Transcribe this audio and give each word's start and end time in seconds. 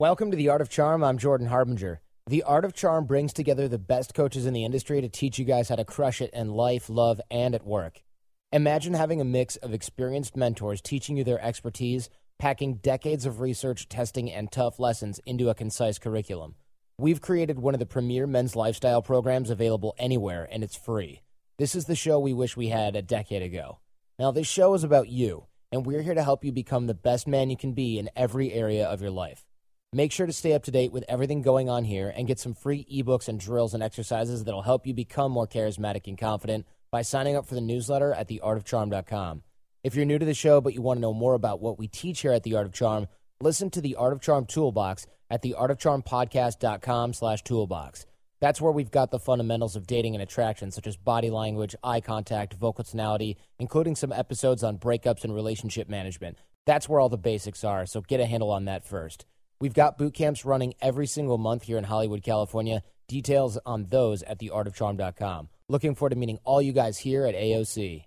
Welcome 0.00 0.30
to 0.30 0.36
The 0.38 0.48
Art 0.48 0.62
of 0.62 0.70
Charm. 0.70 1.04
I'm 1.04 1.18
Jordan 1.18 1.48
Harbinger. 1.48 2.00
The 2.26 2.42
Art 2.44 2.64
of 2.64 2.72
Charm 2.72 3.04
brings 3.04 3.34
together 3.34 3.68
the 3.68 3.76
best 3.76 4.14
coaches 4.14 4.46
in 4.46 4.54
the 4.54 4.64
industry 4.64 5.02
to 5.02 5.10
teach 5.10 5.38
you 5.38 5.44
guys 5.44 5.68
how 5.68 5.76
to 5.76 5.84
crush 5.84 6.22
it 6.22 6.30
in 6.32 6.54
life, 6.54 6.88
love, 6.88 7.20
and 7.30 7.54
at 7.54 7.66
work. 7.66 8.02
Imagine 8.50 8.94
having 8.94 9.20
a 9.20 9.26
mix 9.26 9.56
of 9.56 9.74
experienced 9.74 10.38
mentors 10.38 10.80
teaching 10.80 11.18
you 11.18 11.24
their 11.24 11.44
expertise, 11.44 12.08
packing 12.38 12.76
decades 12.76 13.26
of 13.26 13.40
research, 13.40 13.90
testing, 13.90 14.32
and 14.32 14.50
tough 14.50 14.78
lessons 14.78 15.20
into 15.26 15.50
a 15.50 15.54
concise 15.54 15.98
curriculum. 15.98 16.54
We've 16.96 17.20
created 17.20 17.58
one 17.58 17.74
of 17.74 17.78
the 17.78 17.84
premier 17.84 18.26
men's 18.26 18.56
lifestyle 18.56 19.02
programs 19.02 19.50
available 19.50 19.94
anywhere, 19.98 20.48
and 20.50 20.64
it's 20.64 20.76
free. 20.76 21.20
This 21.58 21.74
is 21.74 21.84
the 21.84 21.94
show 21.94 22.18
we 22.18 22.32
wish 22.32 22.56
we 22.56 22.68
had 22.68 22.96
a 22.96 23.02
decade 23.02 23.42
ago. 23.42 23.80
Now, 24.18 24.30
this 24.30 24.46
show 24.46 24.72
is 24.72 24.82
about 24.82 25.10
you, 25.10 25.44
and 25.70 25.84
we're 25.84 26.00
here 26.00 26.14
to 26.14 26.24
help 26.24 26.42
you 26.42 26.52
become 26.52 26.86
the 26.86 26.94
best 26.94 27.28
man 27.28 27.50
you 27.50 27.56
can 27.58 27.74
be 27.74 27.98
in 27.98 28.08
every 28.16 28.54
area 28.54 28.86
of 28.86 29.02
your 29.02 29.10
life. 29.10 29.44
Make 29.92 30.12
sure 30.12 30.26
to 30.26 30.32
stay 30.32 30.52
up 30.52 30.62
to 30.64 30.70
date 30.70 30.92
with 30.92 31.04
everything 31.08 31.42
going 31.42 31.68
on 31.68 31.82
here 31.82 32.14
and 32.16 32.28
get 32.28 32.38
some 32.38 32.54
free 32.54 32.86
ebooks 32.92 33.26
and 33.26 33.40
drills 33.40 33.74
and 33.74 33.82
exercises 33.82 34.44
that'll 34.44 34.62
help 34.62 34.86
you 34.86 34.94
become 34.94 35.32
more 35.32 35.48
charismatic 35.48 36.06
and 36.06 36.16
confident 36.16 36.64
by 36.92 37.02
signing 37.02 37.34
up 37.34 37.44
for 37.44 37.56
the 37.56 37.60
newsletter 37.60 38.12
at 38.12 38.28
theartofcharm.com. 38.28 39.42
If 39.82 39.96
you're 39.96 40.04
new 40.04 40.20
to 40.20 40.24
the 40.24 40.32
show 40.32 40.60
but 40.60 40.74
you 40.74 40.80
want 40.80 40.98
to 40.98 41.02
know 41.02 41.12
more 41.12 41.34
about 41.34 41.60
what 41.60 41.76
we 41.76 41.88
teach 41.88 42.20
here 42.20 42.30
at 42.30 42.44
The 42.44 42.54
Art 42.54 42.66
of 42.66 42.72
Charm, 42.72 43.08
listen 43.40 43.68
to 43.70 43.80
the 43.80 43.96
Art 43.96 44.12
of 44.12 44.20
Charm 44.20 44.46
Toolbox 44.46 45.08
at 45.28 45.42
theartofcharmpodcast.com 45.42 47.12
slash 47.12 47.42
toolbox. 47.42 48.06
That's 48.38 48.60
where 48.60 48.72
we've 48.72 48.92
got 48.92 49.10
the 49.10 49.18
fundamentals 49.18 49.74
of 49.74 49.88
dating 49.88 50.14
and 50.14 50.22
attraction, 50.22 50.70
such 50.70 50.86
as 50.86 50.96
body 50.96 51.30
language, 51.30 51.74
eye 51.82 52.00
contact, 52.00 52.54
vocal 52.54 52.84
tonality, 52.84 53.38
including 53.58 53.96
some 53.96 54.12
episodes 54.12 54.62
on 54.62 54.78
breakups 54.78 55.24
and 55.24 55.34
relationship 55.34 55.88
management. 55.88 56.38
That's 56.64 56.88
where 56.88 57.00
all 57.00 57.08
the 57.08 57.18
basics 57.18 57.64
are, 57.64 57.86
so 57.86 58.02
get 58.02 58.20
a 58.20 58.26
handle 58.26 58.52
on 58.52 58.66
that 58.66 58.84
first. 58.84 59.26
We've 59.60 59.74
got 59.74 59.98
boot 59.98 60.14
camps 60.14 60.46
running 60.46 60.72
every 60.80 61.06
single 61.06 61.36
month 61.36 61.64
here 61.64 61.76
in 61.76 61.84
Hollywood, 61.84 62.22
California. 62.22 62.82
Details 63.08 63.58
on 63.66 63.84
those 63.90 64.22
at 64.22 64.38
theartofcharm.com. 64.38 65.50
Looking 65.68 65.94
forward 65.94 66.10
to 66.10 66.16
meeting 66.16 66.38
all 66.44 66.62
you 66.62 66.72
guys 66.72 66.96
here 66.96 67.26
at 67.26 67.34
AOC. 67.34 68.04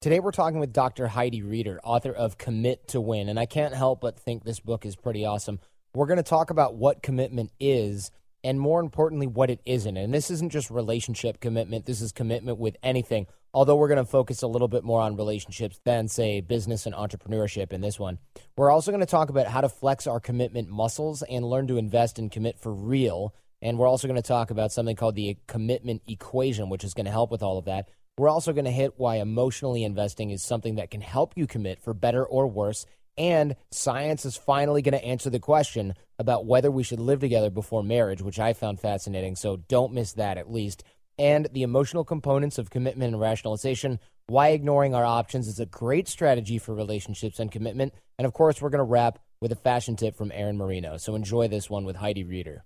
Today 0.00 0.20
we're 0.20 0.30
talking 0.30 0.60
with 0.60 0.72
Dr. 0.72 1.08
Heidi 1.08 1.42
Reeder, 1.42 1.80
author 1.82 2.12
of 2.12 2.38
Commit 2.38 2.86
to 2.88 3.00
Win, 3.00 3.28
and 3.28 3.36
I 3.36 3.46
can't 3.46 3.74
help 3.74 4.00
but 4.00 4.20
think 4.20 4.44
this 4.44 4.60
book 4.60 4.86
is 4.86 4.94
pretty 4.94 5.24
awesome. 5.24 5.58
We're 5.92 6.06
going 6.06 6.18
to 6.18 6.22
talk 6.22 6.50
about 6.50 6.76
what 6.76 7.02
commitment 7.02 7.50
is 7.58 8.12
and 8.44 8.60
more 8.60 8.78
importantly 8.78 9.26
what 9.26 9.50
it 9.50 9.60
isn't. 9.66 9.96
And 9.96 10.14
this 10.14 10.30
isn't 10.30 10.52
just 10.52 10.70
relationship 10.70 11.40
commitment, 11.40 11.86
this 11.86 12.00
is 12.00 12.12
commitment 12.12 12.58
with 12.58 12.76
anything. 12.84 13.26
Although 13.56 13.76
we're 13.76 13.88
going 13.88 13.96
to 13.96 14.04
focus 14.04 14.42
a 14.42 14.46
little 14.46 14.68
bit 14.68 14.84
more 14.84 15.00
on 15.00 15.16
relationships 15.16 15.80
than 15.82 16.08
say 16.08 16.42
business 16.42 16.84
and 16.84 16.94
entrepreneurship 16.94 17.72
in 17.72 17.80
this 17.80 17.98
one. 17.98 18.18
We're 18.54 18.70
also 18.70 18.90
going 18.90 19.00
to 19.00 19.06
talk 19.06 19.30
about 19.30 19.46
how 19.46 19.62
to 19.62 19.70
flex 19.70 20.06
our 20.06 20.20
commitment 20.20 20.68
muscles 20.68 21.22
and 21.22 21.42
learn 21.42 21.66
to 21.68 21.78
invest 21.78 22.18
and 22.18 22.30
commit 22.30 22.58
for 22.58 22.70
real. 22.70 23.34
And 23.62 23.78
we're 23.78 23.86
also 23.86 24.08
going 24.08 24.20
to 24.20 24.28
talk 24.28 24.50
about 24.50 24.72
something 24.72 24.94
called 24.94 25.14
the 25.14 25.38
commitment 25.46 26.02
equation, 26.06 26.68
which 26.68 26.84
is 26.84 26.92
going 26.92 27.06
to 27.06 27.10
help 27.10 27.30
with 27.30 27.42
all 27.42 27.56
of 27.56 27.64
that. 27.64 27.88
We're 28.18 28.28
also 28.28 28.52
going 28.52 28.66
to 28.66 28.70
hit 28.70 28.92
why 28.98 29.16
emotionally 29.16 29.84
investing 29.84 30.28
is 30.28 30.42
something 30.42 30.74
that 30.74 30.90
can 30.90 31.00
help 31.00 31.32
you 31.34 31.46
commit 31.46 31.80
for 31.80 31.94
better 31.94 32.26
or 32.26 32.46
worse 32.46 32.84
and 33.18 33.56
science 33.70 34.26
is 34.26 34.36
finally 34.36 34.82
going 34.82 34.98
to 34.98 35.04
answer 35.04 35.30
the 35.30 35.38
question 35.38 35.94
about 36.18 36.44
whether 36.44 36.70
we 36.70 36.82
should 36.82 37.00
live 37.00 37.20
together 37.20 37.50
before 37.50 37.82
marriage, 37.82 38.20
which 38.20 38.38
I 38.38 38.52
found 38.52 38.80
fascinating. 38.80 39.36
So 39.36 39.56
don't 39.56 39.94
miss 39.94 40.12
that 40.14 40.38
at 40.38 40.52
least. 40.52 40.84
And 41.18 41.48
the 41.52 41.62
emotional 41.62 42.04
components 42.04 42.58
of 42.58 42.70
commitment 42.70 43.12
and 43.12 43.20
rationalization, 43.20 43.98
why 44.26 44.48
ignoring 44.48 44.94
our 44.94 45.04
options 45.04 45.48
is 45.48 45.60
a 45.60 45.66
great 45.66 46.08
strategy 46.08 46.58
for 46.58 46.74
relationships 46.74 47.38
and 47.38 47.50
commitment. 47.50 47.94
And 48.18 48.26
of 48.26 48.32
course, 48.32 48.60
we're 48.60 48.70
going 48.70 48.78
to 48.78 48.84
wrap 48.84 49.18
with 49.40 49.52
a 49.52 49.56
fashion 49.56 49.96
tip 49.96 50.16
from 50.16 50.32
Aaron 50.32 50.56
Marino. 50.56 50.96
So 50.96 51.14
enjoy 51.14 51.48
this 51.48 51.70
one 51.70 51.84
with 51.84 51.96
Heidi 51.96 52.24
Reeder. 52.24 52.64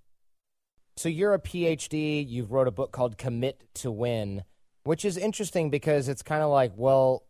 So 0.96 1.08
you're 1.08 1.34
a 1.34 1.40
PhD, 1.40 2.28
you've 2.28 2.52
wrote 2.52 2.68
a 2.68 2.72
book 2.72 2.92
called 2.92 3.16
Commit 3.16 3.64
to 3.74 3.90
Win, 3.90 4.44
which 4.84 5.04
is 5.04 5.16
interesting 5.16 5.70
because 5.70 6.08
it's 6.08 6.22
kind 6.22 6.42
of 6.42 6.50
like, 6.50 6.72
well, 6.76 7.24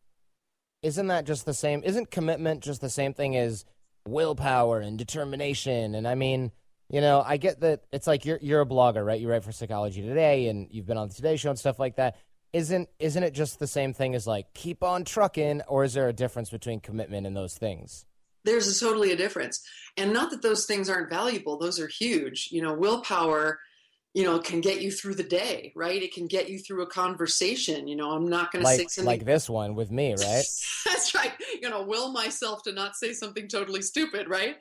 isn't 0.83 1.09
that 1.09 1.27
just 1.27 1.45
the 1.45 1.55
same? 1.55 1.83
Isn't 1.85 2.11
commitment 2.11 2.63
just 2.63 2.81
the 2.81 2.91
same 2.91 3.15
thing 3.15 3.37
as 3.37 3.65
willpower 4.09 4.81
and 4.81 4.99
determination? 4.99 5.95
And 5.95 6.09
I 6.09 6.15
mean, 6.15 6.53
you 6.91 7.01
know, 7.01 7.23
I 7.25 7.37
get 7.37 7.61
that 7.61 7.85
it's 7.93 8.07
like 8.07 8.25
you're 8.25 8.39
you're 8.43 8.61
a 8.61 8.67
blogger, 8.67 9.05
right? 9.05 9.21
You 9.21 9.31
write 9.31 9.45
for 9.45 9.53
Psychology 9.53 10.03
Today, 10.03 10.49
and 10.49 10.67
you've 10.71 10.87
been 10.87 10.97
on 10.97 11.09
the 11.09 11.15
Today 11.15 11.37
Show 11.37 11.51
and 11.51 11.59
stuff 11.59 11.79
like 11.79 11.97
that. 11.97 12.17
Isn't 12.53 12.89
isn't 12.99 13.23
it 13.23 13.33
just 13.33 13.61
the 13.61 13.69
same 13.69 13.93
thing 13.93 14.17
as 14.17 14.27
like 14.27 14.53
keep 14.55 14.83
on 14.83 15.05
trucking, 15.05 15.63
or 15.69 15.85
is 15.85 15.95
there 15.95 16.09
a 16.09 16.13
difference 16.13 16.51
between 16.51 16.81
commitment 16.81 17.27
and 17.27 17.37
those 17.37 17.57
things? 17.57 18.07
There's 18.45 18.67
a 18.67 18.85
totally 18.85 19.13
a 19.13 19.17
difference, 19.17 19.63
and 19.97 20.13
not 20.13 20.31
that 20.31 20.43
those 20.43 20.67
things 20.67 20.91
aren't 20.91 21.11
valuable; 21.11 21.59
those 21.59 21.79
are 21.79 21.87
huge. 21.87 22.49
You 22.51 22.63
know, 22.63 22.75
willpower 22.75 23.61
you 24.13 24.25
know, 24.25 24.41
can 24.41 24.61
get 24.61 24.83
you 24.83 24.91
through 24.91 25.15
the 25.15 25.23
day, 25.23 25.73
right? 25.77 26.03
It 26.03 26.13
can 26.13 26.27
get 26.27 26.51
you 26.51 26.59
through 26.59 26.83
a 26.83 26.87
conversation. 26.87 27.87
You 27.87 27.95
know, 27.95 28.11
I'm 28.11 28.29
not 28.29 28.51
going 28.51 28.65
to 28.65 28.69
say 28.69 28.87
something 28.89 29.05
like 29.05 29.25
this 29.25 29.49
one 29.49 29.77
with 29.77 29.93
me, 29.93 30.15
right? 30.15 30.45
That's 30.85 31.15
right. 31.15 31.33
You 31.63 31.71
know, 31.71 31.83
will 31.83 32.11
myself 32.11 32.65
to 32.65 32.73
not 32.73 32.97
say 32.97 33.13
something 33.13 33.47
totally 33.47 33.83
stupid, 33.83 34.29
right? 34.29 34.57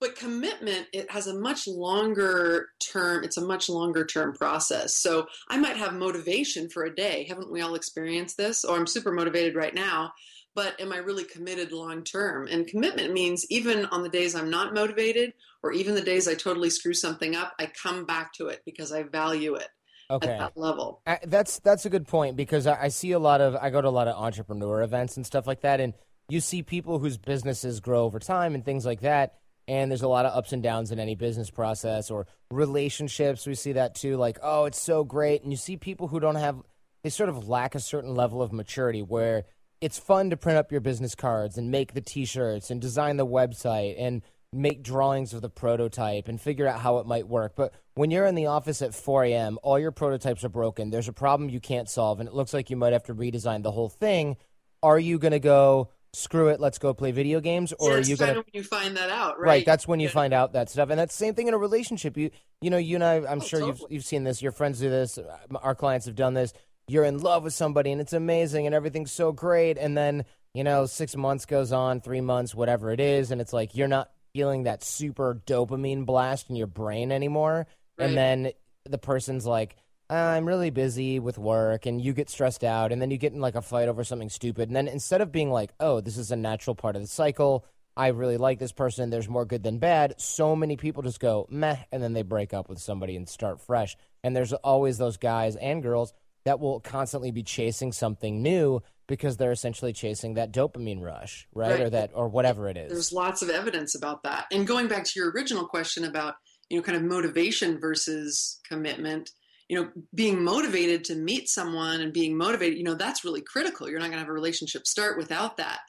But 0.00 0.16
commitment, 0.16 0.86
it 0.92 1.10
has 1.10 1.26
a 1.26 1.38
much 1.38 1.66
longer 1.66 2.68
term, 2.92 3.24
it's 3.24 3.38
a 3.38 3.44
much 3.44 3.68
longer 3.68 4.04
term 4.04 4.34
process. 4.34 4.96
So 4.96 5.26
I 5.48 5.56
might 5.56 5.76
have 5.76 5.94
motivation 5.94 6.68
for 6.68 6.84
a 6.84 6.94
day. 6.94 7.24
Haven't 7.28 7.50
we 7.50 7.62
all 7.62 7.74
experienced 7.74 8.36
this? 8.36 8.64
Or 8.64 8.76
I'm 8.76 8.86
super 8.86 9.10
motivated 9.10 9.54
right 9.54 9.74
now 9.74 10.12
but 10.56 10.80
am 10.80 10.90
I 10.90 10.96
really 10.96 11.24
committed 11.24 11.70
long 11.70 12.02
term? 12.02 12.48
And 12.50 12.66
commitment 12.66 13.12
means 13.12 13.46
even 13.50 13.84
on 13.86 14.02
the 14.02 14.08
days 14.08 14.34
I'm 14.34 14.50
not 14.50 14.74
motivated 14.74 15.34
or 15.62 15.70
even 15.70 15.94
the 15.94 16.00
days 16.00 16.26
I 16.26 16.34
totally 16.34 16.70
screw 16.70 16.94
something 16.94 17.36
up, 17.36 17.52
I 17.60 17.66
come 17.66 18.06
back 18.06 18.32
to 18.34 18.48
it 18.48 18.62
because 18.64 18.90
I 18.90 19.04
value 19.04 19.54
it. 19.54 19.68
Okay. 20.08 20.32
At 20.32 20.38
that 20.38 20.56
level. 20.56 21.02
that's 21.24 21.58
that's 21.58 21.84
a 21.84 21.90
good 21.90 22.06
point 22.06 22.36
because 22.36 22.66
I, 22.66 22.84
I 22.84 22.88
see 22.88 23.12
a 23.12 23.18
lot 23.18 23.40
of 23.40 23.56
I 23.56 23.70
go 23.70 23.82
to 23.82 23.88
a 23.88 23.90
lot 23.90 24.08
of 24.08 24.16
entrepreneur 24.16 24.82
events 24.82 25.16
and 25.16 25.26
stuff 25.26 25.48
like 25.48 25.62
that, 25.62 25.80
and 25.80 25.94
you 26.28 26.40
see 26.40 26.62
people 26.62 27.00
whose 27.00 27.18
businesses 27.18 27.80
grow 27.80 28.04
over 28.04 28.20
time 28.20 28.54
and 28.54 28.64
things 28.64 28.86
like 28.86 29.00
that. 29.00 29.34
And 29.68 29.90
there's 29.90 30.02
a 30.02 30.08
lot 30.08 30.26
of 30.26 30.36
ups 30.36 30.52
and 30.52 30.62
downs 30.62 30.92
in 30.92 31.00
any 31.00 31.14
business 31.14 31.50
process 31.50 32.10
or 32.10 32.26
relationships. 32.50 33.46
We 33.46 33.54
see 33.54 33.72
that 33.72 33.94
too. 33.94 34.16
Like, 34.16 34.38
oh, 34.42 34.66
it's 34.66 34.80
so 34.80 35.02
great. 35.02 35.42
And 35.42 35.52
you 35.52 35.56
see 35.56 35.76
people 35.76 36.08
who 36.08 36.20
don't 36.20 36.36
have, 36.36 36.62
they 37.02 37.10
sort 37.10 37.28
of 37.28 37.48
lack 37.48 37.74
a 37.74 37.80
certain 37.80 38.14
level 38.14 38.42
of 38.42 38.52
maturity 38.52 39.02
where 39.02 39.44
it's 39.80 39.98
fun 39.98 40.30
to 40.30 40.36
print 40.36 40.58
up 40.58 40.72
your 40.72 40.80
business 40.80 41.14
cards 41.14 41.58
and 41.58 41.70
make 41.70 41.94
the 41.94 42.00
t-shirts 42.00 42.70
and 42.70 42.80
design 42.80 43.16
the 43.16 43.26
website 43.26 43.96
and 43.98 44.22
make 44.52 44.82
drawings 44.82 45.34
of 45.34 45.42
the 45.42 45.50
prototype 45.50 46.28
and 46.28 46.40
figure 46.40 46.66
out 46.66 46.80
how 46.80 46.98
it 46.98 47.06
might 47.06 47.28
work. 47.28 47.54
But 47.56 47.74
when 47.94 48.10
you're 48.10 48.26
in 48.26 48.34
the 48.34 48.46
office 48.46 48.80
at 48.82 48.94
4 48.94 49.24
a.m., 49.24 49.58
all 49.62 49.78
your 49.78 49.90
prototypes 49.90 50.44
are 50.44 50.48
broken. 50.48 50.90
There's 50.90 51.08
a 51.08 51.12
problem 51.12 51.50
you 51.50 51.60
can't 51.60 51.88
solve, 51.88 52.20
and 52.20 52.28
it 52.28 52.34
looks 52.34 52.54
like 52.54 52.70
you 52.70 52.76
might 52.76 52.92
have 52.92 53.04
to 53.04 53.14
redesign 53.14 53.62
the 53.62 53.72
whole 53.72 53.88
thing. 53.88 54.36
Are 54.82 54.98
you 54.98 55.18
going 55.18 55.32
to 55.32 55.40
go, 55.40 55.90
screw 56.16 56.48
it, 56.48 56.60
let's 56.60 56.78
go 56.78 56.94
play 56.94 57.12
video 57.12 57.40
games? 57.40 57.72
Or 57.78 57.90
yeah, 57.90 57.96
are 57.96 58.00
you 58.00 58.16
to. 58.16 58.44
you 58.52 58.62
find 58.62 58.96
that 58.96 59.10
out, 59.10 59.38
right? 59.38 59.46
Right. 59.46 59.66
That's 59.66 59.86
when 59.86 60.00
you 60.00 60.08
yeah. 60.08 60.12
find 60.12 60.32
out 60.32 60.52
that 60.54 60.70
stuff. 60.70 60.90
And 60.90 60.98
that's 60.98 61.16
the 61.16 61.24
same 61.24 61.34
thing 61.34 61.48
in 61.48 61.54
a 61.54 61.58
relationship. 61.58 62.16
You, 62.16 62.30
you 62.60 62.70
know, 62.70 62.78
you 62.78 62.96
and 62.96 63.04
I, 63.04 63.16
I'm 63.16 63.40
oh, 63.40 63.44
sure 63.44 63.60
totally. 63.60 63.78
you've, 63.80 63.92
you've 63.92 64.04
seen 64.04 64.24
this. 64.24 64.42
Your 64.42 64.52
friends 64.52 64.80
do 64.80 64.90
this. 64.90 65.18
Uh, 65.18 65.36
our 65.62 65.74
clients 65.74 66.06
have 66.06 66.14
done 66.14 66.34
this 66.34 66.52
you're 66.88 67.04
in 67.04 67.18
love 67.18 67.42
with 67.42 67.54
somebody 67.54 67.90
and 67.92 68.00
it's 68.00 68.12
amazing 68.12 68.66
and 68.66 68.74
everything's 68.74 69.12
so 69.12 69.32
great 69.32 69.78
and 69.78 69.96
then 69.96 70.24
you 70.54 70.64
know 70.64 70.86
six 70.86 71.16
months 71.16 71.44
goes 71.44 71.72
on 71.72 72.00
three 72.00 72.20
months 72.20 72.54
whatever 72.54 72.90
it 72.90 73.00
is 73.00 73.30
and 73.30 73.40
it's 73.40 73.52
like 73.52 73.74
you're 73.74 73.88
not 73.88 74.10
feeling 74.32 74.64
that 74.64 74.84
super 74.84 75.40
dopamine 75.46 76.06
blast 76.06 76.48
in 76.50 76.56
your 76.56 76.66
brain 76.66 77.10
anymore 77.10 77.66
right. 77.98 78.08
and 78.08 78.16
then 78.16 78.52
the 78.84 78.98
person's 78.98 79.46
like 79.46 79.76
i'm 80.10 80.46
really 80.46 80.70
busy 80.70 81.18
with 81.18 81.38
work 81.38 81.86
and 81.86 82.00
you 82.00 82.12
get 82.12 82.30
stressed 82.30 82.64
out 82.64 82.92
and 82.92 83.00
then 83.00 83.10
you 83.10 83.18
get 83.18 83.32
in 83.32 83.40
like 83.40 83.54
a 83.54 83.62
fight 83.62 83.88
over 83.88 84.04
something 84.04 84.28
stupid 84.28 84.68
and 84.68 84.76
then 84.76 84.88
instead 84.88 85.20
of 85.20 85.32
being 85.32 85.50
like 85.50 85.70
oh 85.80 86.00
this 86.00 86.16
is 86.16 86.30
a 86.30 86.36
natural 86.36 86.74
part 86.74 86.96
of 86.96 87.02
the 87.02 87.08
cycle 87.08 87.64
i 87.96 88.08
really 88.08 88.36
like 88.36 88.58
this 88.58 88.72
person 88.72 89.10
there's 89.10 89.28
more 89.28 89.44
good 89.44 89.62
than 89.62 89.78
bad 89.78 90.14
so 90.18 90.54
many 90.54 90.76
people 90.76 91.02
just 91.02 91.20
go 91.20 91.46
meh 91.50 91.76
and 91.90 92.02
then 92.02 92.12
they 92.12 92.22
break 92.22 92.54
up 92.54 92.68
with 92.68 92.78
somebody 92.78 93.16
and 93.16 93.28
start 93.28 93.60
fresh 93.60 93.96
and 94.22 94.34
there's 94.34 94.52
always 94.52 94.98
those 94.98 95.16
guys 95.16 95.56
and 95.56 95.82
girls 95.82 96.12
that 96.46 96.60
will 96.60 96.78
constantly 96.78 97.32
be 97.32 97.42
chasing 97.42 97.90
something 97.90 98.40
new 98.40 98.80
because 99.08 99.36
they're 99.36 99.52
essentially 99.52 99.92
chasing 99.92 100.34
that 100.34 100.52
dopamine 100.52 101.02
rush, 101.02 101.46
right? 101.52 101.72
right? 101.72 101.80
Or 101.80 101.90
that 101.90 102.10
or 102.14 102.28
whatever 102.28 102.68
it 102.68 102.76
is. 102.76 102.90
There's 102.90 103.12
lots 103.12 103.42
of 103.42 103.50
evidence 103.50 103.96
about 103.96 104.22
that. 104.22 104.46
And 104.52 104.66
going 104.66 104.88
back 104.88 105.04
to 105.04 105.12
your 105.16 105.30
original 105.30 105.66
question 105.66 106.04
about, 106.04 106.34
you 106.68 106.76
know, 106.76 106.82
kind 106.82 106.96
of 106.96 107.02
motivation 107.02 107.80
versus 107.80 108.60
commitment, 108.68 109.30
you 109.68 109.80
know, 109.80 109.90
being 110.14 110.42
motivated 110.42 111.04
to 111.04 111.16
meet 111.16 111.48
someone 111.48 112.00
and 112.00 112.12
being 112.12 112.36
motivated, 112.36 112.78
you 112.78 112.84
know, 112.84 112.94
that's 112.94 113.24
really 113.24 113.40
critical. 113.40 113.88
You're 113.88 113.98
not 113.98 114.06
going 114.06 114.18
to 114.18 114.20
have 114.20 114.28
a 114.28 114.32
relationship 114.32 114.86
start 114.86 115.18
without 115.18 115.56
that. 115.56 115.80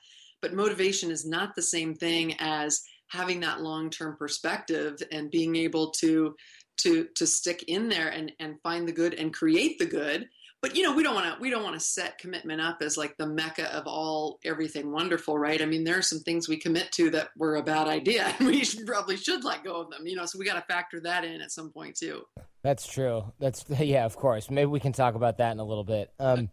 But 0.42 0.54
motivation 0.54 1.12
is 1.12 1.26
not 1.26 1.56
the 1.56 1.62
same 1.62 1.96
thing 1.96 2.36
as 2.40 2.82
having 3.10 3.40
that 3.42 3.62
long-term 3.62 4.18
perspective 4.18 4.98
and 5.12 5.32
being 5.32 5.56
able 5.56 5.92
to 5.92 6.36
to 6.78 7.08
to 7.16 7.26
stick 7.26 7.64
in 7.68 7.90
there 7.90 8.10
and 8.10 8.32
and 8.40 8.62
find 8.62 8.88
the 8.88 8.92
good 8.92 9.14
and 9.14 9.34
create 9.34 9.80
the 9.80 9.86
good 9.86 10.28
but 10.62 10.76
you 10.76 10.84
know 10.84 10.94
we 10.94 11.04
don't 11.04 11.16
want 11.16 11.34
to 11.34 11.42
we 11.42 11.50
don't 11.50 11.64
want 11.64 11.74
to 11.74 11.80
set 11.80 12.18
commitment 12.18 12.62
up 12.62 12.78
as 12.82 12.98
like 12.98 13.16
the 13.18 13.26
mecca 13.26 13.74
of 13.76 13.88
all 13.88 14.40
everything 14.46 14.92
wonderful 14.92 15.38
right 15.38 15.62
i 15.62 15.66
mean 15.66 15.84
there 15.84 15.98
are 15.98 16.04
some 16.04 16.20
things 16.20 16.48
we 16.48 16.58
commit 16.58 16.92
to 16.92 17.10
that 17.10 17.30
were 17.36 17.56
a 17.56 17.64
bad 17.64 17.88
idea 17.88 18.34
and 18.40 18.48
we 18.48 18.64
should, 18.64 18.86
probably 18.86 19.18
should 19.18 19.44
let 19.44 19.64
go 19.64 19.82
of 19.82 19.90
them 19.90 20.06
you 20.06 20.16
know 20.16 20.26
so 20.26 20.38
we 20.38 20.46
got 20.46 20.56
to 20.56 20.74
factor 20.74 21.00
that 21.00 21.24
in 21.24 21.42
at 21.42 21.52
some 21.52 21.72
point 21.72 21.96
too 21.96 22.22
that's 22.63 22.88
true. 22.88 23.33
That's 23.39 23.65
yeah 23.80 24.06
of 24.06 24.15
course. 24.15 24.50
Maybe 24.50 24.68
we 24.68 24.80
can 24.80 24.94
talk 24.94 25.15
about 25.15 25.38
that 25.38 25.51
in 25.51 25.59
a 25.59 25.65
little 25.65 25.83
bit. 25.83 26.12
Um, 26.19 26.50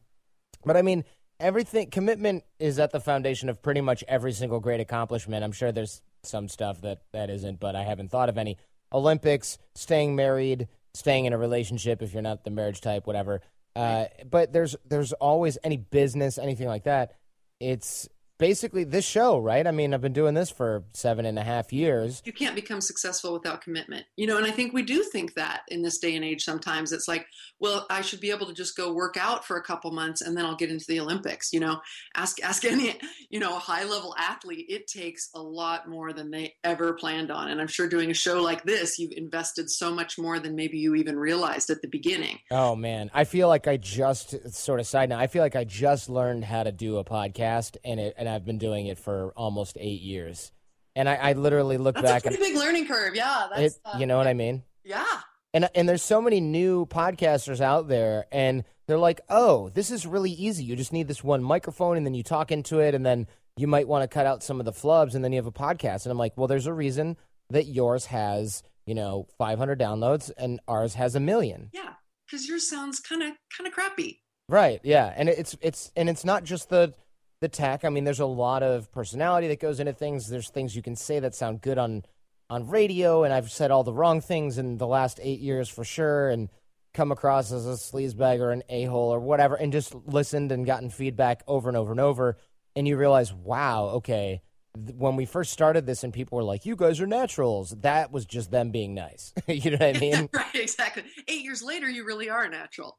but 0.65 0.77
i 0.77 0.83
mean 0.83 1.05
everything 1.41 1.91
commitment 1.91 2.45
is 2.59 2.79
at 2.79 2.91
the 2.93 3.01
foundation 3.01 3.49
of 3.49 3.61
pretty 3.61 3.81
much 3.81 4.05
every 4.09 4.33
single 4.33 4.61
great 4.61 4.81
accomplishment. 4.81 5.45
I'm 5.45 5.53
sure 5.53 5.73
there's 5.73 6.03
some 6.23 6.49
stuff 6.49 6.81
that 6.81 7.03
that 7.13 7.29
isn't 7.29 7.61
but 7.61 7.77
i 7.77 7.83
haven't 7.83 8.11
thought 8.11 8.29
of 8.29 8.39
any. 8.39 8.57
Olympics 8.93 9.59
staying 9.75 10.15
married 10.15 10.69
staying 10.95 11.25
in 11.25 11.33
a 11.33 11.39
relationship 11.39 12.01
if 12.01 12.13
you're 12.13 12.23
not 12.23 12.45
the 12.45 12.51
marriage 12.51 12.81
type 12.81 13.07
whatever. 13.07 13.41
Uh, 13.77 14.07
but 14.31 14.53
there's 14.53 14.77
there's 14.89 15.13
always 15.15 15.59
any 15.65 15.77
business, 15.77 16.39
anything 16.39 16.69
like 16.69 16.85
that. 16.85 17.17
It's 17.61 18.09
basically 18.39 18.85
this 18.85 19.05
show, 19.05 19.39
right? 19.39 19.67
I 19.67 19.71
mean, 19.71 19.95
I've 19.95 20.01
been 20.01 20.13
doing 20.13 20.35
this 20.35 20.51
for 20.51 20.85
seven 20.93 21.27
and 21.27 21.39
a 21.39 21.43
half 21.43 21.73
years. 21.73 22.23
You 22.25 22.33
can't 22.33 22.55
become 22.55 22.81
successful 22.81 23.33
without 23.33 23.61
commitment, 23.61 24.07
you 24.17 24.27
know. 24.27 24.37
And 24.37 24.47
I 24.47 24.51
think 24.51 24.73
we 24.73 24.83
do 24.83 25.03
think 25.03 25.35
that 25.35 25.63
in 25.69 25.83
this 25.83 25.99
day 25.99 26.15
and 26.15 26.25
age. 26.25 26.45
Sometimes 26.45 26.93
it's 26.93 27.09
like, 27.09 27.27
well, 27.61 27.87
I 27.91 28.01
should 28.01 28.21
be 28.21 28.31
able 28.31 28.47
to 28.47 28.53
just 28.53 28.77
go 28.77 28.93
work 28.93 29.17
out 29.17 29.45
for 29.45 29.57
a 29.57 29.63
couple 29.63 29.91
months 29.93 30.21
and 30.21 30.37
then 30.37 30.45
I'll 30.45 30.57
get 30.57 30.71
into 30.71 30.85
the 30.89 31.01
Olympics. 31.01 31.53
You 31.53 31.61
know, 31.61 31.81
ask 32.15 32.43
ask 32.43 32.65
any 32.65 32.99
you 33.31 33.41
know 33.41 33.59
high 33.59 33.85
level 33.85 34.15
athlete. 34.19 34.67
It 34.69 34.87
takes 34.87 35.31
a 35.35 35.41
lot 35.41 35.89
more 35.89 36.13
than 36.13 36.31
they 36.31 36.55
ever 36.65 36.95
planned 36.95 37.31
on. 37.31 37.51
And 37.51 37.61
I'm 37.61 37.69
sure 37.69 37.89
doing 37.89 38.11
a 38.11 38.15
show 38.15 38.43
like 38.43 38.65
this, 38.65 38.99
you've 38.99 39.13
invested 39.17 39.71
so 39.71 39.95
much 39.95 40.19
more 40.19 40.39
than 40.39 40.57
maybe 40.57 40.79
you 40.79 40.95
even 40.95 41.19
realized 41.19 41.71
at 41.71 41.83
the 41.83 41.89
beginning. 41.89 42.39
Oh 42.51 42.75
man, 42.75 43.11
I 43.15 43.25
feel 43.25 43.49
like 43.49 43.69
I 43.69 43.77
just 43.77 44.53
sort 44.53 44.81
of 44.81 44.87
side 44.87 45.09
note. 45.09 45.19
I 45.19 45.27
feel 45.27 45.43
like 45.43 45.57
I 45.57 45.65
just 45.65 46.09
learned 46.09 46.45
how 46.45 46.63
to 46.63 46.73
do 46.73 46.99
a 46.99 47.05
podcast, 47.05 47.77
and 47.85 48.01
it 48.01 48.15
and 48.25 48.29
I've 48.35 48.45
been 48.45 48.59
doing 48.59 48.87
it 48.87 48.99
for 48.99 49.33
almost 49.37 49.77
eight 49.81 50.03
years. 50.03 50.53
And 50.97 51.09
I, 51.09 51.15
I 51.15 51.33
literally 51.33 51.77
look 51.77 51.95
that's 51.95 52.07
back. 52.07 52.23
That's 52.23 52.37
a 52.37 52.39
pretty 52.39 52.53
big 52.53 52.61
learning 52.61 52.87
curve. 52.87 53.15
Yeah, 53.15 53.49
that's 53.51 53.75
it, 53.75 53.81
uh, 53.85 53.99
you 53.99 54.07
know 54.07 54.17
what 54.17 54.27
I 54.27 54.35
mean. 54.35 54.63
Yeah. 54.85 55.05
And 55.53 55.69
and 55.75 55.89
there's 55.89 56.03
so 56.03 56.21
many 56.21 56.41
new 56.41 56.87
podcasters 56.87 57.61
out 57.61 57.89
there, 57.89 58.27
and 58.33 58.65
they're 58.87 58.99
like, 58.99 59.21
"Oh, 59.29 59.71
this 59.71 59.91
is 59.91 60.07
really 60.07 60.33
easy. 60.33 60.65
You 60.65 60.75
just 60.75 60.93
need 60.93 61.07
this 61.09 61.23
one 61.23 61.43
microphone, 61.43 61.97
and 61.97 62.05
then 62.05 62.15
you 62.15 62.25
talk 62.25 62.51
into 62.51 62.81
it, 62.81 62.95
and 62.95 63.07
then 63.07 63.29
you 63.57 63.69
might 63.69 63.87
want 63.87 64.03
to 64.03 64.13
cut 64.13 64.27
out 64.27 64.43
some 64.43 64.59
of 64.59 64.67
the 64.67 64.73
flubs, 64.73 65.15
and 65.15 65.25
then 65.25 65.33
you 65.33 65.37
have 65.37 65.47
a 65.47 65.53
podcast." 65.53 66.05
And 66.05 66.13
I'm 66.13 66.19
like, 66.19 66.37
"Well, 66.37 66.49
there's 66.49 66.67
a 66.67 66.73
reason 66.73 67.17
that 67.51 67.67
yours 67.67 68.07
has, 68.07 68.63
you 68.85 68.95
know, 68.95 69.27
500 69.39 69.79
downloads, 69.79 70.31
and 70.37 70.61
ours 70.67 70.95
has 70.95 71.15
a 71.15 71.21
million. 71.21 71.71
Yeah, 71.73 71.95
because 72.27 72.49
yours 72.49 72.69
sounds 72.69 73.01
kind 73.01 73.23
of 73.23 73.31
kind 73.57 73.69
of 73.69 73.73
crappy. 73.73 74.23
Right. 74.49 74.81
Yeah, 74.83 75.13
and 75.17 75.29
it's 75.29 75.57
it's 75.61 75.91
and 75.97 76.09
it's 76.09 76.25
not 76.25 76.45
just 76.45 76.69
the 76.69 76.95
the 77.45 77.49
tech. 77.49 77.85
I 77.85 77.91
mean, 77.91 78.05
there's 78.05 78.21
a 78.21 78.27
lot 78.27 78.63
of 78.63 78.91
personality 78.91 79.49
that 79.49 79.61
goes 79.61 79.79
into 79.79 79.93
things. 79.93 80.29
There's 80.29 80.49
things 80.49 80.75
you 80.75 80.81
can 80.81 80.97
say 80.97 81.21
that 81.21 81.35
sound 81.35 81.61
good 81.61 81.77
on 81.77 82.05
on 82.49 82.69
radio, 82.69 83.23
and 83.23 83.33
I've 83.35 83.51
said 83.51 83.71
all 83.71 83.85
the 83.85 83.93
wrong 83.93 84.21
things 84.21 84.57
in 84.59 84.79
the 84.79 84.87
last 84.87 85.21
eight 85.23 85.41
years 85.41 85.69
for 85.69 85.85
sure, 85.85 86.31
and 86.31 86.49
come 86.95 87.13
across 87.13 87.53
as 87.53 87.67
a 87.67 87.71
sleazebag 87.73 88.41
or 88.41 88.51
an 88.51 88.63
a 88.71 88.85
hole 88.85 89.13
or 89.13 89.21
whatever, 89.21 89.57
and 89.57 89.73
just 89.73 89.95
listened 90.07 90.53
and 90.53 90.65
gotten 90.65 90.89
feedback 90.89 91.43
over 91.47 91.69
and 91.69 91.77
over 91.77 91.91
and 91.91 92.01
over, 92.01 92.39
and 92.75 92.89
you 92.89 92.97
realize, 92.97 93.33
wow, 93.33 93.85
okay. 93.97 94.41
When 94.77 95.17
we 95.17 95.27
first 95.27 95.53
started 95.53 95.85
this, 95.87 96.03
and 96.03 96.13
people 96.13 96.37
were 96.37 96.43
like, 96.45 96.67
"You 96.67 96.75
guys 96.77 97.01
are 97.01 97.07
naturals," 97.07 97.71
that 97.83 98.11
was 98.11 98.25
just 98.25 98.51
them 98.51 98.71
being 98.71 98.95
nice. 98.95 99.33
you 99.47 99.71
know 99.71 99.77
what 99.77 99.97
I 99.97 100.01
mean? 100.07 100.29
right, 100.33 100.55
exactly. 100.55 101.05
Eight 101.29 101.45
years 101.45 101.63
later, 101.63 101.89
you 101.89 102.05
really 102.05 102.29
are 102.31 102.49
natural. 102.49 102.99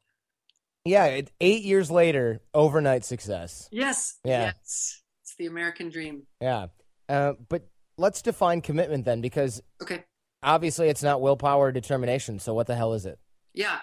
Yeah, 0.86 1.06
it, 1.06 1.32
eight 1.40 1.64
years 1.64 1.90
later, 1.90 2.40
overnight 2.54 3.04
success. 3.04 3.68
Yes. 3.72 4.18
Yeah. 4.24 4.44
Yes. 4.44 5.02
It's 5.22 5.34
the 5.38 5.46
American 5.46 5.90
dream. 5.90 6.26
Yeah. 6.40 6.66
Uh, 7.08 7.34
but 7.48 7.68
let's 7.98 8.22
define 8.22 8.60
commitment 8.60 9.04
then, 9.04 9.20
because 9.20 9.62
okay, 9.82 10.04
obviously 10.42 10.88
it's 10.88 11.02
not 11.02 11.20
willpower 11.20 11.66
or 11.66 11.72
determination. 11.72 12.38
So 12.38 12.54
what 12.54 12.66
the 12.66 12.76
hell 12.76 12.94
is 12.94 13.04
it? 13.06 13.18
Yeah. 13.52 13.78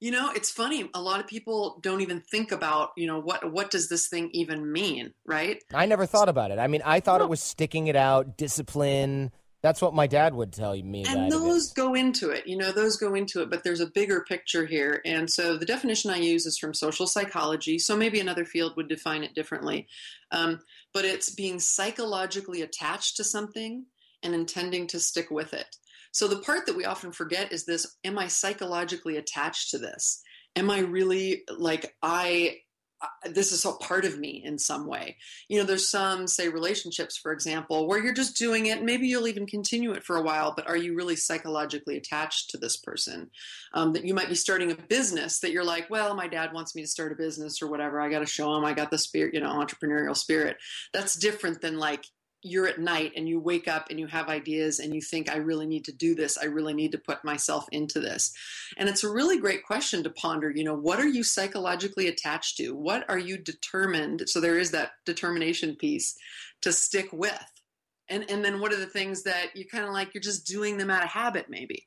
You 0.00 0.10
know, 0.10 0.32
it's 0.34 0.50
funny. 0.50 0.90
A 0.94 1.00
lot 1.00 1.20
of 1.20 1.28
people 1.28 1.78
don't 1.80 2.00
even 2.00 2.20
think 2.20 2.50
about, 2.50 2.90
you 2.96 3.06
know, 3.06 3.20
what 3.20 3.52
what 3.52 3.70
does 3.70 3.88
this 3.88 4.08
thing 4.08 4.30
even 4.32 4.72
mean, 4.72 5.14
right? 5.24 5.62
I 5.72 5.86
never 5.86 6.06
thought 6.06 6.28
about 6.28 6.50
it. 6.50 6.58
I 6.58 6.66
mean, 6.66 6.82
I 6.84 6.98
thought 6.98 7.20
no. 7.20 7.26
it 7.26 7.30
was 7.30 7.40
sticking 7.40 7.86
it 7.86 7.94
out, 7.94 8.36
discipline, 8.36 9.30
that's 9.62 9.80
what 9.80 9.94
my 9.94 10.08
dad 10.08 10.34
would 10.34 10.52
tell 10.52 10.76
me. 10.76 11.04
And 11.08 11.30
those 11.30 11.72
go 11.72 11.94
into 11.94 12.30
it, 12.30 12.48
you 12.48 12.56
know, 12.56 12.72
those 12.72 12.96
go 12.96 13.14
into 13.14 13.42
it, 13.42 13.50
but 13.50 13.62
there's 13.62 13.80
a 13.80 13.86
bigger 13.86 14.22
picture 14.22 14.66
here. 14.66 15.00
And 15.04 15.30
so 15.30 15.56
the 15.56 15.64
definition 15.64 16.10
I 16.10 16.16
use 16.16 16.46
is 16.46 16.58
from 16.58 16.74
social 16.74 17.06
psychology. 17.06 17.78
So 17.78 17.96
maybe 17.96 18.18
another 18.18 18.44
field 18.44 18.76
would 18.76 18.88
define 18.88 19.22
it 19.22 19.34
differently. 19.34 19.86
Um, 20.32 20.60
but 20.92 21.04
it's 21.04 21.30
being 21.30 21.60
psychologically 21.60 22.62
attached 22.62 23.16
to 23.18 23.24
something 23.24 23.86
and 24.24 24.34
intending 24.34 24.88
to 24.88 24.98
stick 24.98 25.30
with 25.30 25.54
it. 25.54 25.76
So 26.10 26.26
the 26.26 26.40
part 26.40 26.66
that 26.66 26.76
we 26.76 26.84
often 26.84 27.12
forget 27.12 27.52
is 27.52 27.64
this 27.64 27.96
Am 28.04 28.18
I 28.18 28.26
psychologically 28.26 29.16
attached 29.16 29.70
to 29.70 29.78
this? 29.78 30.22
Am 30.56 30.70
I 30.70 30.80
really 30.80 31.44
like, 31.48 31.94
I 32.02 32.58
this 33.32 33.52
is 33.52 33.64
a 33.64 33.72
part 33.72 34.04
of 34.04 34.18
me 34.18 34.42
in 34.44 34.58
some 34.58 34.86
way. 34.86 35.16
You 35.48 35.58
know, 35.58 35.64
there's 35.64 35.90
some, 35.90 36.26
say, 36.26 36.48
relationships, 36.48 37.16
for 37.16 37.32
example, 37.32 37.86
where 37.86 38.02
you're 38.02 38.12
just 38.12 38.36
doing 38.36 38.66
it. 38.66 38.82
Maybe 38.82 39.06
you'll 39.06 39.28
even 39.28 39.46
continue 39.46 39.92
it 39.92 40.04
for 40.04 40.16
a 40.16 40.22
while, 40.22 40.52
but 40.54 40.68
are 40.68 40.76
you 40.76 40.94
really 40.94 41.16
psychologically 41.16 41.96
attached 41.96 42.50
to 42.50 42.58
this 42.58 42.76
person? 42.76 43.30
Um, 43.74 43.92
that 43.92 44.04
you 44.04 44.14
might 44.14 44.28
be 44.28 44.34
starting 44.34 44.70
a 44.70 44.76
business 44.76 45.40
that 45.40 45.52
you're 45.52 45.64
like, 45.64 45.90
well, 45.90 46.14
my 46.14 46.28
dad 46.28 46.52
wants 46.52 46.74
me 46.74 46.82
to 46.82 46.88
start 46.88 47.12
a 47.12 47.16
business 47.16 47.62
or 47.62 47.68
whatever. 47.68 48.00
I 48.00 48.10
got 48.10 48.20
to 48.20 48.26
show 48.26 48.54
him 48.54 48.64
I 48.64 48.72
got 48.72 48.90
the 48.90 48.98
spirit, 48.98 49.34
you 49.34 49.40
know, 49.40 49.50
entrepreneurial 49.50 50.16
spirit. 50.16 50.56
That's 50.92 51.14
different 51.14 51.60
than 51.60 51.78
like 51.78 52.04
you're 52.42 52.66
at 52.66 52.80
night 52.80 53.12
and 53.16 53.28
you 53.28 53.38
wake 53.38 53.68
up 53.68 53.86
and 53.88 54.00
you 54.00 54.06
have 54.08 54.28
ideas 54.28 54.80
and 54.80 54.94
you 54.94 55.00
think, 55.00 55.30
I 55.30 55.36
really 55.36 55.66
need 55.66 55.84
to 55.84 55.92
do 55.92 56.14
this. 56.14 56.36
I 56.36 56.46
really 56.46 56.74
need 56.74 56.92
to 56.92 56.98
put 56.98 57.24
myself 57.24 57.66
into 57.70 58.00
this. 58.00 58.34
And 58.76 58.88
it's 58.88 59.04
a 59.04 59.10
really 59.10 59.38
great 59.38 59.64
question 59.64 60.02
to 60.02 60.10
ponder. 60.10 60.50
You 60.50 60.64
know, 60.64 60.74
what 60.74 60.98
are 60.98 61.06
you 61.06 61.22
psychologically 61.22 62.08
attached 62.08 62.56
to? 62.56 62.74
What 62.74 63.08
are 63.08 63.18
you 63.18 63.38
determined? 63.38 64.28
So 64.28 64.40
there 64.40 64.58
is 64.58 64.72
that 64.72 64.92
determination 65.06 65.76
piece 65.76 66.16
to 66.62 66.72
stick 66.72 67.12
with. 67.12 67.44
And, 68.08 68.28
and 68.28 68.44
then 68.44 68.60
what 68.60 68.72
are 68.72 68.80
the 68.80 68.86
things 68.86 69.22
that 69.22 69.54
you 69.54 69.64
kind 69.66 69.84
of 69.84 69.92
like, 69.92 70.12
you're 70.12 70.20
just 70.20 70.46
doing 70.46 70.76
them 70.76 70.90
out 70.90 71.04
of 71.04 71.10
habit, 71.10 71.46
maybe? 71.48 71.86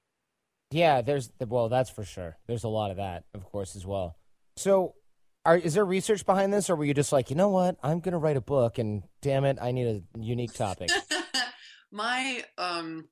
Yeah, 0.71 1.01
there's, 1.01 1.31
well, 1.45 1.69
that's 1.69 1.89
for 1.89 2.03
sure. 2.03 2.37
There's 2.47 2.63
a 2.63 2.69
lot 2.69 2.91
of 2.91 2.97
that, 2.97 3.25
of 3.33 3.43
course, 3.43 3.75
as 3.75 3.85
well. 3.85 4.17
So 4.57 4.95
are, 5.45 5.57
is 5.57 5.75
there 5.75 5.85
research 5.85 6.25
behind 6.25 6.53
this, 6.53 6.69
or 6.69 6.75
were 6.75 6.85
you 6.85 6.93
just 6.93 7.11
like, 7.11 7.29
you 7.29 7.35
know 7.35 7.49
what, 7.49 7.77
I'm 7.83 7.99
going 7.99 8.13
to 8.13 8.17
write 8.17 8.37
a 8.37 8.41
book, 8.41 8.77
and 8.77 9.03
damn 9.21 9.45
it, 9.45 9.57
I 9.61 9.71
need 9.71 9.87
a 9.87 10.19
unique 10.19 10.53
topic? 10.53 10.89
my 11.91 12.43
um, 12.57 13.07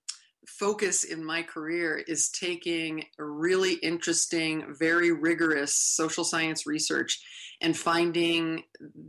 focus 0.47 1.03
in 1.03 1.23
my 1.23 1.43
career 1.43 2.03
is 2.07 2.29
taking 2.29 3.05
really 3.17 3.73
interesting, 3.73 4.75
very 4.77 5.11
rigorous 5.11 5.75
social 5.75 6.23
science 6.23 6.65
research 6.65 7.21
and 7.61 7.77
finding 7.77 8.63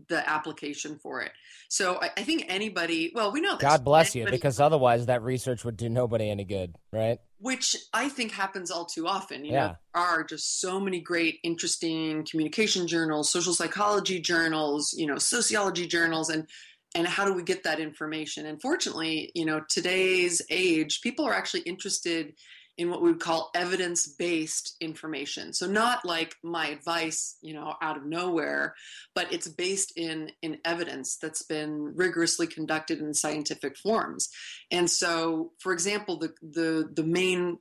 the 0.09 0.29
application 0.29 0.99
for 1.03 1.23
it. 1.23 1.33
So 1.69 1.99
I, 2.01 2.11
I 2.19 2.23
think 2.23 2.45
anybody, 2.49 3.11
well, 3.15 3.33
we 3.33 3.41
know 3.41 3.53
this. 3.53 3.63
God 3.63 3.85
bless 3.85 4.15
you, 4.15 4.27
because 4.27 4.61
otherwise 4.61 5.07
that 5.07 5.23
research 5.23 5.65
would 5.65 5.77
do 5.77 5.89
nobody 5.89 6.31
any 6.31 6.45
good, 6.45 6.77
right? 6.93 7.19
Which 7.39 7.75
I 7.93 8.09
think 8.09 8.31
happens 8.31 8.71
all 8.71 8.85
too 8.85 9.09
often. 9.09 9.45
You 9.45 9.53
yeah. 9.53 9.67
know, 9.67 9.77
there 9.95 10.03
are 10.03 10.25
just 10.25 10.61
so 10.61 10.79
many 10.79 11.01
great, 11.01 11.41
interesting 11.43 12.25
communication 12.31 12.87
journals, 12.87 13.31
social 13.31 13.55
psychology 13.55 14.21
journals, 14.21 14.95
you 14.97 15.07
know, 15.07 15.19
sociology 15.19 15.89
journals, 15.89 16.31
and 16.31 16.47
and 16.95 17.07
how 17.07 17.25
do 17.25 17.35
we 17.35 17.43
get 17.43 17.65
that 17.65 17.81
information? 17.81 18.47
And 18.47 18.61
fortunately, 18.61 19.33
you 19.35 19.45
know, 19.45 19.63
today's 19.69 20.43
age, 20.51 21.01
people 21.01 21.27
are 21.27 21.35
actually 21.35 21.63
interested 21.63 22.35
in 22.77 22.91
what 22.91 23.01
we 23.01 23.11
would 23.11 23.21
call 23.21 23.51
evidence 23.55 24.07
based 24.07 24.77
information. 24.81 25.53
So 25.53 25.67
not 25.67 26.05
like 26.05 26.35
my 26.43 26.69
advice, 26.69 27.37
you 27.41 27.55
know, 27.55 27.75
out 27.81 27.97
of 27.97 28.05
nowhere, 28.05 28.75
but 29.15 29.33
it's 29.33 29.49
based 29.49 29.93
in 29.97 30.31
in 30.43 30.59
evidence 30.65 31.17
that's 31.17 31.43
been 31.43 31.95
rigorously 31.95 32.47
conducted 32.47 33.01
in 33.01 33.15
scientific 33.15 33.77
forms. 33.77 34.29
And 34.71 34.91
so, 34.91 35.53
for 35.61 35.73
example, 35.73 36.19
the 36.19 36.35
the 36.43 36.91
the 36.93 37.05
main 37.05 37.59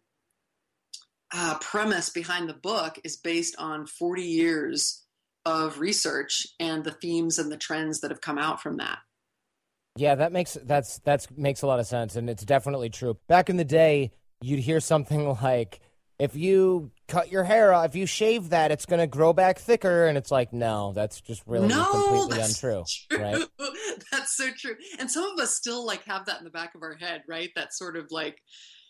uh, 1.31 1.57
premise 1.59 2.09
behind 2.09 2.49
the 2.49 2.53
book 2.53 2.99
is 3.03 3.17
based 3.17 3.55
on 3.57 3.87
40 3.87 4.21
years 4.21 5.03
of 5.45 5.79
research 5.79 6.47
and 6.59 6.83
the 6.83 6.91
themes 6.91 7.39
and 7.39 7.51
the 7.51 7.57
trends 7.57 8.01
that 8.01 8.11
have 8.11 8.21
come 8.21 8.37
out 8.37 8.61
from 8.61 8.77
that. 8.77 8.99
Yeah, 9.95 10.15
that 10.15 10.31
makes 10.31 10.57
that's 10.63 10.99
that's 10.99 11.27
makes 11.35 11.61
a 11.61 11.67
lot 11.67 11.79
of 11.79 11.85
sense, 11.85 12.15
and 12.15 12.29
it's 12.29 12.43
definitely 12.43 12.89
true. 12.89 13.17
Back 13.27 13.49
in 13.49 13.57
the 13.57 13.65
day, 13.65 14.11
you'd 14.41 14.59
hear 14.59 14.79
something 14.79 15.37
like, 15.41 15.79
if 16.19 16.35
you 16.35 16.91
cut 17.07 17.31
your 17.31 17.43
hair 17.43 17.73
off, 17.73 17.85
if 17.87 17.95
you 17.95 18.05
shave 18.05 18.49
that, 18.49 18.71
it's 18.71 18.85
going 18.85 18.99
to 18.99 19.07
grow 19.07 19.33
back 19.33 19.59
thicker. 19.59 20.07
And 20.07 20.17
it's 20.17 20.31
like, 20.31 20.53
no, 20.53 20.93
that's 20.93 21.21
just 21.21 21.43
really 21.45 21.67
no, 21.67 21.85
completely 21.91 22.39
untrue. 22.43 22.83
True. 23.11 23.19
Right? 23.19 23.43
that's 24.11 24.35
so 24.35 24.49
true. 24.57 24.75
And 24.99 25.09
some 25.09 25.25
of 25.25 25.39
us 25.39 25.55
still 25.55 25.85
like 25.85 26.03
have 26.05 26.25
that 26.25 26.37
in 26.39 26.43
the 26.43 26.49
back 26.51 26.75
of 26.75 26.81
our 26.81 26.95
head, 26.95 27.23
right? 27.27 27.49
That 27.55 27.73
sort 27.73 27.97
of 27.97 28.07
like, 28.11 28.37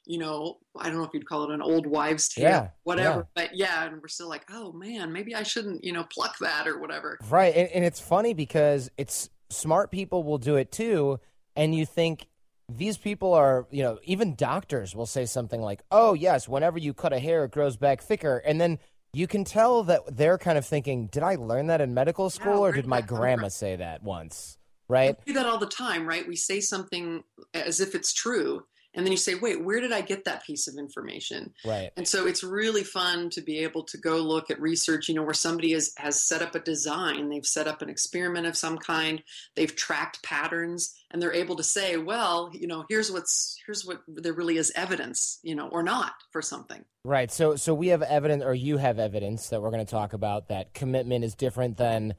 you 0.06 0.20
know, 0.20 0.58
I 0.78 0.90
don't 0.90 0.98
know 0.98 1.06
if 1.06 1.12
you'd 1.14 1.28
call 1.28 1.46
it 1.46 1.54
an 1.54 1.62
old 1.62 1.88
wives' 1.88 2.28
tale, 2.28 2.44
Yeah, 2.44 2.68
whatever. 2.84 3.20
yeah. 3.20 3.44
But 3.44 3.56
yeah, 3.56 3.86
and 3.86 4.02
we're 4.02 4.10
still 4.10 4.28
like, 4.28 4.44
oh 4.52 4.74
man, 4.74 5.14
maybe 5.14 5.34
I 5.34 5.44
shouldn't, 5.44 5.84
you 5.84 5.94
know, 5.94 6.06
pluck 6.12 6.36
that 6.40 6.68
or 6.68 6.80
whatever. 6.80 7.18
Right. 7.30 7.56
And, 7.56 7.70
and 7.70 7.86
it's 7.86 8.02
funny 8.02 8.34
because 8.34 8.90
it's 8.98 9.30
smart 9.54 9.92
people 9.92 10.24
will 10.24 10.38
do 10.38 10.56
it 10.56 10.72
too. 10.72 11.20
And 11.56 11.74
you 11.76 11.86
think 11.86 12.28
these 12.70 12.98
people 12.98 13.34
are, 13.34 13.68
you 13.72 13.84
know, 13.84 14.00
even 14.04 14.36
doctors 14.36 14.96
will 14.96 15.06
say 15.06 15.26
something 15.26 15.62
like, 15.62 15.82
oh, 15.92 16.14
yes, 16.14 16.48
whenever 16.48 16.78
you 16.78 16.94
cut 16.94 17.14
a 17.14 17.20
hair, 17.20 17.44
it 17.46 17.52
grows 17.52 17.78
back 17.78 18.02
thicker. 18.02 18.38
And 18.38 18.60
then 18.60 18.80
you 19.14 19.28
can 19.28 19.44
tell 19.44 19.84
that 19.84 20.18
they're 20.18 20.38
kind 20.38 20.58
of 20.58 20.66
thinking, 20.66 21.08
did 21.08 21.24
I 21.24 21.36
learn 21.36 21.68
that 21.68 21.82
in 21.82 21.94
medical 21.94 22.30
school 22.30 22.66
or 22.66 22.72
did 22.72 22.88
my 22.88 23.02
grandma 23.02 23.44
from?" 23.44 23.50
say 23.52 23.76
that 23.76 24.04
once? 24.04 24.58
Right. 24.90 25.18
We 25.26 25.34
do 25.34 25.40
that 25.40 25.46
all 25.46 25.60
the 25.60 25.66
time, 25.66 26.06
right? 26.08 26.28
We 26.28 26.36
say 26.36 26.60
something 26.60 27.24
as 27.54 27.80
if 27.80 27.96
it's 27.96 28.14
true. 28.14 28.64
And 28.94 29.06
then 29.06 29.12
you 29.12 29.18
say, 29.18 29.36
wait, 29.36 29.64
where 29.64 29.80
did 29.80 29.92
I 29.92 30.02
get 30.02 30.26
that 30.26 30.44
piece 30.44 30.68
of 30.68 30.76
information? 30.78 31.54
Right. 31.66 31.92
And 31.98 32.08
so 32.08 32.28
it's 32.28 32.44
really 32.44 32.84
fun 32.84 33.30
to 33.32 33.42
be 33.42 33.60
able 33.60 33.84
to 33.86 33.98
go 33.98 34.18
look 34.18 34.52
at 34.52 34.62
research, 34.62 35.10
you 35.10 35.16
know, 35.16 35.24
where 35.24 35.34
somebody 35.34 35.74
has, 35.74 35.94
has 35.98 36.22
set 36.22 36.42
up 36.42 36.54
a 36.56 36.60
design, 36.60 37.30
they've 37.30 37.46
set 37.46 37.68
up 37.68 37.82
an 37.82 37.90
experiment 37.90 38.46
of 38.46 38.56
some 38.56 38.78
kind, 38.78 39.24
they've 39.56 39.76
tracked 39.76 40.22
patterns, 40.24 40.94
and 41.12 41.22
they're 41.22 41.34
able 41.34 41.56
to 41.56 41.64
say, 41.64 41.98
well, 41.98 42.52
you 42.54 42.68
know, 42.68 42.86
here's 42.90 43.12
what's 43.12 43.58
here's 43.66 43.86
what 43.86 44.02
there 44.08 44.34
really 44.34 44.58
is 44.58 44.72
evidence, 44.76 45.40
you 45.44 45.56
know, 45.56 45.68
or 45.70 45.84
not 45.84 46.14
for 46.32 46.42
something. 46.42 46.84
Right. 47.04 47.32
So 47.32 47.56
so 47.56 47.74
we 47.74 47.88
have 47.90 48.02
evidence 48.02 48.44
or 48.44 48.54
you 48.54 48.78
have 48.78 49.00
evidence 49.00 49.50
that 49.50 49.62
we're 49.62 49.72
going 49.72 49.86
to 49.86 49.92
talk 49.92 50.14
about 50.14 50.50
that 50.50 50.74
commitment 50.74 51.24
is 51.24 51.36
different 51.36 51.78
than 51.78 52.16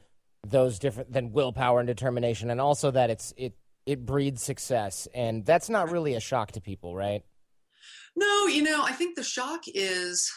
those 0.47 0.79
different 0.79 1.13
than 1.13 1.33
willpower 1.33 1.81
and 1.81 1.87
determination 1.87 2.51
and 2.51 2.61
also 2.61 2.91
that 2.91 3.09
it's 3.09 3.33
it 3.37 3.55
it 3.87 4.05
breeds 4.07 4.43
success 4.43 5.07
and 5.15 5.45
that's 5.45 5.69
not 5.69 5.91
really 5.91 6.15
a 6.15 6.21
shock 6.21 6.53
to 6.53 6.61
people, 6.61 6.95
right? 6.95 7.23
No, 8.17 8.47
you 8.47 8.63
know, 8.63 8.83
I 8.85 8.93
think 8.93 9.17
the 9.17 9.25
shock 9.25 9.63
is 9.67 10.31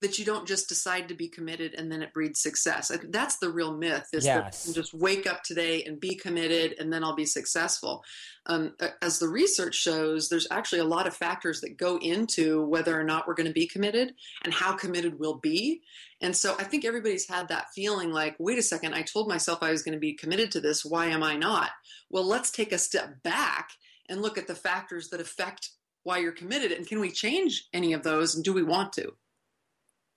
that 0.00 0.18
you 0.18 0.24
don't 0.24 0.46
just 0.46 0.68
decide 0.68 1.08
to 1.08 1.14
be 1.14 1.28
committed 1.28 1.74
and 1.74 1.90
then 1.90 2.02
it 2.02 2.14
breeds 2.14 2.40
success. 2.40 2.92
That's 3.08 3.38
the 3.38 3.50
real 3.50 3.76
myth 3.76 4.08
is 4.12 4.24
Yes. 4.24 4.64
can 4.64 4.74
just 4.74 4.94
wake 4.94 5.26
up 5.26 5.42
today 5.42 5.82
and 5.82 5.98
be 5.98 6.14
committed 6.14 6.76
and 6.78 6.92
then 6.92 7.02
I'll 7.02 7.16
be 7.16 7.26
successful. 7.26 8.04
Um, 8.46 8.74
as 9.02 9.18
the 9.18 9.28
research 9.28 9.74
shows, 9.74 10.28
there's 10.28 10.46
actually 10.50 10.80
a 10.80 10.84
lot 10.84 11.08
of 11.08 11.16
factors 11.16 11.60
that 11.62 11.76
go 11.76 11.98
into 11.98 12.62
whether 12.66 12.98
or 12.98 13.02
not 13.02 13.26
we're 13.26 13.34
going 13.34 13.48
to 13.48 13.52
be 13.52 13.66
committed 13.66 14.14
and 14.44 14.54
how 14.54 14.72
committed 14.72 15.18
we'll 15.18 15.38
be. 15.38 15.82
And 16.20 16.36
so 16.36 16.54
I 16.58 16.64
think 16.64 16.84
everybody's 16.84 17.28
had 17.28 17.48
that 17.48 17.66
feeling 17.74 18.12
like, 18.12 18.36
wait 18.38 18.58
a 18.58 18.62
second, 18.62 18.94
I 18.94 19.02
told 19.02 19.28
myself 19.28 19.62
I 19.62 19.70
was 19.70 19.82
going 19.82 19.94
to 19.94 20.00
be 20.00 20.14
committed 20.14 20.52
to 20.52 20.60
this. 20.60 20.84
Why 20.84 21.06
am 21.06 21.22
I 21.24 21.36
not? 21.36 21.70
Well, 22.08 22.26
let's 22.26 22.50
take 22.52 22.72
a 22.72 22.78
step 22.78 23.22
back 23.24 23.70
and 24.08 24.22
look 24.22 24.38
at 24.38 24.46
the 24.46 24.54
factors 24.54 25.08
that 25.08 25.20
affect 25.20 25.70
why 26.04 26.18
you're 26.18 26.32
committed 26.32 26.72
and 26.72 26.86
can 26.86 27.00
we 27.00 27.10
change 27.10 27.66
any 27.74 27.92
of 27.92 28.02
those 28.04 28.34
and 28.34 28.44
do 28.44 28.52
we 28.52 28.62
want 28.62 28.92
to? 28.94 29.12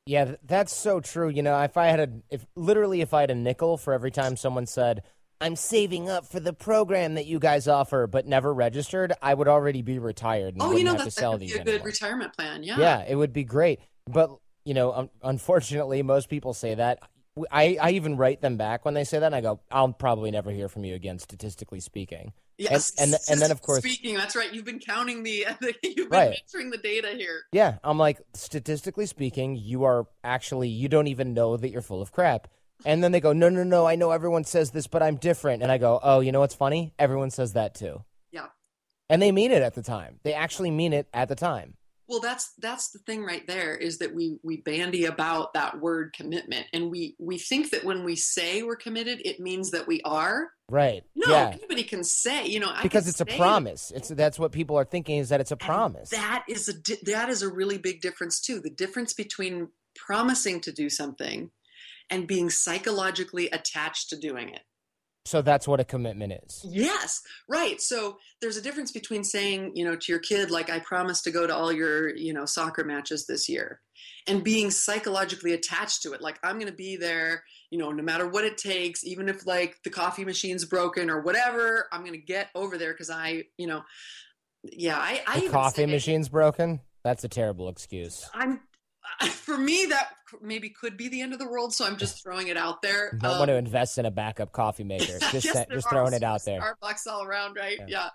Yeah, 0.06 0.36
that's 0.44 0.76
so 0.76 1.00
true. 1.00 1.30
You 1.30 1.44
know, 1.44 1.60
if 1.62 1.78
I 1.78 1.88
had 1.88 2.00
a 2.00 2.10
if 2.30 2.46
literally 2.56 3.02
if 3.02 3.14
I 3.14 3.22
had 3.22 3.32
a 3.32 3.36
nickel 3.36 3.78
for 3.78 3.94
every 3.94 4.12
time 4.12 4.36
someone 4.36 4.66
said, 4.66 5.04
"I'm 5.40 5.56
saving 5.56 6.10
up 6.10 6.26
for 6.26 6.40
the 6.40 6.54
program 6.54 7.14
that 7.16 7.28
you 7.28 7.38
guys 7.40 7.68
offer," 7.68 8.08
but 8.08 8.26
never 8.26 8.52
registered, 8.54 9.14
I 9.22 9.34
would 9.36 9.48
already 9.48 9.84
be 9.84 10.00
retired 10.00 10.56
and 10.56 10.64
Oh, 10.64 10.72
you 10.76 10.84
know, 10.84 10.92
have 10.92 11.00
that, 11.00 11.04
to 11.12 11.16
that 11.16 11.22
sell 11.22 11.32
could 11.34 11.42
be 11.42 11.52
a 11.52 11.58
good 11.60 11.68
anymore. 11.68 11.86
retirement 11.86 12.34
plan. 12.36 12.64
Yeah. 12.64 12.80
Yeah, 12.80 13.06
it 13.08 13.16
would 13.16 13.32
be 13.32 13.44
great. 13.44 13.80
But, 14.08 14.32
you 14.66 14.74
know, 14.74 14.92
un- 14.92 15.10
unfortunately, 15.22 16.02
most 16.02 16.30
people 16.30 16.54
say 16.56 16.74
that. 16.76 17.00
I, 17.50 17.78
I 17.82 17.92
even 17.92 18.18
write 18.18 18.42
them 18.42 18.58
back 18.58 18.84
when 18.84 18.94
they 18.94 19.06
say 19.06 19.20
that, 19.20 19.28
and 19.28 19.36
I 19.36 19.40
go, 19.40 19.62
I'll 19.72 19.94
probably 19.94 20.32
never 20.32 20.52
hear 20.52 20.68
from 20.68 20.84
you 20.84 20.96
again, 20.96 21.18
statistically 21.18 21.80
speaking. 21.80 22.34
Yes. 22.62 22.94
and 23.00 23.12
th- 23.12 23.22
and 23.30 23.42
then, 23.42 23.52
of 23.52 23.62
course- 23.68 23.80
speaking, 23.80 24.16
that's 24.16 24.36
right. 24.36 24.54
You've 24.54 24.66
been 24.66 24.80
counting 24.80 25.24
the, 25.24 25.46
you've 25.84 26.10
been 26.10 26.10
Right. 26.10 26.38
the 26.54 26.80
data 26.82 27.10
here. 27.10 27.42
Yeah, 27.52 27.78
I'm 27.84 27.98
like, 27.98 28.20
statistically 28.34 29.06
speaking, 29.06 29.56
you 29.56 29.84
are 29.84 30.08
actually, 30.24 30.70
you 30.70 30.88
don't 30.90 31.08
even 31.08 31.34
know 31.34 31.58
that 31.58 31.70
you're 31.70 31.82
full 31.82 32.02
of 32.02 32.12
crap. 32.12 32.48
And 32.86 33.04
then 33.04 33.12
they 33.12 33.20
go, 33.20 33.32
no, 33.34 33.48
no, 33.50 33.64
no, 33.64 33.86
I 33.86 33.96
know 33.96 34.12
everyone 34.12 34.44
says 34.44 34.72
this, 34.72 34.88
but 34.88 35.04
I'm 35.04 35.18
different. 35.18 35.62
And 35.62 35.72
I 35.72 35.78
go, 35.78 36.00
oh, 36.02 36.20
you 36.20 36.32
know 36.32 36.40
what's 36.40 36.56
funny? 36.56 36.94
Everyone 36.98 37.30
says 37.30 37.54
that 37.54 37.76
too. 37.76 38.04
Yeah. 38.32 38.48
And 39.10 39.22
they 39.22 39.32
mean 39.32 39.52
it 39.52 39.62
at 39.62 39.76
the 39.76 39.84
time. 39.84 40.20
They 40.24 40.34
actually 40.34 40.72
mean 40.72 40.92
it 40.94 41.08
at 41.14 41.28
the 41.30 41.36
time. 41.36 41.76
Well, 42.12 42.20
that's 42.20 42.52
that's 42.60 42.90
the 42.90 43.00
thing 43.00 43.24
right 43.24 43.48
there 43.48 43.74
is 43.74 44.00
that 44.00 44.14
we 44.14 44.38
we 44.44 44.58
bandy 44.58 45.06
about 45.06 45.54
that 45.54 45.80
word 45.80 46.12
commitment, 46.12 46.68
and 46.74 46.92
we 46.92 47.16
we 47.20 47.38
think 47.38 47.70
that 47.70 47.86
when 47.86 48.04
we 48.04 48.18
say 48.18 48.64
we're 48.64 48.76
committed, 48.76 49.22
it 49.24 49.40
means 49.40 49.72
that 49.72 49.88
we 49.88 50.02
are. 50.02 50.50
Right. 50.70 51.06
No, 51.16 51.32
yeah. 51.32 51.52
anybody 51.54 51.84
can 51.84 52.04
say, 52.04 52.48
you 52.48 52.60
know, 52.60 52.70
I 52.70 52.82
Because 52.84 53.08
it's 53.08 53.22
a 53.22 53.26
promise. 53.26 53.94
It's 53.96 54.10
that's 54.10 54.38
what 54.38 54.52
people 54.52 54.78
are 54.78 54.84
thinking 54.84 55.20
is 55.20 55.30
that 55.30 55.40
it's 55.40 55.52
a 55.52 55.54
And 55.54 55.62
promise. 55.62 56.10
That 56.10 56.44
is 56.50 56.68
a 56.68 56.74
that 57.06 57.30
is 57.30 57.44
a 57.44 57.50
really 57.50 57.78
big 57.78 58.02
difference 58.02 58.42
too. 58.42 58.60
The 58.60 58.70
difference 58.70 59.14
between 59.14 59.70
promising 59.96 60.60
to 60.62 60.74
do 60.74 60.90
something 60.90 61.52
and 62.10 62.28
being 62.28 62.50
psychologically 62.50 63.48
attached 63.52 64.10
to 64.10 64.18
doing 64.18 64.50
it. 64.50 64.64
So 65.26 65.42
that's 65.44 65.68
what 65.68 65.80
a 65.80 65.84
commitment 65.86 66.34
is. 66.46 66.66
Yes, 66.68 67.22
right. 67.48 67.80
So 67.80 68.18
there's 68.42 68.58
a 68.58 68.62
difference 68.62 68.92
between 68.92 69.24
saying, 69.24 69.74
you 69.76 69.86
know, 69.86 69.96
to 69.96 70.12
your 70.12 70.20
kid, 70.20 70.50
like, 70.50 70.70
I 70.72 70.80
promise 70.80 71.22
to 71.24 71.32
go 71.32 71.46
to 71.46 71.56
all 71.56 71.72
your, 71.72 72.16
you 72.16 72.34
know, 72.34 72.46
soccer 72.46 72.84
matches 72.84 73.28
this 73.28 73.48
year, 73.48 73.82
and 74.28 74.44
being 74.44 74.72
psychologically 74.72 75.54
attached 75.54 76.02
to 76.04 76.14
it. 76.14 76.22
Like, 76.22 76.40
I'm 76.44 76.56
going 76.56 76.72
to 76.72 76.76
be 76.76 76.96
there, 76.96 77.44
you 77.70 77.78
know, 77.78 77.92
no 77.92 78.02
matter 78.02 78.28
what 78.28 78.46
it 78.46 78.58
takes, 78.58 79.04
even 79.06 79.30
if 79.30 79.46
like 79.46 79.78
the 79.84 79.92
coffee 79.92 80.26
machine's 80.26 80.66
broken 80.66 81.10
or 81.10 81.22
whatever, 81.22 81.88
I'm 81.92 82.02
going 82.02 82.14
to 82.14 82.18
get 82.18 82.50
over 82.56 82.78
there 82.80 82.92
because 82.94 83.12
I, 83.12 83.44
you 83.58 83.68
know, 83.68 83.84
yeah, 84.64 84.98
I, 84.98 85.22
I 85.28 85.40
The 85.42 85.50
coffee 85.50 85.84
say- 85.84 85.92
machine's 85.92 86.30
broken. 86.30 86.82
That's 87.04 87.24
a 87.24 87.28
terrible 87.30 87.70
excuse. 87.70 88.30
I'm 88.34 88.60
for 89.30 89.58
me 89.58 89.86
that 89.88 90.10
maybe 90.42 90.70
could 90.70 90.98
be 90.98 91.10
the 91.10 91.22
end 91.22 91.34
of 91.34 91.40
the 91.40 91.48
world. 91.48 91.74
So 91.74 91.86
I'm 91.86 91.98
just 91.98 92.24
throwing 92.24 92.48
it 92.48 92.58
out 92.58 92.82
there. 92.82 93.12
You 93.14 93.20
might 93.22 93.32
Um, 93.34 93.40
want 93.40 93.50
to 93.50 93.56
invest 93.56 93.98
in 93.98 94.06
a 94.06 94.12
backup 94.12 94.52
coffee 94.52 94.84
maker. 94.84 95.20
Just 95.32 95.46
yes, 95.46 95.66
just 95.70 95.90
throwing 95.90 96.14
it 96.14 96.24
out 96.24 96.44
there. 96.46 96.62
Starbucks 96.62 97.08
all 97.08 97.24
around, 97.24 97.56
right? 97.56 97.78
Yeah. 97.80 97.86
Yeah, 97.88 98.10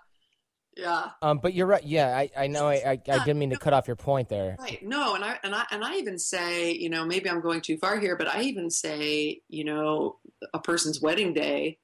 yeah. 0.75 1.09
Um, 1.21 1.39
but 1.39 1.53
you're 1.53 1.67
right. 1.67 1.83
Yeah, 1.83 2.15
I, 2.15 2.29
I 2.37 2.47
know. 2.47 2.67
I, 2.67 2.75
I, 2.75 2.91
I 3.09 3.19
didn't 3.25 3.39
mean 3.39 3.49
to 3.51 3.57
cut 3.57 3.73
off 3.73 3.87
your 3.87 3.95
point 3.95 4.29
there. 4.29 4.55
Right. 4.59 4.81
No, 4.83 5.15
and 5.15 5.23
I 5.23 5.37
and 5.43 5.53
I 5.55 5.65
and 5.71 5.83
I 5.83 5.95
even 5.95 6.17
say, 6.19 6.71
you 6.71 6.89
know, 6.89 7.05
maybe 7.05 7.29
I'm 7.29 7.41
going 7.41 7.61
too 7.61 7.77
far 7.77 7.99
here, 7.99 8.15
but 8.15 8.27
I 8.27 8.41
even 8.43 8.69
say, 8.69 9.41
you 9.49 9.63
know, 9.63 10.17
a 10.53 10.59
person's 10.59 11.01
wedding 11.01 11.33
day, 11.33 11.79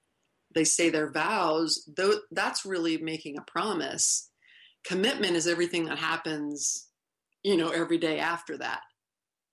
they 0.53 0.63
say 0.63 0.89
their 0.89 1.11
vows, 1.11 1.87
though 1.95 2.13
that's 2.31 2.65
really 2.65 2.97
making 2.97 3.37
a 3.37 3.41
promise. 3.41 4.29
Commitment 4.83 5.35
is 5.35 5.47
everything 5.47 5.85
that 5.85 5.97
happens, 5.97 6.87
you 7.43 7.55
know, 7.57 7.69
every 7.69 7.97
day 7.97 8.19
after 8.19 8.57
that. 8.57 8.81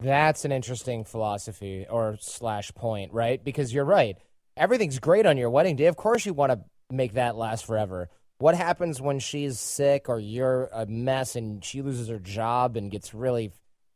That's 0.00 0.44
an 0.44 0.52
interesting 0.52 1.04
philosophy 1.04 1.86
or 1.88 2.16
slash 2.20 2.72
point, 2.74 3.12
right? 3.12 3.42
Because 3.42 3.72
you're 3.72 3.84
right. 3.84 4.16
Everything's 4.56 4.98
great 4.98 5.26
on 5.26 5.36
your 5.36 5.50
wedding 5.50 5.76
day. 5.76 5.86
Of 5.86 5.96
course, 5.96 6.24
you 6.26 6.32
want 6.32 6.52
to 6.52 6.60
make 6.90 7.14
that 7.14 7.36
last 7.36 7.66
forever. 7.66 8.08
What 8.38 8.54
happens 8.54 9.00
when 9.00 9.18
she's 9.18 9.60
sick 9.60 10.08
or 10.08 10.18
you're 10.18 10.70
a 10.72 10.86
mess 10.86 11.36
and 11.36 11.62
she 11.64 11.82
loses 11.82 12.08
her 12.08 12.18
job 12.18 12.76
and 12.76 12.90
gets 12.90 13.12
really 13.12 13.52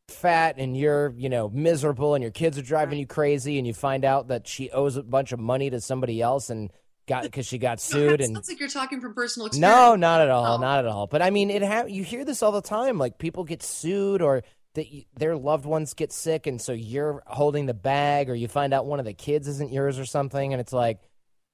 fat 0.08 0.56
and 0.58 0.76
you're, 0.76 1.14
you 1.16 1.30
know, 1.30 1.48
miserable 1.48 2.14
and 2.14 2.20
your 2.22 2.30
kids 2.30 2.58
are 2.58 2.62
driving 2.62 2.98
you 2.98 3.06
crazy 3.06 3.56
and 3.58 3.66
you 3.66 3.72
find 3.72 4.04
out 4.04 4.28
that 4.28 4.46
she 4.46 4.70
owes 4.70 4.96
a 4.96 5.02
bunch 5.02 5.32
of 5.32 5.40
money 5.40 5.70
to 5.70 5.80
somebody 5.80 6.20
else 6.20 6.50
and 6.50 6.70
got 7.06 7.22
because 7.22 7.46
she 7.46 7.56
got 7.58 7.80
sued 7.80 8.20
and 8.20 8.34
sounds 8.34 8.48
like 8.48 8.60
you're 8.60 8.68
talking 8.68 9.00
from 9.00 9.14
personal 9.14 9.46
experience. 9.46 9.74
No, 9.74 9.96
not 9.96 10.20
at 10.20 10.28
all, 10.30 10.58
No. 10.58 10.64
not 10.66 10.78
at 10.80 10.86
all. 10.86 11.06
But 11.06 11.22
I 11.22 11.30
mean, 11.30 11.50
it 11.50 11.62
ha- 11.62 11.84
you 11.86 12.04
hear 12.04 12.24
this 12.26 12.42
all 12.42 12.52
the 12.52 12.60
time. 12.62 12.98
Like 12.98 13.16
people 13.18 13.44
get 13.44 13.62
sued, 13.62 14.20
or 14.20 14.42
that 14.74 14.86
y- 14.92 15.06
their 15.16 15.36
loved 15.36 15.64
ones 15.66 15.94
get 15.94 16.12
sick, 16.12 16.46
and 16.46 16.60
so 16.60 16.72
you're 16.72 17.22
holding 17.26 17.66
the 17.66 17.74
bag, 17.74 18.28
or 18.30 18.34
you 18.34 18.48
find 18.48 18.74
out 18.74 18.86
one 18.86 18.98
of 18.98 19.04
the 19.04 19.14
kids 19.14 19.48
isn't 19.48 19.72
yours 19.72 19.98
or 19.98 20.04
something, 20.04 20.52
and 20.52 20.60
it's 20.60 20.72
like, 20.72 20.98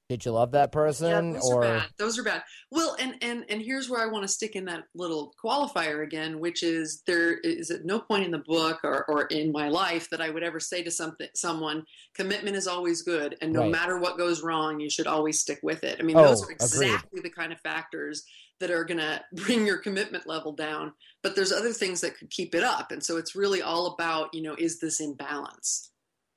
did 0.08 0.24
you 0.24 0.32
love 0.32 0.50
that 0.52 0.72
person? 0.72 1.34
Yeah, 1.34 1.38
those 1.38 1.50
or 1.52 1.58
are 1.64 1.78
bad. 1.78 1.88
Those 1.96 2.18
are 2.18 2.24
bad. 2.24 2.42
Well, 2.72 2.96
and 2.98 3.14
and 3.22 3.44
and 3.48 3.62
here's 3.62 3.88
where 3.88 4.02
I 4.02 4.10
want 4.10 4.24
to 4.24 4.28
stick 4.28 4.56
in 4.56 4.64
that 4.64 4.82
little 4.92 5.32
qualifier 5.42 6.02
again, 6.02 6.40
which 6.40 6.64
is 6.64 7.02
there 7.06 7.34
is 7.38 7.70
at 7.70 7.84
no 7.84 8.00
point 8.00 8.24
in 8.24 8.32
the 8.32 8.42
book 8.44 8.80
or, 8.82 9.04
or 9.08 9.26
in 9.26 9.52
my 9.52 9.68
life 9.68 10.08
that 10.10 10.20
I 10.20 10.28
would 10.30 10.42
ever 10.42 10.58
say 10.58 10.82
to 10.82 10.90
something 10.90 11.28
someone, 11.36 11.84
commitment 12.16 12.56
is 12.56 12.66
always 12.66 13.02
good, 13.02 13.36
and 13.40 13.52
no 13.52 13.60
Right. 13.60 13.70
matter 13.70 13.98
what 14.00 14.18
goes 14.18 14.42
wrong, 14.42 14.80
you 14.80 14.90
should 14.90 15.06
always 15.06 15.38
stick 15.38 15.60
with 15.62 15.84
it. 15.84 15.98
I 16.00 16.02
mean, 16.02 16.16
Oh, 16.16 16.24
those 16.24 16.42
are 16.42 16.46
agreed. 16.46 16.62
exactly 16.88 17.20
the 17.20 17.30
kind 17.30 17.52
of 17.52 17.60
factors 17.60 18.24
that 18.60 18.70
are 18.70 18.84
going 18.84 18.98
to 19.00 19.22
bring 19.32 19.66
your 19.66 19.78
commitment 19.78 20.26
level 20.26 20.52
down. 20.52 20.92
But 21.22 21.36
there's 21.36 21.52
other 21.52 21.72
things 21.72 22.00
that 22.00 22.16
could 22.16 22.30
keep 22.30 22.54
it 22.54 22.62
up, 22.62 22.92
and 22.92 23.02
so 23.04 23.16
it's 23.16 23.34
really 23.34 23.60
all 23.60 23.86
about 23.86 24.32
you 24.32 24.42
know, 24.42 24.54
is 24.54 24.80
this 24.80 25.00
in 25.00 25.14
balance? 25.14 25.90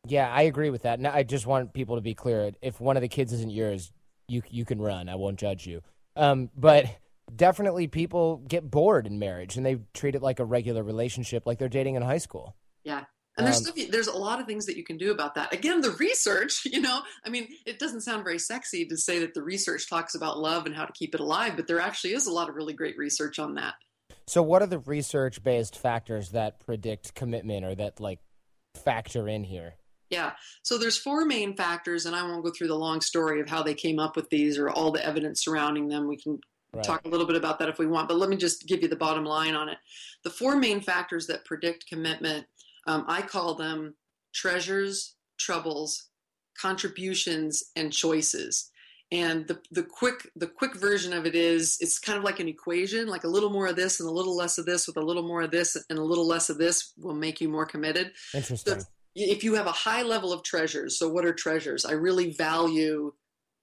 yeah, 0.08 0.30
I 0.32 0.44
agree 0.44 0.70
with 0.70 0.84
that. 0.84 1.00
And 1.00 1.08
I 1.08 1.24
just 1.24 1.46
want 1.46 1.74
people 1.74 1.96
to 1.96 2.01
be 2.01 2.13
clear: 2.13 2.51
if 2.62 2.82
one 2.82 2.98
of 2.98 3.01
the 3.01 3.08
kids 3.08 3.32
isn't 3.34 3.51
yours, 3.51 3.92
you 4.27 4.42
you 4.50 4.65
can 4.65 4.82
run. 4.82 5.10
I 5.10 5.15
won't 5.15 5.39
judge 5.39 5.65
you. 5.65 5.82
Um, 6.15 6.50
but 6.56 6.86
definitely, 7.34 7.88
people 7.88 8.38
get 8.48 8.70
bored 8.70 9.08
in 9.08 9.20
marriage, 9.20 9.56
and 9.56 9.65
they 9.65 9.80
treat 9.94 10.15
it 10.15 10.22
like 10.22 10.39
a 10.39 10.46
regular 10.46 10.84
relationship, 10.84 11.44
like 11.46 11.58
they're 11.58 11.70
dating 11.70 11.96
in 11.96 12.01
high 12.01 12.18
school. 12.18 12.56
Yeah. 12.84 13.03
And 13.38 13.48
there's 13.48 13.58
Um, 13.58 13.74
stuff, 13.74 13.88
there's 13.90 14.08
a 14.08 14.18
lot 14.18 14.40
of 14.40 14.46
things 14.46 14.66
that 14.68 14.78
you 14.78 14.84
can 14.84 14.98
do 14.98 15.12
about 15.12 15.36
that. 15.36 15.54
Again, 15.54 15.82
the 15.82 15.92
research, 15.92 16.66
you 16.66 16.82
know, 16.82 17.02
I 17.25 17.30
mean, 17.30 17.48
it 17.66 17.80
doesn't 17.80 18.02
sound 18.02 18.24
very 18.24 18.40
sexy 18.40 18.86
to 18.86 18.98
say 18.98 19.20
that 19.20 19.34
the 19.34 19.44
research 19.44 19.90
talks 19.90 20.16
about 20.16 20.40
love 20.40 20.66
and 20.66 20.75
how 20.75 20.86
to 20.86 20.94
keep 20.94 21.16
it 21.16 21.22
alive, 21.22 21.54
but 21.56 21.68
there 21.68 21.80
actually 21.80 22.13
is 22.13 22.28
a 22.28 22.32
lot 22.32 22.50
of 22.50 22.56
really 22.56 22.74
great 22.74 22.98
research 22.98 23.40
on 23.40 23.56
that. 23.56 23.75
So, 24.28 24.42
what 24.42 24.62
are 24.62 24.68
the 24.68 24.80
research 24.80 25.44
based 25.44 25.78
factors 25.78 26.30
that 26.30 26.60
predict 26.60 27.13
commitment 27.13 27.66
or 27.66 27.75
that 27.75 28.00
like 28.00 28.20
factor 28.75 29.28
in 29.28 29.44
here? 29.44 29.75
Yeah. 30.13 30.34
So 30.62 30.78
there's 30.78 30.98
four 30.98 31.25
main 31.25 31.56
factors, 31.56 32.06
and 32.06 32.16
I 32.16 32.22
won't 32.22 32.44
go 32.44 32.52
through 32.52 32.68
the 32.68 32.78
long 32.78 33.02
story 33.02 33.42
of 33.42 33.50
how 33.50 33.63
they 33.63 33.74
came 33.74 33.98
up 33.98 34.16
with 34.16 34.30
these 34.30 34.60
or 34.60 34.70
all 34.70 34.92
the 34.92 35.04
evidence 35.04 35.44
surrounding 35.44 35.88
them. 35.88 36.08
We 36.08 36.18
can 36.18 36.40
right. 36.72 36.84
talk 36.84 37.04
a 37.06 37.10
little 37.10 37.25
bit 37.25 37.36
about 37.36 37.58
that 37.60 37.70
if 37.70 37.80
we 37.80 37.88
want, 37.88 38.08
but 38.08 38.18
let 38.18 38.30
me 38.30 38.38
just 38.38 38.68
give 38.68 38.84
you 38.84 38.88
the 38.88 38.96
bottom 38.96 39.25
line 39.25 39.56
on 39.56 39.70
it. 39.70 39.78
The 40.24 40.30
four 40.30 40.56
main 40.56 40.82
factors 40.82 41.25
that 41.28 41.46
predict 41.46 41.88
commitment, 41.88 42.46
um, 42.88 43.06
I 43.08 43.22
call 43.22 43.56
them 43.56 43.96
treasures, 44.34 45.16
troubles, 45.40 46.10
contributions, 46.60 47.63
and 47.75 47.92
choices. 47.92 48.70
And 49.12 49.48
the, 49.48 49.60
the 49.72 49.84
quick 49.84 50.28
the 50.36 50.48
quick 50.48 50.75
version 50.75 51.13
of 51.13 51.28
it 51.28 51.36
is 51.36 51.78
it's 51.80 52.00
kind 52.00 52.18
of 52.18 52.24
like 52.24 52.40
an 52.40 52.48
equation, 52.48 53.08
like 53.08 53.25
a 53.25 53.28
little 53.28 53.52
more 53.52 53.68
of 53.68 53.75
this 53.75 54.00
and 54.00 54.10
a 54.10 54.12
little 54.12 54.36
less 54.36 54.58
of 54.58 54.66
this 54.66 54.88
with 54.88 54.98
a 54.98 55.02
little 55.02 55.22
more 55.22 55.44
of 55.44 55.52
this 55.52 55.78
and 55.90 56.00
a 56.00 56.04
little 56.04 56.28
less 56.28 56.50
of 56.50 56.58
this 56.58 56.94
will 56.98 57.13
make 57.13 57.40
you 57.40 57.48
more 57.48 57.66
committed. 57.66 58.12
Interesting. 58.34 58.80
So 58.80 58.86
if 59.16 59.44
you 59.44 59.54
have 59.54 59.68
a 59.68 59.72
high 59.72 60.02
level 60.02 60.34
of 60.34 60.42
treasures, 60.42 60.98
so 60.98 61.10
what 61.10 61.25
are 61.25 61.34
treasures? 61.34 61.86
I 61.86 61.92
really 61.92 62.34
value 62.34 63.13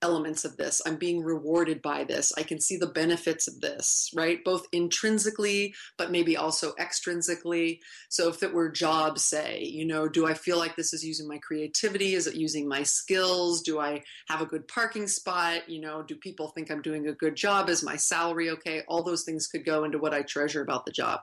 elements 0.02 0.44
of 0.44 0.56
this. 0.56 0.80
I'm 0.86 0.96
being 0.96 1.22
rewarded 1.22 1.82
by 1.82 2.04
this. 2.04 2.32
I 2.36 2.42
can 2.42 2.60
see 2.60 2.76
the 2.76 2.86
benefits 2.86 3.46
of 3.46 3.60
this, 3.60 4.10
right? 4.14 4.42
Both 4.44 4.66
intrinsically, 4.72 5.74
but 5.98 6.10
maybe 6.10 6.36
also 6.36 6.72
extrinsically. 6.80 7.80
So 8.08 8.28
if 8.28 8.42
it 8.42 8.52
were 8.52 8.70
jobs, 8.70 9.24
say, 9.24 9.62
you 9.62 9.84
know, 9.84 10.08
do 10.08 10.26
I 10.26 10.34
feel 10.34 10.58
like 10.58 10.76
this 10.76 10.92
is 10.92 11.04
using 11.04 11.28
my 11.28 11.38
creativity? 11.38 12.14
Is 12.14 12.26
it 12.26 12.34
using 12.34 12.68
my 12.68 12.82
skills? 12.82 13.62
Do 13.62 13.80
I 13.80 14.02
have 14.28 14.40
a 14.40 14.46
good 14.46 14.66
parking 14.68 15.06
spot? 15.06 15.68
You 15.68 15.80
know, 15.80 16.02
do 16.02 16.16
people 16.16 16.48
think 16.48 16.70
I'm 16.70 16.82
doing 16.82 17.08
a 17.08 17.12
good 17.12 17.36
job? 17.36 17.68
Is 17.68 17.82
my 17.82 17.96
salary 17.96 18.50
okay? 18.50 18.82
All 18.88 19.02
those 19.02 19.24
things 19.24 19.46
could 19.46 19.64
go 19.64 19.84
into 19.84 19.98
what 19.98 20.14
I 20.14 20.22
treasure 20.22 20.62
about 20.62 20.86
the 20.86 20.92
job. 20.92 21.20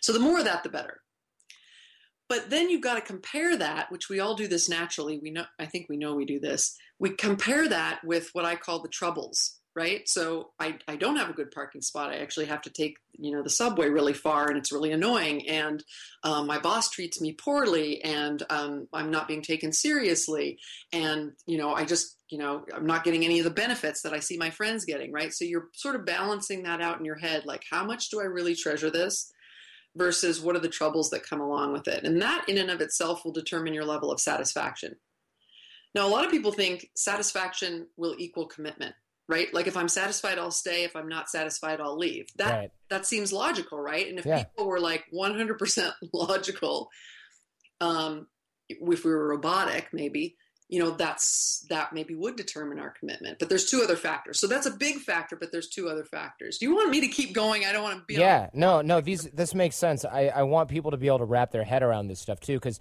So 0.00 0.12
the 0.12 0.20
more 0.20 0.38
of 0.38 0.44
that, 0.44 0.62
the 0.62 0.68
better. 0.68 1.00
But 2.28 2.48
then 2.48 2.70
you've 2.70 2.80
got 2.80 2.94
to 2.94 3.00
compare 3.00 3.56
that, 3.56 3.90
which 3.90 4.08
we 4.08 4.20
all 4.20 4.36
do 4.36 4.46
this 4.46 4.68
naturally. 4.68 5.18
We 5.20 5.32
know, 5.32 5.46
I 5.58 5.66
think 5.66 5.86
we 5.88 5.96
know 5.96 6.14
we 6.14 6.24
do 6.24 6.38
this. 6.38 6.76
We 7.00 7.10
compare 7.10 7.66
that 7.66 8.00
with 8.04 8.28
what 8.34 8.44
I 8.44 8.54
call 8.54 8.82
the 8.82 8.88
troubles, 8.88 9.58
right? 9.74 10.06
So 10.06 10.50
I, 10.60 10.76
I 10.86 10.96
don't 10.96 11.16
have 11.16 11.30
a 11.30 11.32
good 11.32 11.50
parking 11.50 11.80
spot. 11.80 12.10
I 12.10 12.16
actually 12.16 12.46
have 12.46 12.60
to 12.62 12.70
take, 12.70 12.98
you 13.18 13.32
know, 13.32 13.42
the 13.42 13.48
subway 13.48 13.88
really 13.88 14.12
far 14.12 14.48
and 14.48 14.58
it's 14.58 14.70
really 14.70 14.92
annoying. 14.92 15.48
And 15.48 15.82
um, 16.22 16.46
my 16.46 16.58
boss 16.58 16.90
treats 16.90 17.18
me 17.18 17.32
poorly 17.32 18.04
and 18.04 18.42
um, 18.50 18.86
I'm 18.92 19.10
not 19.10 19.28
being 19.28 19.40
taken 19.40 19.72
seriously. 19.72 20.58
And, 20.92 21.32
you 21.46 21.56
know, 21.56 21.72
I 21.72 21.86
just, 21.86 22.16
you 22.28 22.36
know, 22.36 22.66
I'm 22.74 22.86
not 22.86 23.02
getting 23.02 23.24
any 23.24 23.38
of 23.38 23.44
the 23.44 23.50
benefits 23.50 24.02
that 24.02 24.12
I 24.12 24.20
see 24.20 24.36
my 24.36 24.50
friends 24.50 24.84
getting, 24.84 25.10
right? 25.10 25.32
So 25.32 25.46
you're 25.46 25.68
sort 25.72 25.96
of 25.96 26.04
balancing 26.04 26.64
that 26.64 26.82
out 26.82 26.98
in 26.98 27.06
your 27.06 27.18
head. 27.18 27.46
Like, 27.46 27.64
how 27.70 27.84
much 27.84 28.10
do 28.10 28.20
I 28.20 28.24
really 28.24 28.54
treasure 28.54 28.90
this? 28.90 29.32
versus 29.96 30.40
what 30.40 30.54
are 30.54 30.60
the 30.60 30.68
troubles 30.68 31.10
that 31.10 31.26
come 31.28 31.40
along 31.40 31.72
with 31.72 31.88
it. 31.88 32.04
And 32.04 32.22
that, 32.22 32.48
in 32.48 32.58
and 32.58 32.70
of 32.70 32.80
itself, 32.80 33.24
will 33.24 33.32
determine 33.32 33.74
your 33.74 33.84
level 33.84 34.12
of 34.12 34.20
satisfaction. 34.20 34.94
Now, 35.94 36.06
a 36.06 36.10
lot 36.10 36.24
of 36.24 36.30
people 36.30 36.52
think 36.52 36.90
satisfaction 36.94 37.86
will 37.96 38.14
equal 38.18 38.46
commitment, 38.46 38.94
right? 39.28 39.52
Like 39.52 39.66
if 39.66 39.76
I'm 39.76 39.88
satisfied, 39.88 40.38
I'll 40.38 40.50
stay. 40.50 40.84
If 40.84 40.94
I'm 40.94 41.08
not 41.08 41.28
satisfied, 41.28 41.80
I'll 41.80 41.98
leave. 41.98 42.28
That 42.36 42.50
right. 42.50 42.70
that 42.90 43.06
seems 43.06 43.32
logical, 43.32 43.78
right? 43.78 44.08
And 44.08 44.18
if 44.18 44.26
yeah. 44.26 44.44
people 44.44 44.66
were 44.66 44.80
like 44.80 45.04
100% 45.12 45.92
logical, 46.12 46.90
um, 47.80 48.26
if 48.68 49.04
we 49.04 49.10
were 49.10 49.28
robotic, 49.28 49.88
maybe 49.92 50.36
you 50.70 50.78
know 50.78 50.90
that's 50.90 51.66
that 51.68 51.92
maybe 51.92 52.14
would 52.14 52.36
determine 52.36 52.78
our 52.78 52.90
commitment 52.90 53.38
but 53.38 53.48
there's 53.48 53.66
two 53.66 53.82
other 53.82 53.96
factors 53.96 54.38
so 54.38 54.46
that's 54.46 54.66
a 54.66 54.70
big 54.70 54.98
factor 54.98 55.36
but 55.36 55.50
there's 55.50 55.68
two 55.68 55.88
other 55.88 56.04
factors 56.04 56.58
do 56.58 56.66
you 56.66 56.74
want 56.74 56.88
me 56.90 57.00
to 57.00 57.08
keep 57.08 57.34
going 57.34 57.64
i 57.66 57.72
don't 57.72 57.82
want 57.82 57.98
to 57.98 58.04
be 58.06 58.14
yeah 58.14 58.48
no 58.54 58.80
no 58.80 59.00
these 59.00 59.24
this 59.34 59.54
makes 59.54 59.76
sense 59.76 60.04
i 60.04 60.28
i 60.28 60.42
want 60.42 60.68
people 60.70 60.92
to 60.92 60.96
be 60.96 61.08
able 61.08 61.18
to 61.18 61.24
wrap 61.24 61.50
their 61.50 61.64
head 61.64 61.82
around 61.82 62.06
this 62.06 62.20
stuff 62.20 62.38
too 62.40 62.54
because 62.54 62.78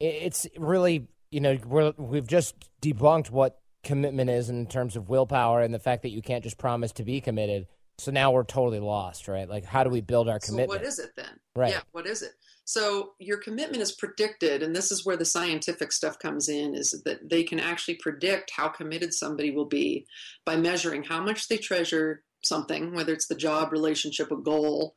it's 0.00 0.46
really 0.56 1.06
you 1.30 1.40
know 1.40 1.58
we're 1.66 1.92
we've 1.96 2.26
just 2.26 2.54
debunked 2.82 3.30
what 3.30 3.60
commitment 3.82 4.28
is 4.30 4.50
in 4.50 4.66
terms 4.66 4.96
of 4.96 5.08
willpower 5.08 5.62
and 5.62 5.72
the 5.72 5.78
fact 5.78 6.02
that 6.02 6.10
you 6.10 6.22
can't 6.22 6.44
just 6.44 6.58
promise 6.58 6.92
to 6.92 7.02
be 7.02 7.20
committed. 7.20 7.66
So 7.98 8.10
now 8.10 8.32
we're 8.32 8.44
totally 8.44 8.80
lost 8.80 9.28
right? 9.28 9.48
Like 9.48 9.64
how 9.64 9.84
do 9.84 9.90
we 9.90 10.00
build 10.00 10.28
our 10.28 10.38
commitment 10.38 10.70
so 10.70 10.76
what 10.78 10.86
is 10.86 10.98
it 10.98 11.10
then? 11.16 11.40
Right. 11.54 11.72
Yeah 11.72 11.80
what 11.92 12.06
is 12.06 12.22
it? 12.22 12.32
So 12.70 13.14
your 13.18 13.38
commitment 13.38 13.82
is 13.82 13.90
predicted, 13.90 14.62
and 14.62 14.76
this 14.76 14.92
is 14.92 15.04
where 15.04 15.16
the 15.16 15.24
scientific 15.24 15.90
stuff 15.90 16.20
comes 16.20 16.48
in, 16.48 16.76
is 16.76 17.02
that 17.04 17.28
they 17.28 17.42
can 17.42 17.58
actually 17.58 17.96
predict 17.96 18.52
how 18.54 18.68
committed 18.68 19.12
somebody 19.12 19.50
will 19.50 19.66
be 19.66 20.06
by 20.46 20.54
measuring 20.54 21.02
how 21.02 21.20
much 21.20 21.48
they 21.48 21.56
treasure 21.56 22.22
something, 22.44 22.94
whether 22.94 23.12
it's 23.12 23.26
the 23.26 23.34
job, 23.34 23.72
relationship, 23.72 24.30
a 24.30 24.36
goal, 24.36 24.94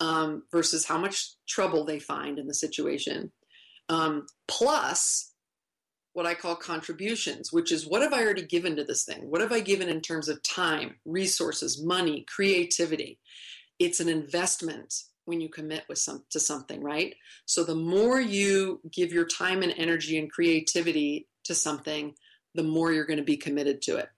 um, 0.00 0.44
versus 0.50 0.86
how 0.86 0.96
much 0.96 1.34
trouble 1.46 1.84
they 1.84 1.98
find 1.98 2.38
in 2.38 2.46
the 2.46 2.54
situation. 2.54 3.32
Um, 3.90 4.24
plus 4.48 5.29
what 6.12 6.26
I 6.26 6.34
call 6.34 6.56
contributions, 6.56 7.52
which 7.52 7.70
is 7.70 7.86
what 7.86 8.02
have 8.02 8.12
I 8.12 8.22
already 8.22 8.44
given 8.44 8.76
to 8.76 8.84
this 8.84 9.04
thing? 9.04 9.30
What 9.30 9.40
have 9.40 9.52
I 9.52 9.60
given 9.60 9.88
in 9.88 10.00
terms 10.00 10.28
of 10.28 10.42
time, 10.42 10.96
resources, 11.04 11.82
money, 11.82 12.24
creativity? 12.28 13.18
It's 13.78 14.00
an 14.00 14.08
investment 14.08 14.94
when 15.24 15.40
you 15.40 15.48
commit 15.48 15.84
with 15.88 15.98
some 15.98 16.24
to 16.30 16.40
something, 16.40 16.82
right? 16.82 17.14
So 17.46 17.62
the 17.62 17.76
more 17.76 18.20
you 18.20 18.80
give 18.92 19.12
your 19.12 19.26
time 19.26 19.62
and 19.62 19.72
energy 19.76 20.18
and 20.18 20.30
creativity 20.30 21.28
to 21.44 21.54
something, 21.54 22.14
the 22.54 22.64
more 22.64 22.92
you're 22.92 23.06
going 23.06 23.18
to 23.18 23.24
be 23.24 23.36
committed 23.36 23.80
to 23.82 23.96
it. 23.96 24.08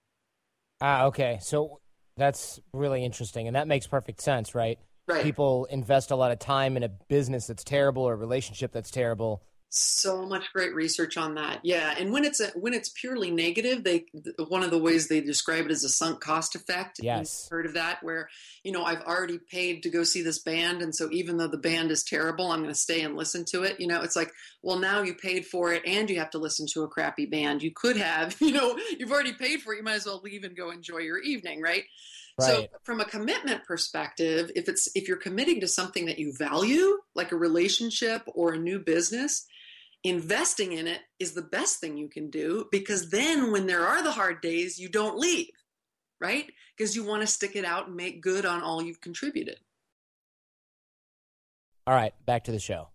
Ah, 0.81 1.05
okay. 1.05 1.37
So 1.41 1.79
that's 2.17 2.59
really 2.73 3.05
interesting 3.05 3.47
and 3.47 3.55
that 3.55 3.67
makes 3.67 3.85
perfect 3.85 4.21
sense, 4.21 4.55
right? 4.55 4.79
Right. 5.07 5.23
People 5.23 5.65
invest 5.65 6.11
a 6.11 6.15
lot 6.15 6.31
of 6.31 6.39
time 6.39 6.77
in 6.77 6.83
a 6.83 6.89
business 6.89 7.47
that's 7.47 7.63
terrible 7.63 8.03
or 8.03 8.13
a 8.13 8.17
relationship 8.17 8.71
that's 8.71 8.89
terrible 8.89 9.43
so 9.75 10.25
much 10.25 10.53
great 10.53 10.75
research 10.75 11.17
on 11.17 11.35
that. 11.35 11.59
Yeah 11.63 11.95
and 11.97 12.11
when 12.11 12.25
it's 12.25 12.39
a, 12.39 12.47
when 12.49 12.73
it's 12.73 12.89
purely 12.89 13.31
negative 13.31 13.83
they 13.83 14.05
one 14.47 14.63
of 14.63 14.71
the 14.71 14.77
ways 14.77 15.07
they 15.07 15.21
describe 15.21 15.65
it 15.65 15.71
is 15.71 15.83
a 15.83 15.89
sunk 15.89 16.19
cost 16.19 16.55
effect. 16.55 16.99
Yes 17.01 17.45
You've 17.45 17.57
heard 17.57 17.65
of 17.65 17.73
that 17.73 18.03
where 18.03 18.29
you 18.63 18.71
know 18.71 18.83
i've 18.83 19.01
already 19.01 19.39
paid 19.39 19.83
to 19.83 19.89
go 19.89 20.03
see 20.03 20.21
this 20.21 20.39
band 20.39 20.81
and 20.81 20.95
so 20.95 21.09
even 21.11 21.37
though 21.37 21.47
the 21.47 21.57
band 21.57 21.91
is 21.91 22.03
terrible 22.03 22.51
i'm 22.51 22.59
going 22.59 22.73
to 22.73 22.79
stay 22.79 23.01
and 23.01 23.17
listen 23.17 23.45
to 23.45 23.63
it 23.63 23.79
you 23.79 23.87
know? 23.87 24.01
It's 24.01 24.15
like 24.15 24.31
well 24.61 24.77
now 24.77 25.01
you 25.01 25.15
paid 25.15 25.45
for 25.45 25.73
it 25.73 25.83
and 25.85 26.09
you 26.09 26.19
have 26.19 26.31
to 26.31 26.37
listen 26.37 26.67
to 26.73 26.83
a 26.83 26.87
crappy 26.87 27.25
band. 27.25 27.63
You 27.63 27.71
could 27.71 27.97
have 27.97 28.35
you 28.41 28.51
know 28.51 28.77
you've 28.97 29.11
already 29.11 29.33
paid 29.33 29.61
for 29.61 29.73
it 29.73 29.77
you 29.77 29.83
might 29.83 29.95
as 29.95 30.05
well 30.05 30.21
leave 30.23 30.43
and 30.43 30.55
go 30.55 30.69
enjoy 30.69 30.99
your 30.99 31.19
evening 31.19 31.61
right? 31.61 31.83
Right. 32.39 32.47
So 32.47 32.67
from 32.83 32.99
a 32.99 33.05
commitment 33.05 33.63
perspective, 33.63 34.49
if 34.55 34.67
it's 34.67 34.89
if 34.95 35.07
you're 35.07 35.17
committing 35.17 35.61
to 35.61 35.67
something 35.67 36.07
that 36.07 36.17
you 36.17 36.33
value, 36.35 36.97
like 37.13 37.31
a 37.31 37.35
relationship 37.35 38.23
or 38.33 38.53
a 38.53 38.57
new 38.57 38.79
business, 38.79 39.45
investing 40.03 40.73
in 40.73 40.87
it 40.87 41.01
is 41.19 41.33
the 41.33 41.41
best 41.41 41.79
thing 41.79 41.97
you 41.97 42.09
can 42.09 42.29
do 42.29 42.67
because 42.71 43.09
then 43.09 43.51
when 43.51 43.65
there 43.65 43.85
are 43.85 44.03
the 44.03 44.11
hard 44.11 44.41
days, 44.41 44.77
you 44.79 44.89
don't 44.89 45.17
leave, 45.17 45.51
right? 46.19 46.45
Because 46.77 46.95
you 46.95 47.03
want 47.03 47.21
to 47.21 47.27
stick 47.27 47.55
it 47.55 47.65
out 47.65 47.87
and 47.87 47.95
make 47.95 48.21
good 48.21 48.45
on 48.45 48.61
all 48.61 48.81
you've 48.81 49.01
contributed. 49.01 49.59
All 51.85 51.93
right, 51.93 52.13
back 52.25 52.45
to 52.45 52.51
the 52.51 52.59
show. 52.59 52.89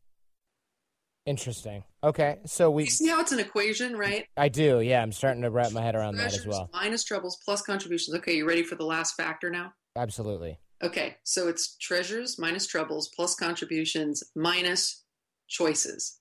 Interesting. 1.26 1.84
Okay, 2.02 2.38
so 2.46 2.70
we 2.70 2.84
you 2.84 2.90
see 2.90 3.08
how 3.08 3.20
it's 3.20 3.32
an 3.32 3.40
equation, 3.40 3.98
right? 3.98 4.26
I 4.36 4.48
do. 4.48 4.80
Yeah, 4.80 5.02
I'm 5.02 5.12
starting 5.12 5.42
to 5.42 5.50
wrap 5.50 5.72
my 5.72 5.82
head 5.82 5.94
around 5.94 6.16
that 6.16 6.32
as 6.32 6.46
well. 6.46 6.70
Minus 6.72 7.04
troubles 7.04 7.38
plus 7.44 7.60
contributions. 7.60 8.16
Okay, 8.16 8.36
you 8.36 8.48
ready 8.48 8.62
for 8.62 8.76
the 8.76 8.84
last 8.84 9.14
factor 9.14 9.50
now? 9.50 9.72
Absolutely. 9.94 10.58
Okay, 10.82 11.16
so 11.24 11.48
it's 11.48 11.76
treasures 11.76 12.38
minus 12.38 12.66
troubles 12.66 13.10
plus 13.14 13.34
contributions 13.34 14.22
minus 14.34 15.04
choices. 15.48 16.18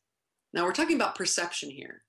Now 0.53 0.65
we're 0.65 0.73
talking 0.73 0.95
about 0.95 1.15
perception 1.15 1.69
here. 1.69 2.03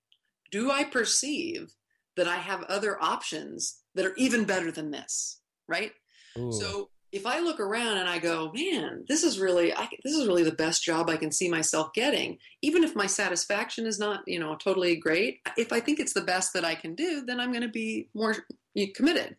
Do 0.50 0.70
I 0.70 0.84
perceive 0.84 1.74
that 2.16 2.28
I 2.28 2.36
have 2.36 2.62
other 2.64 3.02
options 3.02 3.80
that 3.94 4.06
are 4.06 4.14
even 4.16 4.44
better 4.44 4.72
than 4.72 4.90
this? 4.90 5.40
Right? 5.66 5.92
Ooh. 6.38 6.52
So 6.52 6.90
if 7.10 7.26
I 7.26 7.40
look 7.40 7.58
around 7.58 7.98
and 7.98 8.08
I 8.08 8.18
go, 8.18 8.52
man, 8.54 9.04
this 9.08 9.22
is 9.22 9.38
really, 9.38 9.74
I, 9.74 9.88
this 10.04 10.14
is 10.14 10.26
really 10.26 10.42
the 10.42 10.52
best 10.52 10.82
job 10.82 11.08
I 11.08 11.16
can 11.16 11.32
see 11.32 11.48
myself 11.48 11.92
getting, 11.94 12.38
even 12.60 12.84
if 12.84 12.94
my 12.94 13.06
satisfaction 13.06 13.86
is 13.86 13.98
not, 13.98 14.20
you 14.26 14.38
know, 14.38 14.56
totally 14.56 14.96
great. 14.96 15.40
If 15.56 15.72
I 15.72 15.80
think 15.80 16.00
it's 16.00 16.12
the 16.12 16.20
best 16.20 16.52
that 16.52 16.64
I 16.64 16.74
can 16.74 16.94
do, 16.94 17.24
then 17.24 17.40
I'm 17.40 17.50
going 17.50 17.62
to 17.62 17.68
be 17.68 18.08
more 18.14 18.36
committed. 18.94 19.36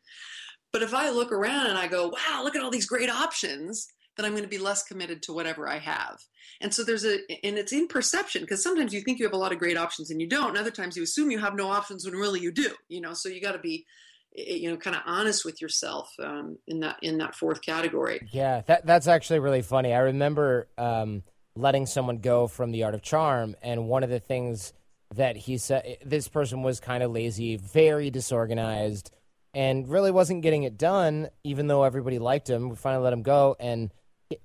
But 0.73 0.81
if 0.81 0.93
I 0.93 1.09
look 1.09 1.31
around 1.31 1.67
and 1.67 1.77
I 1.77 1.87
go, 1.87 2.07
wow, 2.07 2.41
look 2.43 2.55
at 2.55 2.63
all 2.63 2.71
these 2.71 2.87
great 2.87 3.09
options, 3.09 3.87
then 4.19 4.25
I'm 4.25 4.33
going 4.33 4.43
to 4.43 4.49
be 4.49 4.57
less 4.57 4.83
committed 4.83 5.23
to 5.23 5.33
whatever 5.33 5.65
I 5.65 5.79
have. 5.79 6.19
And 6.59 6.73
so 6.73 6.83
there's 6.83 7.05
a, 7.05 7.19
and 7.45 7.57
it's 7.57 7.71
in 7.71 7.87
perception 7.87 8.41
because 8.41 8.61
sometimes 8.61 8.93
you 8.93 8.99
think 8.99 9.17
you 9.17 9.25
have 9.25 9.33
a 9.33 9.37
lot 9.37 9.53
of 9.53 9.59
great 9.59 9.77
options 9.77 10.11
and 10.11 10.19
you 10.19 10.27
don't, 10.27 10.49
and 10.49 10.57
other 10.57 10.71
times 10.71 10.97
you 10.97 11.03
assume 11.03 11.31
you 11.31 11.39
have 11.39 11.55
no 11.55 11.69
options 11.69 12.03
when 12.03 12.13
really 12.15 12.41
you 12.41 12.51
do. 12.51 12.71
You 12.89 12.99
know, 12.99 13.13
so 13.13 13.29
you 13.29 13.41
got 13.41 13.53
to 13.53 13.59
be, 13.59 13.85
you 14.33 14.69
know, 14.69 14.75
kind 14.75 14.95
of 14.95 15.03
honest 15.05 15.45
with 15.45 15.61
yourself 15.61 16.11
um, 16.21 16.57
in 16.67 16.81
that 16.81 16.97
in 17.01 17.17
that 17.19 17.33
fourth 17.33 17.61
category. 17.61 18.19
Yeah, 18.31 18.61
that 18.67 18.85
that's 18.85 19.07
actually 19.07 19.39
really 19.39 19.61
funny. 19.61 19.93
I 19.93 19.99
remember 19.99 20.67
um, 20.77 21.23
letting 21.55 21.85
someone 21.85 22.17
go 22.17 22.47
from 22.47 22.71
the 22.71 22.83
Art 22.83 22.95
of 22.95 23.01
Charm, 23.01 23.55
and 23.61 23.87
one 23.87 24.03
of 24.03 24.09
the 24.09 24.19
things 24.19 24.73
that 25.15 25.37
he 25.37 25.57
said, 25.57 25.97
this 26.05 26.27
person 26.27 26.61
was 26.61 26.81
kind 26.81 27.03
of 27.03 27.11
lazy, 27.11 27.55
very 27.55 28.09
disorganized 28.09 29.11
and 29.53 29.89
really 29.89 30.11
wasn't 30.11 30.43
getting 30.43 30.63
it 30.63 30.77
done, 30.77 31.29
even 31.43 31.67
though 31.67 31.83
everybody 31.83 32.19
liked 32.19 32.49
him. 32.49 32.69
We 32.69 32.75
finally 32.75 33.03
let 33.03 33.13
him 33.13 33.23
go, 33.23 33.55
and 33.59 33.91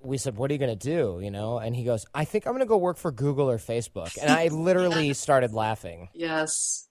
we 0.01 0.17
said, 0.17 0.37
"What 0.37 0.49
are 0.49 0.53
you 0.53 0.59
going 0.59 0.77
to 0.77 0.87
do?" 0.87 1.19
You 1.21 1.31
know, 1.31 1.57
and 1.59 1.75
he 1.75 1.83
goes, 1.83 2.05
"I 2.13 2.25
think 2.25 2.45
I'm 2.45 2.53
going 2.53 2.61
to 2.61 2.65
go 2.65 2.77
work 2.77 2.97
for 2.97 3.11
Google 3.11 3.49
or 3.49 3.57
Facebook." 3.57 4.17
And 4.21 4.31
I 4.31 4.47
literally 4.51 5.13
started 5.13 5.53
laughing. 5.53 6.09
Yes. 6.13 6.87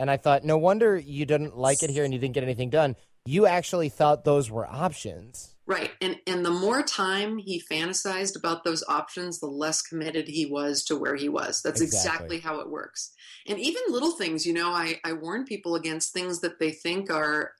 And 0.00 0.10
I 0.10 0.16
thought, 0.16 0.44
no 0.44 0.58
wonder 0.58 0.98
you 0.98 1.24
didn't 1.24 1.56
like 1.56 1.82
it 1.84 1.90
here 1.90 2.04
and 2.04 2.12
you 2.12 2.18
didn't 2.18 2.34
get 2.34 2.42
anything 2.42 2.68
done. 2.68 2.96
You 3.26 3.46
actually 3.46 3.88
thought 3.88 4.24
those 4.24 4.50
were 4.50 4.66
options. 4.66 5.54
Right. 5.66 5.92
And 6.02 6.18
and 6.26 6.44
the 6.44 6.50
more 6.50 6.82
time 6.82 7.38
he 7.38 7.62
fantasized 7.70 8.36
about 8.36 8.64
those 8.64 8.82
options, 8.88 9.38
the 9.38 9.46
less 9.46 9.80
committed 9.80 10.26
he 10.28 10.44
was 10.46 10.82
to 10.84 10.96
where 10.96 11.14
he 11.14 11.28
was. 11.28 11.62
That's 11.62 11.80
exactly, 11.80 12.36
Exactly. 12.36 12.40
how 12.40 12.60
it 12.60 12.70
works. 12.70 13.12
And 13.46 13.58
even 13.58 13.82
little 13.88 14.10
things, 14.10 14.44
you 14.44 14.52
know, 14.52 14.70
I, 14.70 15.00
I 15.04 15.12
warn 15.14 15.44
people 15.44 15.74
against 15.76 16.12
things 16.12 16.40
that 16.40 16.58
they 16.58 16.70
think 16.72 17.08
are, 17.10 17.52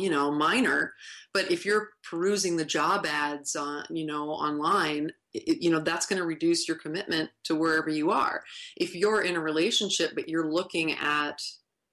you 0.00 0.10
know, 0.10 0.30
minor. 0.30 0.94
But 1.32 1.50
if 1.50 1.64
you're 1.64 1.90
perusing 2.08 2.56
the 2.56 2.64
job 2.64 3.06
ads 3.06 3.54
on, 3.54 3.84
you 3.90 4.06
know, 4.06 4.30
online, 4.30 5.12
it, 5.32 5.62
you 5.62 5.70
know, 5.70 5.80
that's 5.80 6.06
going 6.06 6.18
to 6.18 6.26
reduce 6.26 6.66
your 6.66 6.76
commitment 6.76 7.30
to 7.44 7.54
wherever 7.54 7.88
you 7.88 8.10
are. 8.10 8.42
If 8.76 8.94
you're 8.94 9.22
in 9.22 9.36
a 9.36 9.40
relationship, 9.40 10.12
but 10.14 10.28
you're 10.28 10.50
looking 10.50 10.92
at, 10.92 11.40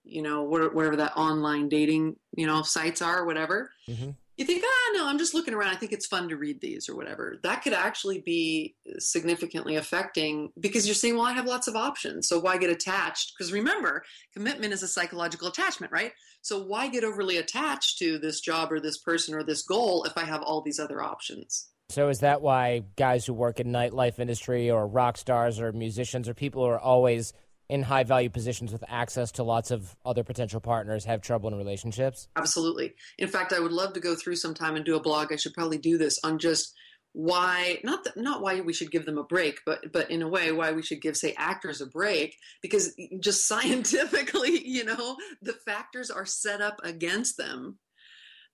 you 0.03 0.21
know, 0.21 0.43
what- 0.43 0.73
whatever 0.73 0.95
that 0.95 1.17
online 1.17 1.69
dating, 1.69 2.15
you 2.35 2.47
know, 2.47 2.63
sites 2.63 3.01
are, 3.01 3.25
whatever, 3.25 3.71
hmm 3.85 4.11
you 4.37 4.45
think, 4.45 4.63
ah, 4.65 4.91
no, 4.93 5.07
I'm 5.07 5.17
just 5.17 5.33
looking 5.33 5.55
around. 5.55 5.71
I 5.71 5.75
think 5.77 5.91
it's 5.91 6.05
fun 6.05 6.29
to 6.29 6.37
read 6.37 6.61
these 6.61 6.87
or 6.87 6.95
whatever. 6.95 7.39
That 7.41 7.63
could 7.63 7.73
actually 7.73 8.21
be 8.21 8.75
significantly 8.99 9.75
affecting 9.75 10.51
because 10.59 10.85
you're 10.85 10.95
saying, 10.95 11.15
well, 11.15 11.25
I 11.25 11.33
have 11.33 11.47
lots 11.47 11.67
of 11.67 11.75
options. 11.75 12.27
So 12.27 12.39
why 12.39 12.57
get 12.57 12.69
attached? 12.69 13.33
Because 13.35 13.51
remember, 13.51 14.03
commitment 14.33 14.73
is 14.73 14.83
a 14.83 14.87
psychological 14.87 15.47
attachment, 15.47 15.91
right? 15.91 16.11
So 16.41 16.63
why 16.63 16.87
get 16.87 17.03
overly 17.03 17.37
attached 17.37 17.97
to 17.97 18.19
this 18.19 18.39
job 18.39 18.71
or 18.71 18.79
this 18.79 18.99
person 18.99 19.33
or 19.33 19.43
this 19.43 19.63
goal 19.63 20.03
if 20.03 20.15
I 20.15 20.23
have 20.23 20.43
all 20.43 20.61
these 20.61 20.79
other 20.79 21.01
options? 21.01 21.69
So 21.89 22.09
is 22.09 22.19
that 22.19 22.41
why 22.41 22.83
guys 22.95 23.25
who 23.25 23.33
work 23.33 23.59
in 23.59 23.67
nightlife 23.67 24.19
industry 24.19 24.69
or 24.69 24.85
rock 24.85 25.17
stars 25.17 25.59
or 25.59 25.71
musicians 25.71 26.29
or 26.29 26.33
people 26.33 26.63
who 26.63 26.69
are 26.69 26.79
always 26.79 27.33
in 27.69 27.83
high 27.83 28.03
value 28.03 28.29
positions 28.29 28.71
with 28.71 28.83
access 28.87 29.31
to 29.33 29.43
lots 29.43 29.71
of 29.71 29.95
other 30.05 30.23
potential 30.23 30.59
partners 30.59 31.05
have 31.05 31.21
trouble 31.21 31.49
in 31.49 31.55
relationships? 31.55 32.27
Absolutely. 32.35 32.93
In 33.17 33.27
fact, 33.27 33.53
I 33.53 33.59
would 33.59 33.71
love 33.71 33.93
to 33.93 33.99
go 33.99 34.15
through 34.15 34.37
sometime 34.37 34.75
and 34.75 34.85
do 34.85 34.95
a 34.95 35.01
blog. 35.01 35.33
I 35.33 35.35
should 35.35 35.53
probably 35.53 35.77
do 35.77 35.97
this 35.97 36.17
on 36.23 36.39
just 36.39 36.73
why 37.13 37.79
not 37.83 38.05
not 38.15 38.41
why 38.41 38.61
we 38.61 38.73
should 38.73 38.91
give 38.91 39.05
them 39.05 39.17
a 39.17 39.23
break, 39.23 39.61
but 39.65 39.91
but 39.91 40.11
in 40.11 40.21
a 40.21 40.27
way 40.27 40.51
why 40.51 40.71
we 40.71 40.83
should 40.83 41.01
give 41.01 41.17
say 41.17 41.33
actors 41.37 41.81
a 41.81 41.87
break 41.87 42.37
because 42.61 42.93
just 43.19 43.47
scientifically, 43.47 44.61
you 44.67 44.83
know, 44.83 45.17
the 45.41 45.53
factors 45.53 46.11
are 46.11 46.25
set 46.25 46.61
up 46.61 46.79
against 46.83 47.37
them. 47.37 47.79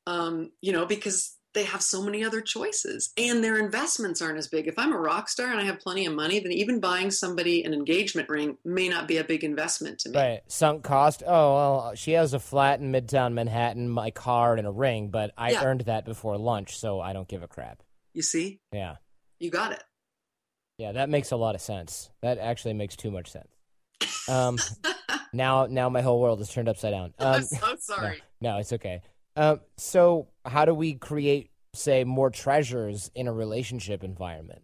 Um, 0.05 0.51
you 0.61 0.73
know, 0.73 0.85
because 0.85 1.37
they 1.53 1.63
have 1.63 1.81
so 1.81 2.01
many 2.03 2.23
other 2.23 2.41
choices 2.41 3.13
and 3.17 3.43
their 3.43 3.59
investments 3.59 4.21
aren't 4.21 4.37
as 4.37 4.47
big. 4.47 4.67
If 4.67 4.77
I'm 4.79 4.91
a 4.93 4.97
rock 4.97 5.29
star 5.29 5.47
and 5.51 5.59
I 5.59 5.63
have 5.65 5.79
plenty 5.79 6.05
of 6.05 6.13
money, 6.13 6.39
then 6.39 6.51
even 6.51 6.79
buying 6.79 7.11
somebody 7.11 7.63
an 7.63 7.73
engagement 7.73 8.27
ring 8.29 8.57
may 8.65 8.89
not 8.89 9.07
be 9.07 9.17
a 9.17 9.23
big 9.23 9.43
investment 9.43 9.99
to 9.99 10.09
me. 10.09 10.17
Right. 10.17 10.41
Sunk 10.47 10.83
cost. 10.83 11.21
Oh, 11.25 11.53
well, 11.55 11.91
she 11.95 12.11
has 12.13 12.33
a 12.33 12.39
flat 12.39 12.79
in 12.79 12.91
Midtown 12.91 13.33
Manhattan, 13.33 13.87
my 13.89 14.09
car, 14.11 14.55
and 14.55 14.65
a 14.65 14.71
ring, 14.71 15.09
but 15.09 15.31
I 15.37 15.51
Yeah. 15.51 15.63
earned 15.63 15.81
that 15.81 16.05
before 16.05 16.37
lunch, 16.37 16.77
so 16.79 16.99
I 16.99 17.13
don't 17.13 17.27
give 17.27 17.43
a 17.43 17.47
crap. 17.47 17.83
You 18.13 18.21
see? 18.23 18.59
Yeah. 18.71 18.95
You 19.39 19.49
got 19.51 19.71
it. 19.73 19.83
Yeah, 20.77 20.93
that 20.93 21.09
makes 21.09 21.31
a 21.31 21.35
lot 21.35 21.53
of 21.55 21.61
sense. 21.61 22.09
That 22.21 22.39
actually 22.39 22.73
makes 22.73 22.95
too 22.95 23.11
much 23.11 23.31
sense. 23.31 23.47
Um, 24.29 24.57
now, 25.33 25.65
now 25.65 25.89
my 25.89 26.01
whole 26.01 26.21
world 26.21 26.39
is 26.39 26.47
turned 26.49 26.69
upside 26.69 26.91
down. 26.91 27.13
Um, 27.19 27.35
I'm 27.35 27.43
so 27.43 27.75
sorry. 27.79 28.23
no, 28.39 28.57
it's 28.57 28.71
okay. 28.71 29.01
Um, 29.35 29.61
so, 29.77 30.27
how 30.45 30.65
do 30.65 30.73
we 30.73 30.93
create, 30.93 31.49
say, 31.73 32.03
more 32.03 32.29
treasures 32.29 33.09
in 33.15 33.27
a 33.27 33.33
relationship 33.33 34.03
environment? 34.03 34.61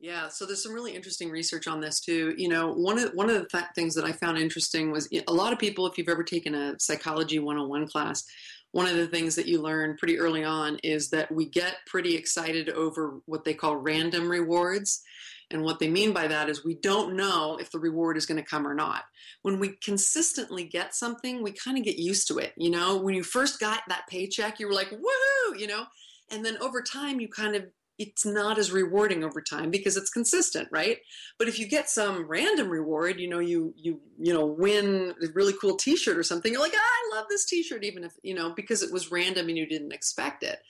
Yeah, 0.00 0.28
so 0.28 0.46
there's 0.46 0.62
some 0.62 0.72
really 0.72 0.94
interesting 0.94 1.28
research 1.28 1.66
on 1.66 1.80
this 1.80 2.00
too. 2.00 2.32
You 2.38 2.48
know, 2.48 2.72
one 2.72 2.98
of 2.98 3.10
one 3.14 3.28
of 3.28 3.34
the 3.34 3.46
th- 3.46 3.72
things 3.74 3.94
that 3.96 4.04
I 4.04 4.12
found 4.12 4.38
interesting 4.38 4.92
was 4.92 5.08
a 5.26 5.32
lot 5.32 5.52
of 5.52 5.58
people, 5.58 5.86
if 5.86 5.98
you've 5.98 6.08
ever 6.08 6.22
taken 6.22 6.54
a 6.54 6.78
psychology 6.78 7.40
101 7.40 7.88
class, 7.88 8.24
one 8.70 8.86
of 8.86 8.96
the 8.96 9.08
things 9.08 9.34
that 9.34 9.46
you 9.46 9.60
learn 9.60 9.96
pretty 9.96 10.18
early 10.18 10.44
on 10.44 10.78
is 10.84 11.10
that 11.10 11.32
we 11.32 11.46
get 11.46 11.76
pretty 11.86 12.14
excited 12.14 12.68
over 12.70 13.20
what 13.26 13.44
they 13.44 13.54
call 13.54 13.76
random 13.76 14.28
rewards. 14.28 15.02
And 15.50 15.62
what 15.62 15.78
they 15.78 15.88
mean 15.88 16.12
by 16.12 16.26
that 16.26 16.50
is 16.50 16.64
we 16.64 16.74
don't 16.74 17.16
know 17.16 17.56
if 17.58 17.70
the 17.70 17.78
reward 17.78 18.16
is 18.16 18.26
going 18.26 18.42
to 18.42 18.48
come 18.48 18.66
or 18.66 18.74
not. 18.74 19.04
When 19.42 19.58
we 19.58 19.70
consistently 19.82 20.64
get 20.64 20.94
something, 20.94 21.42
we 21.42 21.52
kind 21.52 21.78
of 21.78 21.84
get 21.84 21.98
used 21.98 22.28
to 22.28 22.38
it. 22.38 22.52
You 22.56 22.70
know, 22.70 22.98
when 22.98 23.14
you 23.14 23.22
first 23.22 23.58
got 23.58 23.80
that 23.88 24.06
paycheck, 24.08 24.60
you 24.60 24.66
were 24.66 24.74
like, 24.74 24.90
woohoo, 24.90 25.58
you 25.58 25.66
know, 25.66 25.86
and 26.30 26.44
then 26.44 26.58
over 26.60 26.82
time, 26.82 27.20
you 27.20 27.28
kind 27.28 27.56
of 27.56 27.66
it's 27.98 28.24
not 28.24 28.58
as 28.58 28.70
rewarding 28.70 29.24
over 29.24 29.40
time 29.40 29.70
because 29.70 29.96
it's 29.96 30.10
consistent 30.10 30.68
right 30.70 30.98
but 31.38 31.48
if 31.48 31.58
you 31.58 31.66
get 31.66 31.90
some 31.90 32.26
random 32.26 32.68
reward 32.68 33.18
you 33.18 33.28
know 33.28 33.40
you 33.40 33.74
you 33.76 34.00
you 34.18 34.32
know 34.32 34.46
win 34.46 35.14
a 35.22 35.26
really 35.34 35.52
cool 35.60 35.76
t-shirt 35.76 36.16
or 36.16 36.22
something 36.22 36.52
you're 36.52 36.62
like 36.62 36.72
ah, 36.74 36.78
i 36.80 37.16
love 37.16 37.26
this 37.28 37.44
t-shirt 37.44 37.84
even 37.84 38.04
if 38.04 38.12
you 38.22 38.34
know 38.34 38.52
because 38.54 38.82
it 38.82 38.92
was 38.92 39.10
random 39.10 39.48
and 39.48 39.58
you 39.58 39.66
didn't 39.66 39.92
expect 39.92 40.42
it 40.42 40.60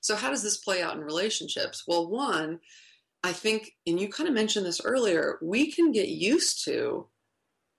so 0.00 0.16
how 0.16 0.30
does 0.30 0.42
this 0.42 0.56
play 0.56 0.82
out 0.82 0.96
in 0.96 1.02
relationships 1.02 1.84
well 1.86 2.08
one 2.08 2.58
i 3.22 3.32
think 3.32 3.72
and 3.86 4.00
you 4.00 4.08
kind 4.08 4.28
of 4.28 4.34
mentioned 4.34 4.66
this 4.66 4.80
earlier 4.84 5.38
we 5.42 5.72
can 5.72 5.92
get 5.92 6.08
used 6.08 6.64
to 6.64 7.06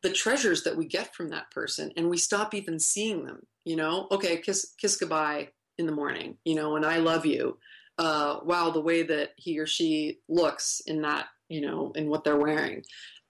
the 0.01 0.11
treasures 0.11 0.63
that 0.63 0.77
we 0.77 0.85
get 0.85 1.13
from 1.13 1.29
that 1.29 1.51
person 1.51 1.91
and 1.97 2.09
we 2.09 2.17
stop 2.17 2.53
even 2.53 2.79
seeing 2.79 3.25
them 3.25 3.41
you 3.65 3.75
know? 3.75 4.07
Okay 4.11 4.37
kiss 4.41 4.73
kiss 4.79 4.95
goodbye 4.95 5.49
in 5.77 5.85
the 5.85 5.91
morning 5.91 6.37
you 6.45 6.55
know 6.55 6.75
and 6.75 6.85
i 6.85 6.97
love 6.97 7.25
you. 7.25 7.57
Uh, 7.99 8.39
wow, 8.45 8.69
the 8.69 8.79
way 8.79 9.03
that 9.03 9.31
he 9.35 9.59
or 9.59 9.67
she 9.67 10.19
looks 10.29 10.81
in 10.87 11.01
that, 11.01 11.25
you 11.49 11.59
know, 11.59 11.91
in 11.95 12.07
what 12.07 12.23
they're 12.23 12.37
wearing, 12.37 12.81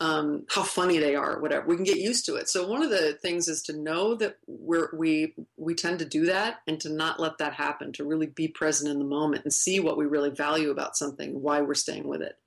um, 0.02 0.46
how 0.50 0.64
funny 0.64 0.98
they 0.98 1.16
are, 1.16 1.40
whatever. 1.40 1.68
We 1.68 1.76
can 1.76 1.84
get 1.84 1.98
used 1.98 2.26
to 2.28 2.36
it. 2.36 2.48
So 2.48 2.68
one 2.68 2.82
of 2.82 2.90
the 2.90 3.14
things 3.22 3.48
is 3.48 3.62
to 3.64 3.78
know 3.78 4.16
that 4.16 4.38
we're 4.48 4.90
we 4.94 5.36
we 5.58 5.76
tend 5.76 6.00
to 6.00 6.06
do 6.06 6.26
that, 6.28 6.60
and 6.68 6.80
to 6.82 6.90
not 6.90 7.20
let 7.20 7.38
that 7.40 7.54
happen. 7.54 7.92
To 7.94 8.06
really 8.06 8.28
be 8.28 8.48
present 8.48 8.90
in 8.90 9.00
the 9.00 9.06
moment 9.06 9.44
and 9.44 9.54
see 9.54 9.80
what 9.80 9.98
we 9.98 10.06
really 10.06 10.30
value 10.30 10.72
about 10.72 10.98
something, 10.98 11.42
why 11.42 11.62
we're 11.62 11.74
staying 11.74 12.08
with 12.08 12.22
it. 12.22 12.38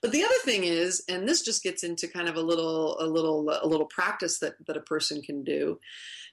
But 0.00 0.12
the 0.12 0.24
other 0.24 0.34
thing 0.44 0.64
is, 0.64 1.02
and 1.08 1.28
this 1.28 1.42
just 1.42 1.62
gets 1.62 1.82
into 1.82 2.08
kind 2.08 2.28
of 2.28 2.36
a 2.36 2.42
little 2.42 2.98
a 3.00 3.06
little 3.06 3.50
a 3.62 3.66
little 3.66 3.86
practice 3.86 4.38
that 4.38 4.54
that 4.66 4.76
a 4.76 4.82
person 4.82 5.20
can 5.20 5.44
do 5.44 5.78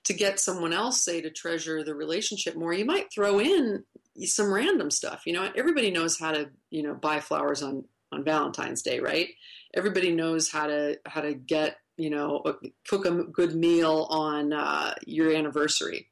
to 0.04 0.14
get 0.14 0.40
someone 0.40 0.74
else 0.74 1.04
say 1.04 1.22
to 1.22 1.30
treasure 1.30 1.84
the 1.84 1.94
relationship 1.94 2.56
more 2.56 2.74
you 2.74 2.86
might 2.86 3.12
throw 3.14 3.40
in 3.40 3.84
some 4.24 4.52
random 4.52 4.90
stuff 4.90 5.24
you 5.26 5.34
know 5.34 5.52
everybody 5.56 5.92
knows 5.92 6.18
how 6.20 6.32
to 6.32 6.50
you 6.72 6.82
know 6.82 6.96
buy 6.96 7.20
flowers 7.20 7.62
on 7.62 7.84
on 8.12 8.24
valentine's 8.24 8.82
day 8.82 9.00
right? 9.00 9.30
Everybody 9.74 10.12
knows 10.12 10.52
how 10.52 10.67
to 10.67 11.00
how 11.06 11.21
to 11.21 11.34
get 11.34 11.78
you 11.97 12.10
know 12.10 12.43
cook 12.88 13.06
a 13.06 13.12
good 13.12 13.56
meal 13.56 14.08
on 14.10 14.54
uh, 14.54 14.93
your 15.06 15.34
anniversary. 15.34 16.08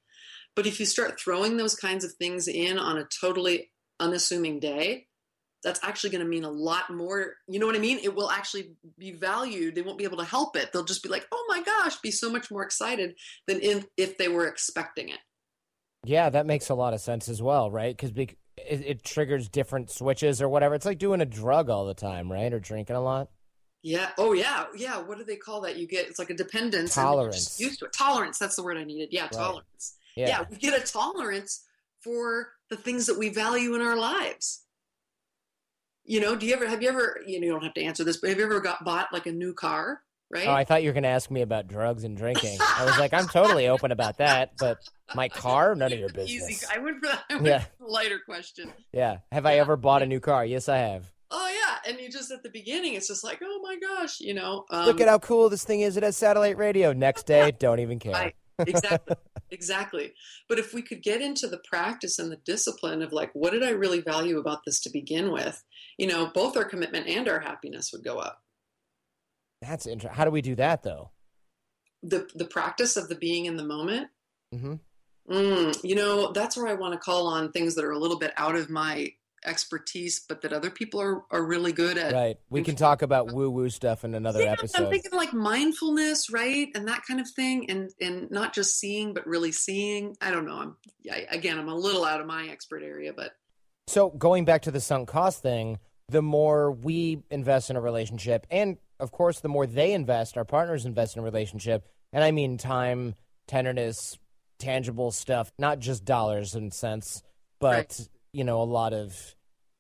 But 0.55 0.65
if 0.67 0.79
you 0.79 0.85
start 0.85 1.19
throwing 1.19 1.57
those 1.57 1.75
kinds 1.75 2.03
of 2.03 2.13
things 2.13 2.47
in 2.47 2.77
on 2.77 2.97
a 2.97 3.07
totally 3.21 3.71
unassuming 3.99 4.59
day 4.59 5.05
that's 5.61 5.79
actually 5.83 6.09
going 6.09 6.23
to 6.23 6.29
mean 6.29 6.45
a 6.45 6.49
lot 6.49 6.89
more 6.89 7.33
you 7.49 7.59
know 7.59 7.65
what 7.65 7.75
i 7.75 7.79
mean? 7.79 7.99
It 8.01 8.15
will 8.15 8.31
actually 8.31 8.75
be 8.97 9.11
valued. 9.11 9.75
They 9.75 9.81
won't 9.81 9.97
be 9.97 10.05
able 10.05 10.17
to 10.17 10.23
help 10.23 10.55
it. 10.55 10.71
They'll 10.71 10.85
just 10.85 11.03
be 11.03 11.09
like 11.09 11.27
oh 11.31 11.45
my 11.49 11.61
gosh 11.61 11.97
be 11.97 12.11
so 12.11 12.31
much 12.31 12.49
more 12.49 12.63
excited 12.63 13.15
than 13.47 13.61
if, 13.61 13.85
if 13.97 14.17
they 14.17 14.29
were 14.29 14.47
expecting 14.47 15.09
it. 15.09 15.19
Yeah, 16.05 16.29
that 16.29 16.45
makes 16.45 16.69
a 16.69 16.75
lot 16.75 16.93
of 16.93 17.01
sense 17.01 17.27
as 17.27 17.41
well, 17.41 17.69
right? 17.69 17.95
Because 17.95 18.11
it, 18.67 18.83
it 18.85 19.03
triggers 19.03 19.49
different 19.49 19.89
switches 19.89 20.41
or 20.41 20.49
whatever. 20.49 20.75
It's 20.75 20.85
like 20.85 20.97
doing 20.97 21.21
a 21.21 21.25
drug 21.25 21.69
all 21.69 21.85
the 21.85 21.93
time, 21.93 22.31
right? 22.31 22.51
Or 22.51 22.59
drinking 22.59 22.95
a 22.95 23.01
lot. 23.01 23.29
Yeah. 23.81 24.09
Oh, 24.17 24.33
yeah. 24.33 24.65
Yeah. 24.75 24.99
What 24.99 25.17
do 25.17 25.23
they 25.23 25.37
call 25.37 25.61
that? 25.61 25.77
You 25.77 25.87
get 25.87 26.07
it's 26.07 26.19
like 26.19 26.29
a 26.29 26.33
dependence. 26.33 26.97
and 26.97 27.05
you're 27.05 27.31
just 27.31 27.57
Tolerance. 27.57 27.59
Used 27.59 27.79
to 27.79 27.85
it. 27.85 27.93
Tolerance. 27.93 28.37
That's 28.37 28.55
the 28.55 28.63
word 28.63 28.77
I 28.77 28.83
needed. 28.83 29.09
Yeah. 29.11 29.27
Tolerance. 29.27 29.95
Yeah. 30.15 30.43
We 30.49 30.57
get 30.57 30.77
a 30.77 30.85
tolerance 30.85 31.63
for 32.01 32.49
the 32.69 32.75
things 32.75 33.05
that 33.05 33.17
we 33.17 33.29
value 33.29 33.75
in 33.75 33.81
our 33.81 33.95
lives. 33.95 34.63
You 36.03 36.19
know, 36.19 36.35
do 36.35 36.45
you 36.45 36.53
ever 36.55 36.67
have 36.67 36.81
you 36.81 36.89
ever 36.89 37.21
you 37.25 37.39
know 37.39 37.45
you 37.45 37.51
don't 37.51 37.63
have 37.63 37.75
to 37.75 37.83
answer 37.83 38.03
this, 38.03 38.17
but 38.17 38.29
have 38.29 38.39
you 38.39 38.45
ever 38.45 38.59
got 38.59 38.83
bought 38.83 39.13
like 39.13 39.27
a 39.27 39.31
new 39.31 39.53
car? 39.53 40.01
Right. 40.31 40.47
Oh, 40.47 40.51
I 40.53 40.63
thought 40.63 40.83
you 40.83 40.89
were 40.89 40.93
going 40.93 41.03
to 41.03 41.09
ask 41.09 41.31
me 41.31 41.41
about 41.41 41.67
drugs 41.67 42.03
and 42.03 42.15
drinking. 42.15 42.57
I 42.61 42.85
was 42.85 42.99
like, 42.99 43.13
I'm 43.13 43.27
totally 43.27 43.67
open 43.67 43.91
about 43.91 44.19
that, 44.19 44.51
but 44.59 44.77
my 45.15 45.27
car, 45.27 45.73
none 45.75 45.91
of 45.91 45.97
your 45.97 46.09
Easy. 46.09 46.37
business. 46.39 46.65
I 46.71 46.77
went 46.77 46.99
for 46.99 47.07
that 47.07 47.23
I 47.29 47.35
went 47.35 47.47
Yeah. 47.47 47.63
for 47.79 47.87
lighter 47.87 48.19
question. 48.23 48.71
Yeah. 48.93 49.17
Have 49.31 49.45
I 49.47 49.55
ever 49.57 49.75
bought 49.75 50.03
a 50.03 50.05
new 50.05 50.19
car? 50.19 50.45
Yes, 50.45 50.69
I 50.69 50.77
have. 50.77 51.11
Oh 51.31 51.47
yeah, 51.47 51.89
and 51.91 51.99
you 51.99 52.09
just 52.09 52.31
at 52.31 52.41
the 52.43 52.49
beginning, 52.49 52.95
it's 52.95 53.07
just 53.07 53.23
like, 53.23 53.39
oh 53.43 53.59
my 53.61 53.77
gosh, 53.79 54.19
you 54.19 54.33
know. 54.33 54.65
Um, 54.71 54.85
Look 54.85 54.99
at 55.01 55.07
how 55.07 55.19
cool 55.19 55.49
this 55.49 55.63
thing 55.63 55.81
is. 55.81 55.95
It 55.97 56.01
has 56.03 56.17
satellite 56.17 56.57
radio. 56.57 56.91
Next 56.93 57.25
day, 57.27 57.51
don't 57.59 57.79
even 57.79 57.99
care. 57.99 58.33
Exactly 58.59 59.15
exactly 59.51 60.13
but 60.47 60.59
if 60.59 60.73
we 60.75 60.81
could 60.83 61.01
get 61.01 61.21
into 61.21 61.47
the 61.47 61.57
practice 61.67 62.19
and 62.19 62.31
the 62.31 62.35
discipline 62.45 63.01
of 63.01 63.11
like 63.11 63.31
what 63.33 63.51
did 63.51 63.63
i 63.63 63.69
really 63.71 63.99
value 64.01 64.37
about 64.37 64.59
this 64.63 64.79
to 64.79 64.91
begin 64.91 65.31
with 65.31 65.63
you 65.97 66.05
know 66.05 66.29
both 66.35 66.55
our 66.55 66.65
commitment 66.65 67.07
and 67.07 67.27
our 67.27 67.39
happiness 67.39 67.89
would 67.91 68.03
go 68.03 68.17
up 68.19 68.43
That's 69.61 69.85
interesting. 69.85 70.15
How 70.15 70.25
do 70.25 70.31
we 70.31 70.41
do 70.41 70.55
that, 70.55 70.83
though? 70.83 71.11
the 72.03 72.27
the 72.35 72.45
practice 72.45 72.97
of 72.97 73.09
the 73.09 73.15
being 73.15 73.45
in 73.45 73.57
the 73.57 73.63
moment 73.63 74.07
hmm 74.53 74.75
mm, 75.29 75.83
you 75.83 75.95
know 75.95 76.31
that's 76.31 76.55
where 76.55 76.67
i 76.67 76.73
want 76.73 76.93
to 76.93 76.99
call 76.99 77.27
on 77.27 77.51
things 77.51 77.75
that 77.75 77.85
are 77.85 77.91
a 77.91 77.99
little 77.99 78.17
bit 78.17 78.31
out 78.37 78.55
of 78.55 78.69
my 78.69 79.09
expertise, 79.45 80.19
but 80.27 80.41
that 80.41 80.51
other 80.51 80.69
people 80.69 81.01
are, 81.01 81.23
are 81.31 81.41
really 81.41 81.71
good 81.71 81.97
at. 81.97 82.11
Right. 82.11 82.37
We 82.49 82.61
can 82.61 82.75
talk 82.75 83.01
about 83.03 83.31
woo 83.31 83.49
woo 83.49 83.69
stuff 83.69 84.03
in 84.03 84.13
another 84.13 84.41
yeah, 84.41 84.51
episode. 84.51 84.83
I'm 84.83 84.89
thinking 84.89 85.13
like 85.13 85.31
mindfulness, 85.31 86.29
right, 86.29 86.67
and 86.75 86.85
that 86.89 87.03
kind 87.07 87.21
of 87.21 87.29
thing, 87.29 87.69
and 87.69 87.89
and 88.01 88.29
not 88.31 88.53
just 88.53 88.77
seeing, 88.77 89.13
but 89.13 89.25
really 89.25 89.53
seeing. 89.53 90.17
I 90.19 90.31
don't 90.31 90.45
know. 90.45 90.57
I'm 90.57 90.75
I, 91.09 91.25
again, 91.31 91.57
I'm 91.57 91.69
a 91.69 91.73
little 91.73 92.03
out 92.03 92.19
of 92.19 92.27
my 92.27 92.49
expert 92.49 92.83
area, 92.83 93.13
but 93.15 93.31
So 93.87 94.09
going 94.09 94.43
back 94.43 94.63
to 94.63 94.71
the 94.71 94.81
sunk 94.81 95.07
cost 95.07 95.41
thing, 95.41 95.79
the 96.09 96.21
more 96.21 96.73
we 96.73 97.23
invest 97.31 97.69
in 97.69 97.77
a 97.77 97.81
relationship, 97.81 98.45
and 98.51 98.77
of 98.99 99.11
course, 99.11 99.39
the 99.39 99.49
more 99.49 99.65
they 99.65 99.93
invest, 99.93 100.37
our 100.37 100.45
partners 100.45 100.85
invest 100.85 101.15
in 101.15 101.21
a 101.21 101.23
relationship, 101.23 101.87
and 102.13 102.23
I 102.23 102.31
mean 102.31 102.57
time, 102.57 103.15
tenderness, 103.47 104.17
tangible 104.59 105.11
stuff, 105.11 105.51
not 105.57 105.79
just 105.79 106.03
dollars 106.05 106.55
and 106.55 106.73
cents, 106.73 107.23
but 107.59 107.73
Right. 107.75 108.09
you 108.33 108.43
know, 108.43 108.61
a 108.61 108.63
lot 108.63 108.93
of 108.93 109.35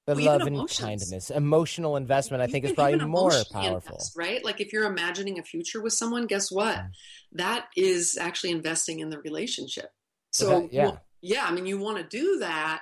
the 0.07 0.15
Well, 0.15 0.25
love 0.25 0.41
and 0.41 0.55
emotions. 0.55 0.79
kindness, 0.79 1.29
emotional 1.29 1.95
investment. 1.95 2.41
I 2.41 2.47
think 2.47 2.65
is 2.65 2.71
probably 2.73 2.97
more 3.05 3.29
powerful. 3.51 3.91
invest, 3.95 4.15
right? 4.17 4.43
Like 4.43 4.59
if 4.59 4.73
you're 4.73 4.85
imagining 4.85 5.37
a 5.37 5.43
future 5.43 5.81
with 5.81 5.93
someone, 5.93 6.25
guess 6.25 6.51
what? 6.51 6.77
Mm. 6.77 6.89
That 7.33 7.67
is 7.75 8.17
actually 8.19 8.51
investing 8.51 9.01
in 9.01 9.09
the 9.11 9.19
relationship. 9.19 9.91
So 10.31 10.61
that- 10.61 10.73
yeah. 10.73 10.83
well, 10.85 11.01
yeah, 11.21 11.45
I 11.45 11.51
mean, 11.51 11.65
you 11.67 11.77
want 11.77 11.97
to 11.97 12.03
do 12.17 12.39
that 12.39 12.81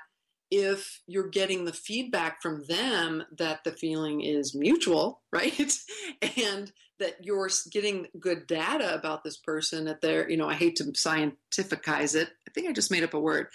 if 0.50 1.02
you're 1.08 1.30
getting 1.30 1.66
the 1.66 1.74
feedback 1.74 2.42
from 2.42 2.64
them 2.68 3.24
that 3.38 3.64
the 3.64 3.72
feeling 3.72 4.22
is 4.22 4.56
mutual, 4.56 5.22
right? 5.32 5.74
and 6.38 6.72
that 7.00 7.16
you're 7.22 7.50
getting 7.72 8.08
good 8.20 8.48
data 8.48 8.96
about 8.96 9.24
this 9.24 9.38
person 9.38 9.86
that 9.86 10.02
they're, 10.02 10.30
you 10.30 10.38
know, 10.38 10.50
I 10.50 10.56
hate 10.56 10.78
to 10.78 10.86
scientificize 10.86 12.16
it. 12.16 12.30
I 12.48 12.52
think 12.52 12.68
I 12.68 12.72
just 12.72 12.92
made 12.92 13.04
up 13.04 13.14
a 13.14 13.20
word. 13.20 13.48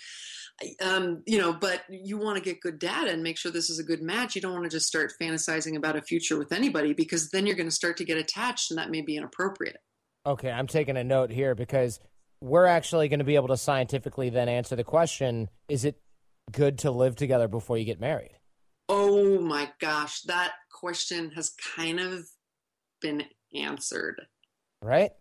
Um, 0.80 1.22
you 1.26 1.38
know, 1.38 1.52
but 1.52 1.82
you 1.88 2.18
want 2.18 2.36
to 2.36 2.44
get 2.44 2.60
good 2.60 2.78
data 2.78 3.10
and 3.10 3.22
make 3.22 3.36
sure 3.36 3.50
this 3.50 3.70
is 3.70 3.80
a 3.80 3.84
good 3.84 4.00
match. 4.00 4.36
You 4.36 4.42
don't 4.42 4.52
want 4.52 4.64
to 4.64 4.70
just 4.70 4.86
start 4.86 5.12
fantasizing 5.20 5.76
about 5.76 5.96
a 5.96 6.02
future 6.02 6.38
with 6.38 6.52
anybody 6.52 6.92
because 6.92 7.30
then 7.30 7.46
you're 7.46 7.56
going 7.56 7.68
to 7.68 7.74
start 7.74 7.96
to 7.96 8.04
get 8.04 8.18
attached 8.18 8.70
and 8.70 8.78
that 8.78 8.90
may 8.90 9.00
be 9.00 9.16
inappropriate. 9.16 9.78
Okay, 10.24 10.50
I'm 10.50 10.68
taking 10.68 10.96
a 10.96 11.02
note 11.02 11.30
here 11.30 11.56
because 11.56 11.98
we're 12.40 12.66
actually 12.66 13.08
going 13.08 13.18
to 13.18 13.24
be 13.24 13.34
able 13.34 13.48
to 13.48 13.56
scientifically 13.56 14.30
then 14.30 14.48
answer 14.48 14.76
the 14.76 14.84
question: 14.84 15.48
Is 15.68 15.84
it 15.84 16.00
good 16.50 16.78
to 16.80 16.90
live 16.90 17.16
together 17.16 17.48
before 17.48 17.78
you 17.78 17.84
get 17.84 18.00
married? 18.00 18.38
Oh 18.88 19.40
my 19.40 19.70
gosh, 19.80 20.22
that 20.22 20.52
question 20.70 21.30
has 21.30 21.52
kind 21.76 22.00
of 22.00 22.26
been 23.00 23.24
answered. 23.54 24.20
Right? 24.82 25.12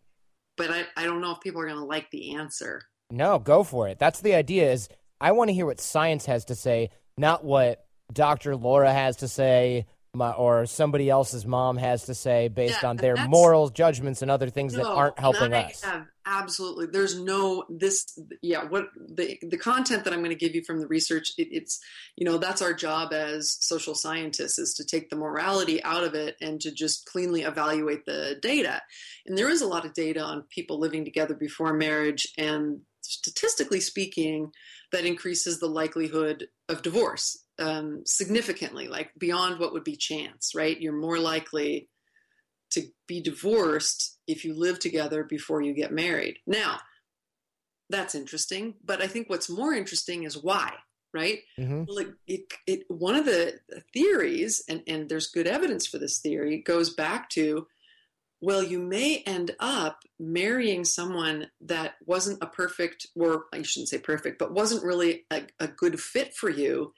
But 0.58 0.72
I, 0.72 0.86
I 0.98 1.06
don't 1.06 1.22
know 1.22 1.32
if 1.32 1.42
people 1.42 1.62
are 1.62 1.68
going 1.68 1.78
to 1.78 1.86
like 1.86 2.10
the 2.12 2.36
answer. 2.36 2.82
No, 3.10 3.40
go 3.40 3.64
for 3.64 3.88
it. 3.88 4.00
That's 4.00 4.22
the 4.22 4.36
idea. 4.36 4.72
Is 4.72 4.90
I 5.20 5.32
want 5.34 5.50
to 5.50 5.54
hear 5.54 5.66
what 5.66 5.80
science 5.80 6.26
has 6.26 6.46
to 6.46 6.56
say, 6.56 6.90
not 7.18 7.44
what 7.44 7.86
Dr. 8.12 8.56
Laura 8.56 8.92
has 8.92 9.18
to 9.18 9.28
say, 9.28 9.86
my, 10.14 10.32
or 10.32 10.66
somebody 10.66 11.10
else's 11.10 11.46
mom 11.46 11.78
has 11.78 12.06
to 12.06 12.14
say, 12.14 12.50
based 12.50 12.84
Yeah, 12.84 12.90
on 12.90 12.98
their 12.98 13.16
moral 13.28 13.70
judgments 13.70 14.22
and 14.22 14.30
other 14.30 14.50
things 14.50 14.74
that 14.74 14.86
aren't 14.86 15.18
helping 15.18 15.54
us. 15.54 15.82
have 15.84 16.06
absolutely. 16.26 16.88
There's 16.88 17.18
no 17.18 17.64
this. 17.70 18.20
Yeah, 18.42 18.66
what 18.66 18.90
the 18.96 19.40
the 19.42 19.58
content 19.58 20.04
that 20.04 20.14
I'm 20.14 20.20
going 20.20 20.32
to 20.32 20.36
give 20.36 20.54
you 20.54 20.64
from 20.66 20.80
the 20.80 20.88
research. 20.88 21.32
It, 21.38 21.48
it's 21.52 21.80
you 22.18 22.26
know 22.26 22.38
that's 22.38 22.62
our 22.62 22.74
job 22.74 23.14
as 23.14 23.58
social 23.62 23.96
scientists 23.96 24.60
is 24.60 24.74
to 24.76 24.86
take 24.86 25.10
the 25.10 25.16
morality 25.16 25.82
out 25.84 26.04
of 26.04 26.14
it 26.14 26.36
and 26.42 26.60
to 26.60 26.72
just 26.72 27.06
cleanly 27.06 27.44
evaluate 27.44 28.06
the 28.06 28.38
data. 28.42 28.82
And 29.26 29.38
there 29.38 29.50
is 29.50 29.62
a 29.62 29.68
lot 29.68 29.86
of 29.86 29.94
data 29.94 30.22
on 30.22 30.44
people 30.50 30.78
living 30.78 31.06
together 31.06 31.36
before 31.36 31.74
marriage, 31.74 32.28
and 32.38 32.82
statistically 33.02 33.80
speaking, 33.80 34.52
that 34.92 35.06
increases 35.06 35.60
the 35.60 35.68
likelihood 35.68 36.50
of 36.68 36.82
divorce 36.82 37.38
um, 37.62 38.04
significantly, 38.06 38.88
like 38.88 39.12
beyond 39.18 39.60
what 39.60 39.74
would 39.74 39.84
be 39.84 39.96
chance. 39.96 40.52
Right? 40.56 40.80
You're 40.80 40.94
more 40.94 41.20
likely 41.20 41.90
to 42.72 42.84
be 43.08 43.22
divorced 43.22 44.18
if 44.28 44.46
you 44.46 44.54
live 44.54 44.80
together 44.80 45.24
before 45.24 45.62
you 45.62 45.74
get 45.74 45.92
married. 45.92 46.38
Now, 46.48 46.80
that's 47.90 48.16
interesting, 48.16 48.76
but 48.84 49.02
I 49.02 49.08
think 49.08 49.30
what's 49.30 49.50
more 49.50 49.74
interesting 49.74 50.24
is 50.24 50.42
why, 50.42 50.74
right? 51.14 51.40
hmm 51.58 51.84
Well, 51.88 51.98
it, 51.98 52.14
it, 52.28 52.42
it, 52.66 52.84
one 52.88 53.16
of 53.16 53.26
the 53.26 53.60
theories, 53.94 54.64
and, 54.70 54.82
and 54.88 55.10
there's 55.10 55.28
good 55.28 55.48
evidence 55.48 55.86
for 55.86 55.98
this 55.98 56.20
theory, 56.20 56.60
goes 56.60 56.94
back 56.94 57.30
to 57.32 57.68
well, 58.44 58.64
you 58.64 58.80
may 58.80 59.22
end 59.28 59.52
up 59.60 60.00
marrying 60.20 60.84
someone 60.84 61.48
that 61.62 61.94
wasn't 62.08 62.42
a 62.42 62.48
perfect, 62.48 63.06
or 63.16 63.46
I 63.54 63.62
shouldn't 63.62 63.90
say 63.90 64.00
perfect, 64.00 64.40
but 64.40 64.52
wasn't 64.52 64.84
really 64.84 65.26
a, 65.30 65.44
a 65.60 65.68
good 65.68 66.00
fit 66.00 66.34
for 66.34 66.50
you 66.50 66.94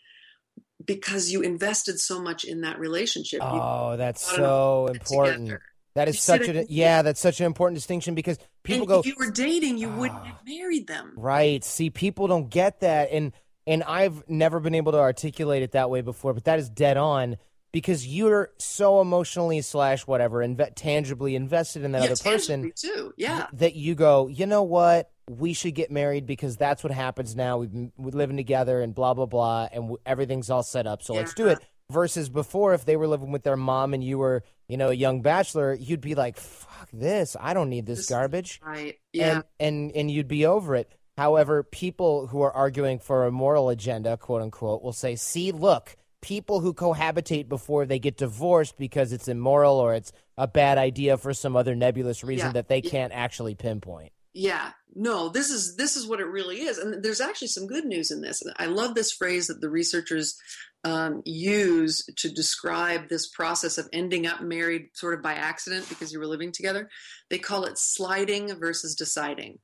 because 0.86 1.32
you 1.32 1.41
invested 1.41 2.00
so 2.00 2.22
much 2.22 2.43
in 2.43 2.62
that 2.62 2.80
relationship. 2.80 3.41
You 3.41 3.48
Oh, 3.50 3.96
that's 3.98 4.26
so 4.26 4.88
important. 4.88 5.46
together. 5.48 5.62
That 5.96 6.08
is 6.08 6.15
You 6.15 6.19
such 6.22 6.48
a 6.50 6.65
yeah, 6.69 7.04
that's 7.04 7.19
such 7.19 7.39
an 7.39 7.46
important 7.46 7.76
distinction 7.78 8.15
because 8.15 8.39
people 8.63 8.82
and 8.82 8.88
go 8.88 9.00
if 9.02 9.06
you 9.06 9.13
were 9.17 9.30
dating, 9.30 9.78
you 9.78 9.89
wouldn't 9.89 10.19
Ah. 10.22 10.26
have 10.26 10.39
married 10.46 10.88
them. 10.88 11.13
Right. 11.15 11.63
See, 11.63 11.89
people 11.91 12.28
don't 12.28 12.50
get 12.50 12.80
that, 12.80 13.10
and 13.12 13.32
and 13.67 13.84
I've 13.84 14.28
never 14.28 14.60
been 14.60 14.74
able 14.76 14.91
to 14.93 14.98
articulate 15.00 15.62
it 15.63 15.72
that 15.74 15.89
way 15.89 16.02
before, 16.02 16.34
but 16.34 16.46
that 16.46 16.58
is 16.60 16.67
dead 16.69 16.98
on 16.98 17.38
because 17.74 18.08
you're 18.08 18.52
so 18.60 19.02
emotionally 19.02 19.60
slash 19.62 20.08
whatever 20.08 20.38
inve- 20.38 20.74
tangibly 20.76 21.36
invested 21.36 21.84
in 21.84 21.92
that 21.92 22.04
yeah, 22.04 22.12
other 22.12 22.24
person 22.24 22.72
too. 22.76 23.14
Yeah, 23.18 23.48
that 23.54 23.76
you 23.76 23.96
go, 23.96 24.28
you 24.28 24.46
know 24.46 24.64
what? 24.64 25.12
We 25.30 25.54
should 25.54 25.74
get 25.76 25.92
married 25.92 26.26
because 26.26 26.56
that's 26.56 26.84
what 26.84 26.94
happens 26.94 27.36
now. 27.36 27.58
We've 27.58 27.72
been 27.72 27.92
we're 27.98 28.12
living 28.12 28.38
together 28.38 28.82
and 28.82 28.96
blah 28.96 29.14
blah 29.14 29.26
blah, 29.26 29.68
and 29.74 29.84
w- 29.84 29.98
everything's 30.06 30.50
all 30.50 30.64
set 30.64 30.88
up. 30.88 31.02
So 31.02 31.16
let's 31.16 31.34
do 31.34 31.48
it. 31.48 31.60
Versus 31.92 32.30
before, 32.30 32.74
if 32.74 32.86
they 32.86 32.96
were 32.96 33.08
living 33.08 33.32
with 33.32 33.44
their 33.44 33.58
mom 33.58 33.94
and 33.94 34.02
you 34.04 34.18
were, 34.18 34.44
you 34.68 34.78
know, 34.78 34.90
a 34.90 34.94
young 34.94 35.22
bachelor, 35.22 35.74
you'd 35.74 36.00
be 36.02 36.16
like, 36.16 36.38
"Fuck 36.38 36.90
this! 36.94 37.36
I 37.40 37.54
don't 37.54 37.70
need 37.70 37.86
this 37.86 38.00
This 38.00 38.10
garbage." 38.10 38.62
right. 38.64 38.98
Yeah, 39.12 39.36
and 39.36 39.44
and 39.60 39.92
and 39.92 40.12
you'd 40.12 40.30
be 40.30 40.46
over 40.46 40.76
it. 40.76 40.92
However, 41.18 41.62
people 41.62 42.28
who 42.28 42.42
are 42.42 42.52
arguing 42.52 43.00
for 43.00 43.26
a 43.26 43.32
moral 43.32 43.70
agenda, 43.70 44.18
quote 44.18 44.42
unquote, 44.42 44.82
will 44.82 44.94
say, 44.94 45.16
"See, 45.16 45.52
look, 45.52 45.96
people 46.24 46.62
who 46.62 46.74
cohabitate 46.74 47.48
before 47.48 47.86
they 47.86 48.00
get 48.00 48.18
divorced 48.18 48.78
because 48.78 49.12
it's 49.12 49.28
immoral 49.28 49.76
or 49.76 49.94
it's 49.94 50.12
a 50.38 50.48
bad 50.48 50.80
idea 50.80 51.18
for 51.18 51.34
some 51.34 51.56
other 51.56 51.76
nebulous 51.76 52.24
reason 52.24 52.48
Yeah, 52.48 52.54
that 52.54 52.70
they 52.70 52.82
can't 52.82 53.14
actually 53.14 53.54
pinpoint." 53.54 54.12
yeah. 54.34 54.72
No, 54.96 55.30
this 55.30 55.50
is 55.50 55.76
this 55.76 55.96
is 55.96 56.06
what 56.06 56.20
it 56.20 56.26
really 56.26 56.62
is, 56.62 56.78
and 56.78 57.04
there's 57.04 57.20
actually 57.22 57.48
some 57.48 57.66
good 57.66 57.84
news 57.84 58.12
in 58.12 58.22
this. 58.22 58.44
I 58.58 58.68
love 58.68 58.94
this 58.94 59.12
phrase 59.12 59.48
that 59.48 59.60
the 59.60 59.70
researchers 59.70 60.38
um, 60.84 61.24
use 61.26 62.06
to 62.18 62.30
describe 62.30 63.10
this 63.10 63.28
process 63.28 63.80
of 63.80 63.90
ending 63.92 64.28
up 64.28 64.42
married 64.42 64.90
sort 64.94 65.16
of 65.16 65.24
by 65.24 65.34
accident 65.34 65.90
because 65.90 66.14
you 66.14 66.20
were 66.20 66.28
living 66.28 66.52
together. 66.52 66.90
They 67.32 67.40
call 67.40 67.66
it 67.66 67.80
sliding 67.80 68.54
versus 68.60 68.94
deciding. 68.94 69.58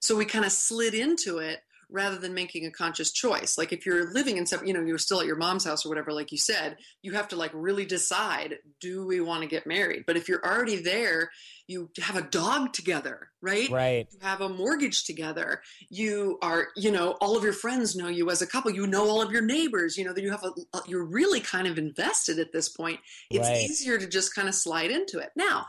So 0.00 0.16
we 0.16 0.24
kind 0.24 0.44
of 0.44 0.50
slid 0.50 0.94
into 0.94 1.38
it 1.38 1.60
rather 1.94 2.18
than 2.18 2.34
making 2.34 2.66
a 2.66 2.70
conscious 2.72 3.12
choice. 3.12 3.56
Like 3.56 3.72
if 3.72 3.86
you're 3.86 4.12
living 4.12 4.36
in 4.36 4.46
some, 4.46 4.66
you 4.66 4.74
know, 4.74 4.82
you're 4.82 4.98
still 4.98 5.20
at 5.20 5.26
your 5.26 5.36
mom's 5.36 5.64
house 5.64 5.86
or 5.86 5.88
whatever, 5.88 6.12
like 6.12 6.32
you 6.32 6.38
said, 6.38 6.76
you 7.02 7.12
have 7.12 7.28
to 7.28 7.36
like 7.36 7.52
really 7.54 7.86
decide, 7.86 8.58
do 8.80 9.06
we 9.06 9.20
want 9.20 9.42
to 9.42 9.48
get 9.48 9.64
married? 9.64 10.02
But 10.04 10.16
if 10.16 10.28
you're 10.28 10.44
already 10.44 10.82
there, 10.82 11.30
you 11.68 11.88
have 12.02 12.16
a 12.16 12.22
dog 12.22 12.72
together, 12.72 13.28
right? 13.40 13.70
Right. 13.70 14.08
You 14.10 14.18
have 14.22 14.40
a 14.40 14.48
mortgage 14.48 15.04
together. 15.04 15.62
You 15.88 16.38
are, 16.42 16.68
you 16.76 16.90
know, 16.90 17.12
all 17.20 17.36
of 17.36 17.44
your 17.44 17.52
friends 17.52 17.94
know 17.94 18.08
you 18.08 18.28
as 18.28 18.42
a 18.42 18.46
couple. 18.46 18.72
You 18.72 18.88
know 18.88 19.08
all 19.08 19.22
of 19.22 19.30
your 19.30 19.42
neighbors. 19.42 19.96
You 19.96 20.04
know 20.04 20.12
that 20.12 20.22
you 20.22 20.32
have 20.32 20.42
a, 20.42 20.80
you're 20.88 21.04
really 21.04 21.40
kind 21.40 21.68
of 21.68 21.78
invested 21.78 22.40
at 22.40 22.52
this 22.52 22.68
point. 22.68 22.98
It's 23.30 23.48
Right. 23.48 23.62
easier 23.70 23.98
to 23.98 24.08
just 24.08 24.34
kind 24.34 24.48
of 24.48 24.54
slide 24.56 24.90
into 24.90 25.20
it. 25.20 25.30
Now, 25.36 25.66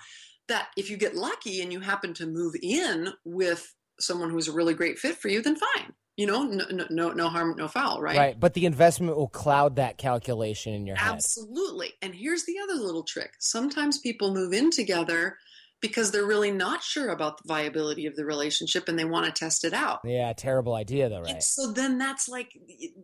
that 0.47 0.69
if 0.75 0.89
you 0.89 0.97
get 0.97 1.15
lucky 1.15 1.61
and 1.61 1.71
you 1.71 1.81
happen 1.81 2.15
to 2.15 2.25
move 2.25 2.55
in 2.61 3.13
with 3.23 3.73
someone 3.99 4.29
who's 4.29 4.47
a 4.47 4.51
really 4.51 4.73
great 4.73 4.99
fit 4.99 5.17
for 5.17 5.29
you, 5.29 5.41
then 5.41 5.55
fine. 5.55 5.93
You 6.17 6.27
know, 6.27 6.43
no, 6.43 6.87
no, 6.89 7.11
no, 7.11 7.27
harm, 7.27 7.55
no 7.57 7.67
foul, 7.67 8.01
right? 8.01 8.17
Right. 8.17 8.39
But 8.39 8.53
the 8.53 8.65
investment 8.65 9.17
will 9.17 9.27
cloud 9.27 9.75
that 9.75 9.97
calculation 9.97 10.73
in 10.73 10.87
your 10.87 10.95
head. 10.95 11.13
Absolutely. 11.15 11.91
And 12.01 12.15
here's 12.15 12.45
the 12.45 12.55
other 12.63 12.75
little 12.75 13.03
trick. 13.03 13.31
Sometimes 13.39 13.99
people 13.99 14.33
move 14.33 14.53
in 14.53 14.71
together 14.71 15.37
because 15.81 16.11
they're 16.11 16.25
really 16.25 16.51
not 16.51 16.81
sure 16.81 17.09
about 17.09 17.37
the 17.37 17.47
viability 17.47 18.05
of 18.05 18.15
the 18.15 18.25
relationship 18.25 18.87
and 18.87 18.97
they 18.97 19.03
want 19.05 19.25
to 19.25 19.31
test 19.31 19.65
it 19.65 19.73
out. 19.73 19.99
Yeah, 20.05 20.31
terrible 20.33 20.73
idea 20.73 21.09
though, 21.09 21.17
And 21.17 21.33
right? 21.33 21.43
so 21.43 21.71
then 21.73 21.97
that's 21.97 22.29
like 22.29 22.49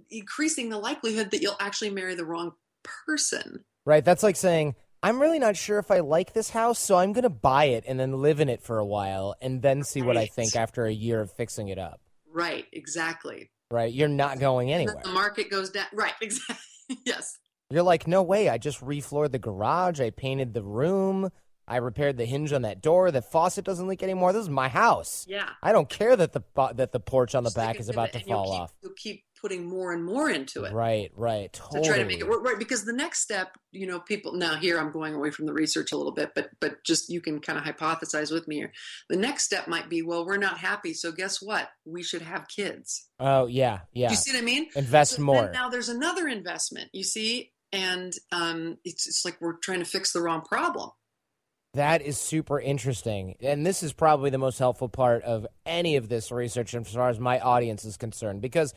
increasing 0.09 0.69
the 0.69 0.79
likelihood 0.79 1.31
that 1.31 1.41
you'll 1.41 1.57
actually 1.59 1.89
marry 1.89 2.15
the 2.15 2.25
wrong 2.25 2.53
person. 3.05 3.65
Right. 3.85 4.05
That's 4.05 4.23
like 4.23 4.37
saying, 4.37 4.75
I'm 5.03 5.19
really 5.19 5.39
not 5.39 5.57
sure 5.57 5.79
if 5.79 5.91
I 5.91 5.99
like 5.99 6.33
this 6.33 6.51
house, 6.51 6.79
so 6.79 6.95
I'm 6.95 7.11
going 7.11 7.23
to 7.23 7.29
buy 7.29 7.65
it 7.65 7.83
and 7.87 7.99
then 7.99 8.21
live 8.21 8.39
in 8.39 8.49
it 8.49 8.61
for 8.61 8.77
a 8.77 8.85
while 8.85 9.35
and 9.41 9.61
then 9.61 9.83
see 9.83 10.01
what 10.01 10.15
I 10.15 10.27
think 10.27 10.55
after 10.55 10.85
a 10.85 10.93
year 10.93 11.19
of 11.19 11.31
fixing 11.31 11.69
it 11.69 11.79
up. 11.79 11.99
Right, 12.33 12.65
exactly. 12.73 13.49
Right. 13.69 13.91
You're 13.93 14.07
not 14.07 14.39
going 14.39 14.71
anywhere. 14.71 15.01
the 15.03 15.11
market 15.11 15.49
goes 15.49 15.69
down. 15.69 15.85
Right, 15.93 16.13
exactly. 16.21 16.97
yes. 17.05 17.37
You're 17.69 17.83
like, 17.83 18.05
no 18.07 18.21
way. 18.21 18.49
I 18.49 18.57
just 18.57 18.81
refloored 18.81 19.31
the 19.31 19.39
garage. 19.39 20.01
I 20.01 20.09
painted 20.09 20.53
the 20.53 20.63
room. 20.63 21.29
I 21.67 21.77
repaired 21.77 22.17
the 22.17 22.25
hinge 22.25 22.51
on 22.51 22.63
that 22.63 22.81
door. 22.81 23.11
The 23.11 23.21
faucet 23.21 23.63
doesn't 23.63 23.87
leak 23.87 24.03
anymore. 24.03 24.33
This 24.33 24.41
is 24.41 24.49
my 24.49 24.67
house. 24.67 25.25
Yeah. 25.29 25.47
I 25.63 25.71
don't 25.71 25.87
care 25.87 26.15
that 26.17 26.33
the 26.33 26.41
that 26.75 26.91
the 26.91 26.99
porch 26.99 27.33
on 27.33 27.43
the 27.43 27.49
Just 27.49 27.55
back 27.55 27.79
is 27.79 27.87
about 27.87 28.11
to 28.11 28.19
fall 28.19 28.51
keep- 28.51 28.61
off. 28.61 28.73
You'll 28.81 28.91
keep 28.97 29.23
putting 29.41 29.67
more 29.67 29.91
and 29.91 30.03
more 30.05 30.29
into 30.29 30.63
it. 30.63 30.73
Right, 30.73 31.11
right. 31.15 31.51
Totally. 31.51 31.81
To 31.81 31.87
try 31.87 31.97
to 31.97 32.05
make 32.05 32.19
it 32.19 32.27
work 32.29 32.43
right. 32.43 32.59
Because 32.59 32.85
the 32.85 32.93
next 32.93 33.21
step, 33.21 33.57
you 33.71 33.87
know, 33.87 33.99
people 33.99 34.33
now 34.33 34.55
here 34.55 34.79
I'm 34.79 34.91
going 34.91 35.13
away 35.15 35.31
from 35.31 35.45
the 35.47 35.53
research 35.53 35.91
a 35.91 35.97
little 35.97 36.11
bit, 36.13 36.31
but 36.35 36.49
but 36.59 36.83
just 36.83 37.09
you 37.09 37.21
can 37.21 37.39
kind 37.39 37.57
of 37.57 37.65
hypothesize 37.65 38.31
with 38.31 38.47
me 38.47 38.57
here. 38.57 38.71
The 39.09 39.17
next 39.17 39.45
step 39.45 39.67
might 39.67 39.89
be, 39.89 40.01
well, 40.01 40.25
we're 40.25 40.37
not 40.37 40.57
happy, 40.59 40.93
so 40.93 41.11
guess 41.11 41.41
what? 41.41 41.69
We 41.85 42.03
should 42.03 42.21
have 42.21 42.47
kids. 42.47 43.07
Oh 43.19 43.47
yeah, 43.47 43.79
yeah. 43.93 44.09
Do 44.09 44.13
you 44.13 44.17
see 44.17 44.31
what 44.33 44.41
I 44.41 44.45
mean? 44.45 44.67
Invest 44.75 45.15
So 45.15 45.23
more. 45.23 45.51
now 45.51 45.69
there's 45.69 45.89
another 45.89 46.27
investment, 46.27 46.89
you 46.93 47.03
see, 47.03 47.51
and 47.71 48.13
um, 48.31 48.77
it's 48.85 49.07
it's 49.07 49.25
like 49.25 49.37
we're 49.41 49.57
trying 49.57 49.79
to 49.79 49.85
fix 49.85 50.13
the 50.13 50.21
wrong 50.21 50.41
problem. 50.41 50.91
That 51.73 52.01
is 52.01 52.17
super 52.17 52.59
interesting. 52.59 53.35
And 53.39 53.65
this 53.65 53.81
is 53.81 53.93
probably 53.93 54.29
the 54.29 54.37
most 54.37 54.59
helpful 54.59 54.89
part 54.89 55.23
of 55.23 55.47
any 55.65 55.95
of 55.95 56.09
this 56.09 56.29
research 56.29 56.73
as 56.73 56.89
far 56.89 57.07
as 57.07 57.17
my 57.17 57.39
audience 57.39 57.85
is 57.85 57.95
concerned 57.95 58.41
because 58.41 58.73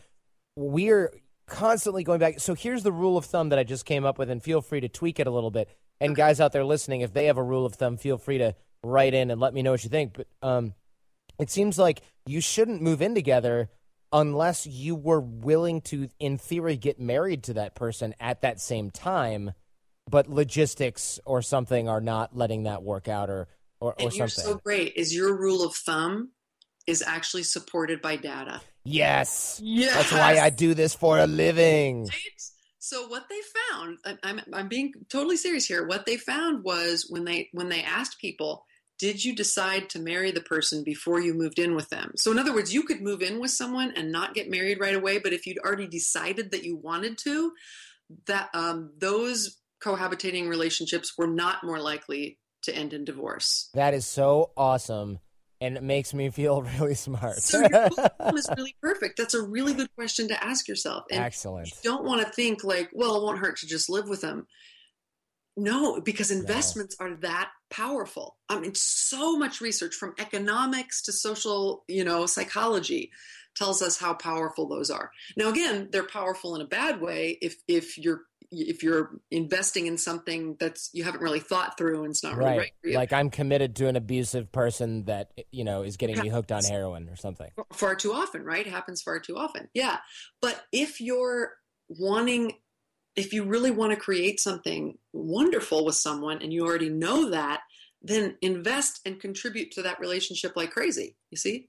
we're 0.57 1.13
constantly 1.47 2.05
going 2.05 2.21
back. 2.21 2.41
So 2.41 2.55
here's 2.55 2.83
the 2.83 2.93
rule 2.93 3.17
of 3.17 3.25
thumb 3.25 3.51
that 3.51 3.59
I 3.59 3.65
just 3.65 3.85
came 3.85 4.05
up 4.05 4.19
with, 4.19 4.31
and 4.31 4.43
feel 4.43 4.61
free 4.61 4.81
to 4.81 4.89
tweak 4.89 5.21
it 5.21 5.27
a 5.27 5.31
little 5.31 5.51
bit. 5.51 5.69
And 6.01 6.17
guys 6.17 6.41
out 6.41 6.53
there 6.53 6.65
listening, 6.65 7.03
if 7.03 7.13
they 7.13 7.27
have 7.27 7.39
a 7.39 7.43
rule 7.43 7.65
of 7.67 7.75
thumb, 7.75 7.97
feel 7.97 8.19
free 8.19 8.39
to 8.39 8.55
write 8.83 9.15
in 9.15 9.31
and 9.31 9.41
let 9.41 9.55
me 9.55 9.63
know 9.63 9.71
what 9.71 9.85
you 9.85 9.91
think. 9.91 10.15
But 10.15 10.27
um, 10.43 10.75
it 11.39 11.51
seems 11.51 11.79
like 11.79 12.03
you 12.27 12.41
shouldn't 12.41 12.83
move 12.83 13.01
in 13.01 13.15
together 13.15 13.71
unless 14.13 14.67
you 14.67 14.95
were 14.95 15.21
willing 15.21 15.81
to, 15.83 16.09
in 16.19 16.39
theory, 16.39 16.77
get 16.77 17.01
married 17.01 17.45
to 17.45 17.55
that 17.55 17.75
person 17.75 18.15
at 18.21 18.43
that 18.43 18.61
same 18.61 18.91
time 18.91 19.53
but 20.09 20.29
logistics 20.29 21.19
or 21.25 21.43
something 21.43 21.89
are 21.89 22.01
not 22.01 22.37
letting 22.37 22.65
that 22.65 22.83
work 22.83 23.09
out 23.09 23.31
or 23.31 23.49
or, 23.81 23.93
or 23.93 23.95
And 23.99 24.15
you're 24.15 24.29
something. 24.29 24.53
so 24.55 24.61
great. 24.65 24.95
Is 24.97 25.15
your 25.15 25.37
rule 25.37 25.63
of 25.65 25.75
thumb 25.75 26.31
is 26.87 27.03
actually 27.03 27.43
supported 27.43 28.01
by 28.01 28.17
data? 28.17 28.61
Yes. 28.85 29.61
Yes. 29.63 29.95
That's 29.95 30.13
why 30.13 30.39
I 30.39 30.51
do 30.51 30.75
this 30.75 30.95
for 30.95 31.19
a 31.19 31.27
living. 31.27 32.09
So 32.79 33.07
what 33.09 33.25
they 33.31 33.41
found, 33.73 33.99
I'm 34.23 34.41
I'm 34.53 34.69
being 34.69 34.93
totally 35.09 35.37
serious 35.37 35.65
here. 35.65 35.87
What 35.87 36.05
they 36.05 36.19
found 36.19 36.65
was 36.65 37.07
when 37.09 37.25
they 37.25 37.49
when 37.53 37.71
they 37.71 37.83
asked 37.83 38.21
people, 38.21 38.67
did 38.99 39.25
you 39.25 39.35
decide 39.35 39.89
to 39.91 39.99
marry 39.99 40.31
the 40.31 40.43
person 40.43 40.85
before 40.85 41.21
you 41.21 41.35
moved 41.35 41.59
in 41.59 41.75
with 41.75 41.89
them? 41.89 42.13
So 42.17 42.31
in 42.31 42.39
other 42.39 42.55
words, 42.55 42.75
you 42.75 42.83
could 42.83 43.01
move 43.01 43.23
in 43.23 43.41
with 43.41 43.51
someone 43.51 43.93
and 43.97 44.13
not 44.13 44.35
get 44.35 44.51
married 44.51 44.81
right 44.81 44.95
away, 44.95 45.19
but 45.19 45.33
if 45.33 45.47
you'd 45.47 45.59
already 45.59 45.87
decided 45.87 46.51
that 46.51 46.65
you 46.65 46.77
wanted 46.77 47.17
to, 47.25 47.53
that 48.27 48.51
um, 48.53 48.93
those 48.99 49.59
cohabitating 49.83 50.49
relationships 50.49 51.15
were 51.17 51.27
not 51.27 51.65
more 51.65 51.81
likely 51.81 52.39
to 52.63 52.75
end 52.75 52.93
in 52.93 53.05
divorce. 53.05 53.71
That 53.75 53.95
is 53.95 54.07
so 54.07 54.51
awesome 54.57 55.21
and 55.65 55.77
it 55.77 55.83
makes 55.83 56.13
me 56.13 56.31
feel 56.31 56.63
really 56.79 56.95
smart. 56.95 57.37
So 57.37 57.61
your 57.61 57.89
thumb 58.19 58.37
is 58.37 58.49
really 58.57 58.77
perfect. 58.81 59.17
That's 59.17 59.35
a 59.35 59.43
really 59.43 59.75
good 59.75 59.93
question 59.95 60.29
to 60.29 60.45
ask 60.45 60.69
yourself. 60.69 61.05
And 61.11 61.21
Excellent. 61.21 61.69
you 61.69 61.75
don't 61.83 62.05
want 62.05 62.25
to 62.25 62.33
think 62.33 62.65
like, 62.65 62.91
well, 62.93 63.17
it 63.17 63.23
won't 63.23 63.39
hurt 63.39 63.59
to 63.59 63.67
just 63.67 63.89
live 63.89 64.09
with 64.09 64.21
them. 64.21 64.47
No, 65.57 66.01
because 66.01 66.33
investments 66.33 66.97
are 66.99 67.15
that 67.17 67.51
powerful. 67.71 68.37
I 68.49 68.59
mean, 68.59 68.75
so 68.75 69.39
much 69.39 69.61
research 69.61 69.95
from 69.95 70.15
economics 70.19 71.03
to 71.03 71.13
social, 71.13 71.85
you 71.87 72.03
know, 72.05 72.27
psychology 72.27 73.13
tells 73.57 73.81
us 73.81 73.97
how 73.97 74.15
powerful 74.15 74.69
those 74.69 74.91
are. 74.91 75.13
Now, 75.37 75.49
again, 75.51 75.89
they're 75.93 76.09
powerful 76.09 76.57
in 76.57 76.61
a 76.61 76.67
bad 76.67 77.01
way 77.01 77.39
if 77.41 77.57
if 77.69 77.97
you're 77.97 78.23
if 78.63 78.83
you're 78.83 79.21
investing 79.31 79.87
in 79.87 79.99
something 79.99 80.57
that's 80.59 80.91
you 80.93 81.05
haven't 81.05 81.21
really 81.21 81.41
thought 81.41 81.77
through 81.77 82.03
and 82.05 82.11
it's 82.11 82.23
not 82.23 82.37
really 82.37 82.51
right, 82.51 82.59
Right. 82.59 82.73
for 82.83 82.89
you. 82.89 82.95
Like 82.97 83.13
I'm 83.13 83.31
committed 83.31 83.77
to 83.77 83.89
an 83.89 83.97
abusive 83.97 84.51
person 84.53 85.05
that, 85.05 85.31
you 85.51 85.65
know, 85.65 85.83
is 85.83 85.97
getting 85.97 86.19
me 86.19 86.29
hooked 86.29 86.53
on 86.53 86.65
heroin 86.65 87.09
or 87.09 87.17
something. 87.17 87.51
far 87.73 87.95
too 87.95 88.13
often, 88.13 88.43
right? 88.45 88.67
Happens 88.67 89.03
far 89.03 89.19
too 89.21 89.37
often. 89.37 89.69
Yeah. 89.75 89.99
But 90.41 90.63
if 90.73 91.01
you're 91.01 91.53
wanting, 91.89 92.53
if 93.17 93.33
you 93.33 93.45
really 93.45 93.71
want 93.71 93.93
to 93.93 93.97
create 93.97 94.41
something 94.41 94.99
wonderful 95.13 95.85
with 95.85 95.95
someone 95.97 96.43
and 96.43 96.53
you 96.53 96.65
already 96.67 96.89
know 96.89 97.31
that, 97.31 97.61
then 98.03 98.37
invest 98.43 99.01
and 99.07 99.21
contribute 99.21 99.71
to 99.73 99.83
that 99.83 99.99
relationship 100.01 100.53
like 100.57 100.71
crazy. 100.71 101.17
You 101.31 101.37
see? 101.39 101.69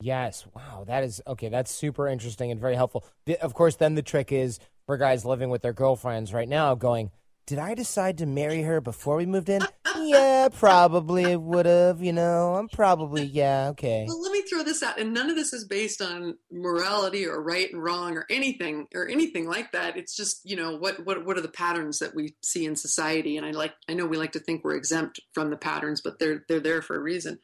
Yes. 0.00 0.46
Wow. 0.54 0.84
That 0.86 1.04
is 1.04 1.22
okay. 1.26 1.48
That's 1.48 1.70
super 1.70 2.06
interesting 2.06 2.50
and 2.50 2.60
very 2.60 2.74
helpful. 2.74 3.04
Of 3.40 3.54
course, 3.54 3.76
then 3.76 3.94
the 3.94 4.02
trick 4.02 4.30
is 4.30 4.58
for 4.86 4.96
guys 4.96 5.24
living 5.24 5.50
with 5.50 5.62
their 5.62 5.72
girlfriends 5.72 6.32
right 6.32 6.48
now 6.48 6.74
going, 6.74 7.10
Did 7.46 7.58
I 7.58 7.74
decide 7.74 8.18
to 8.18 8.26
marry 8.26 8.62
her 8.62 8.80
before 8.80 9.16
we 9.16 9.26
moved 9.26 9.48
in? 9.48 9.62
yeah, 9.98 10.48
probably 10.52 11.36
would 11.36 11.66
have. 11.66 12.02
You 12.02 12.12
know, 12.12 12.54
I'm 12.54 12.68
probably, 12.68 13.24
yeah, 13.24 13.68
okay. 13.70 14.04
Well, 14.06 14.22
let 14.22 14.32
me 14.32 14.42
throw 14.42 14.62
this 14.62 14.82
out, 14.82 14.98
and 14.98 15.12
none 15.12 15.28
of 15.28 15.36
this 15.36 15.52
is 15.52 15.64
based 15.64 16.00
on 16.00 16.36
morality 16.50 17.26
or 17.26 17.42
right 17.42 17.70
and 17.72 17.82
wrong 17.82 18.16
or 18.16 18.26
anything 18.30 18.86
or 18.94 19.08
anything 19.08 19.48
like 19.48 19.72
that. 19.72 19.96
It's 19.96 20.16
just 20.16 20.40
you 20.44 20.56
know 20.56 20.76
what 20.76 21.04
what 21.04 21.24
what 21.24 21.36
are 21.36 21.42
the 21.42 21.48
patterns 21.48 21.98
that 21.98 22.14
we 22.14 22.34
see 22.42 22.64
in 22.64 22.76
society, 22.76 23.36
and 23.36 23.44
I 23.46 23.50
like 23.50 23.74
I 23.88 23.94
know 23.94 24.06
we 24.06 24.16
like 24.16 24.32
to 24.32 24.40
think 24.40 24.64
we're 24.64 24.76
exempt 24.76 25.20
from 25.32 25.50
the 25.50 25.56
patterns, 25.56 26.00
but 26.02 26.18
they're 26.18 26.44
they're 26.48 26.60
there 26.60 26.82
for 26.82 26.96
a 26.96 27.02
reason. 27.02 27.38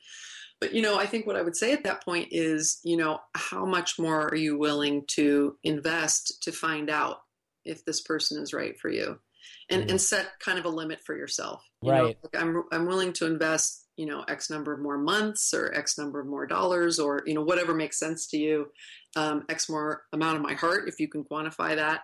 But 0.60 0.74
you 0.74 0.82
know, 0.82 0.96
I 0.96 1.06
think 1.06 1.26
what 1.26 1.36
I 1.36 1.42
would 1.42 1.56
say 1.56 1.72
at 1.72 1.82
that 1.84 2.04
point 2.04 2.28
is, 2.30 2.78
you 2.84 2.96
know, 2.96 3.18
how 3.34 3.64
much 3.64 3.98
more 3.98 4.28
are 4.28 4.36
you 4.36 4.56
willing 4.56 5.04
to 5.08 5.56
invest 5.64 6.40
to 6.42 6.52
find 6.52 6.88
out 6.88 7.18
if 7.64 7.84
this 7.84 8.00
person 8.00 8.42
is 8.42 8.52
right 8.52 8.78
for 8.78 8.88
you, 8.90 9.18
and 9.70 9.84
Mhm. 9.84 9.90
and 9.90 10.00
set 10.00 10.38
kind 10.40 10.58
of 10.58 10.64
a 10.64 10.68
limit 10.70 11.00
for 11.00 11.16
yourself. 11.16 11.62
You 11.82 11.92
know, 11.92 12.04
Right. 12.06 12.18
like 12.22 12.36
I'm 12.42 12.62
I'm 12.72 12.86
willing 12.86 13.12
to 13.14 13.26
invest, 13.26 13.86
you 13.96 14.06
know, 14.06 14.22
X 14.28 14.50
number 14.50 14.72
of 14.72 14.80
more 14.80 14.98
months 14.98 15.52
or 15.54 15.72
X 15.74 15.98
number 15.98 16.20
of 16.20 16.26
more 16.26 16.46
dollars 16.46 16.98
or 16.98 17.22
you 17.26 17.34
know 17.34 17.42
whatever 17.42 17.74
makes 17.74 17.98
sense 17.98 18.26
to 18.28 18.36
you, 18.38 18.72
um, 19.16 19.44
X 19.48 19.68
more 19.68 20.04
amount 20.12 20.36
of 20.36 20.42
my 20.42 20.54
heart 20.54 20.88
if 20.88 20.98
you 21.00 21.08
can 21.08 21.24
quantify 21.24 21.76
that. 21.76 22.02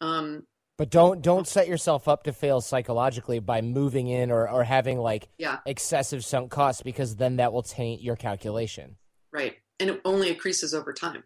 Um, 0.00 0.46
But 0.78 0.90
don't 0.90 1.22
don't 1.22 1.48
set 1.48 1.68
yourself 1.68 2.06
up 2.06 2.24
to 2.24 2.32
fail 2.34 2.60
psychologically 2.60 3.38
by 3.38 3.62
moving 3.62 4.08
in 4.08 4.30
or, 4.30 4.48
or 4.48 4.62
having 4.64 4.98
like 4.98 5.28
Yeah. 5.38 5.60
excessive 5.64 6.22
sunk 6.24 6.50
costs 6.50 6.82
because 6.82 7.16
then 7.16 7.36
that 7.36 7.52
will 7.52 7.62
taint 7.62 8.02
your 8.02 8.16
calculation. 8.16 8.96
right, 9.32 9.56
and 9.80 9.90
it 9.90 10.00
only 10.04 10.28
increases 10.30 10.72
over 10.74 10.92
time. 10.92 11.22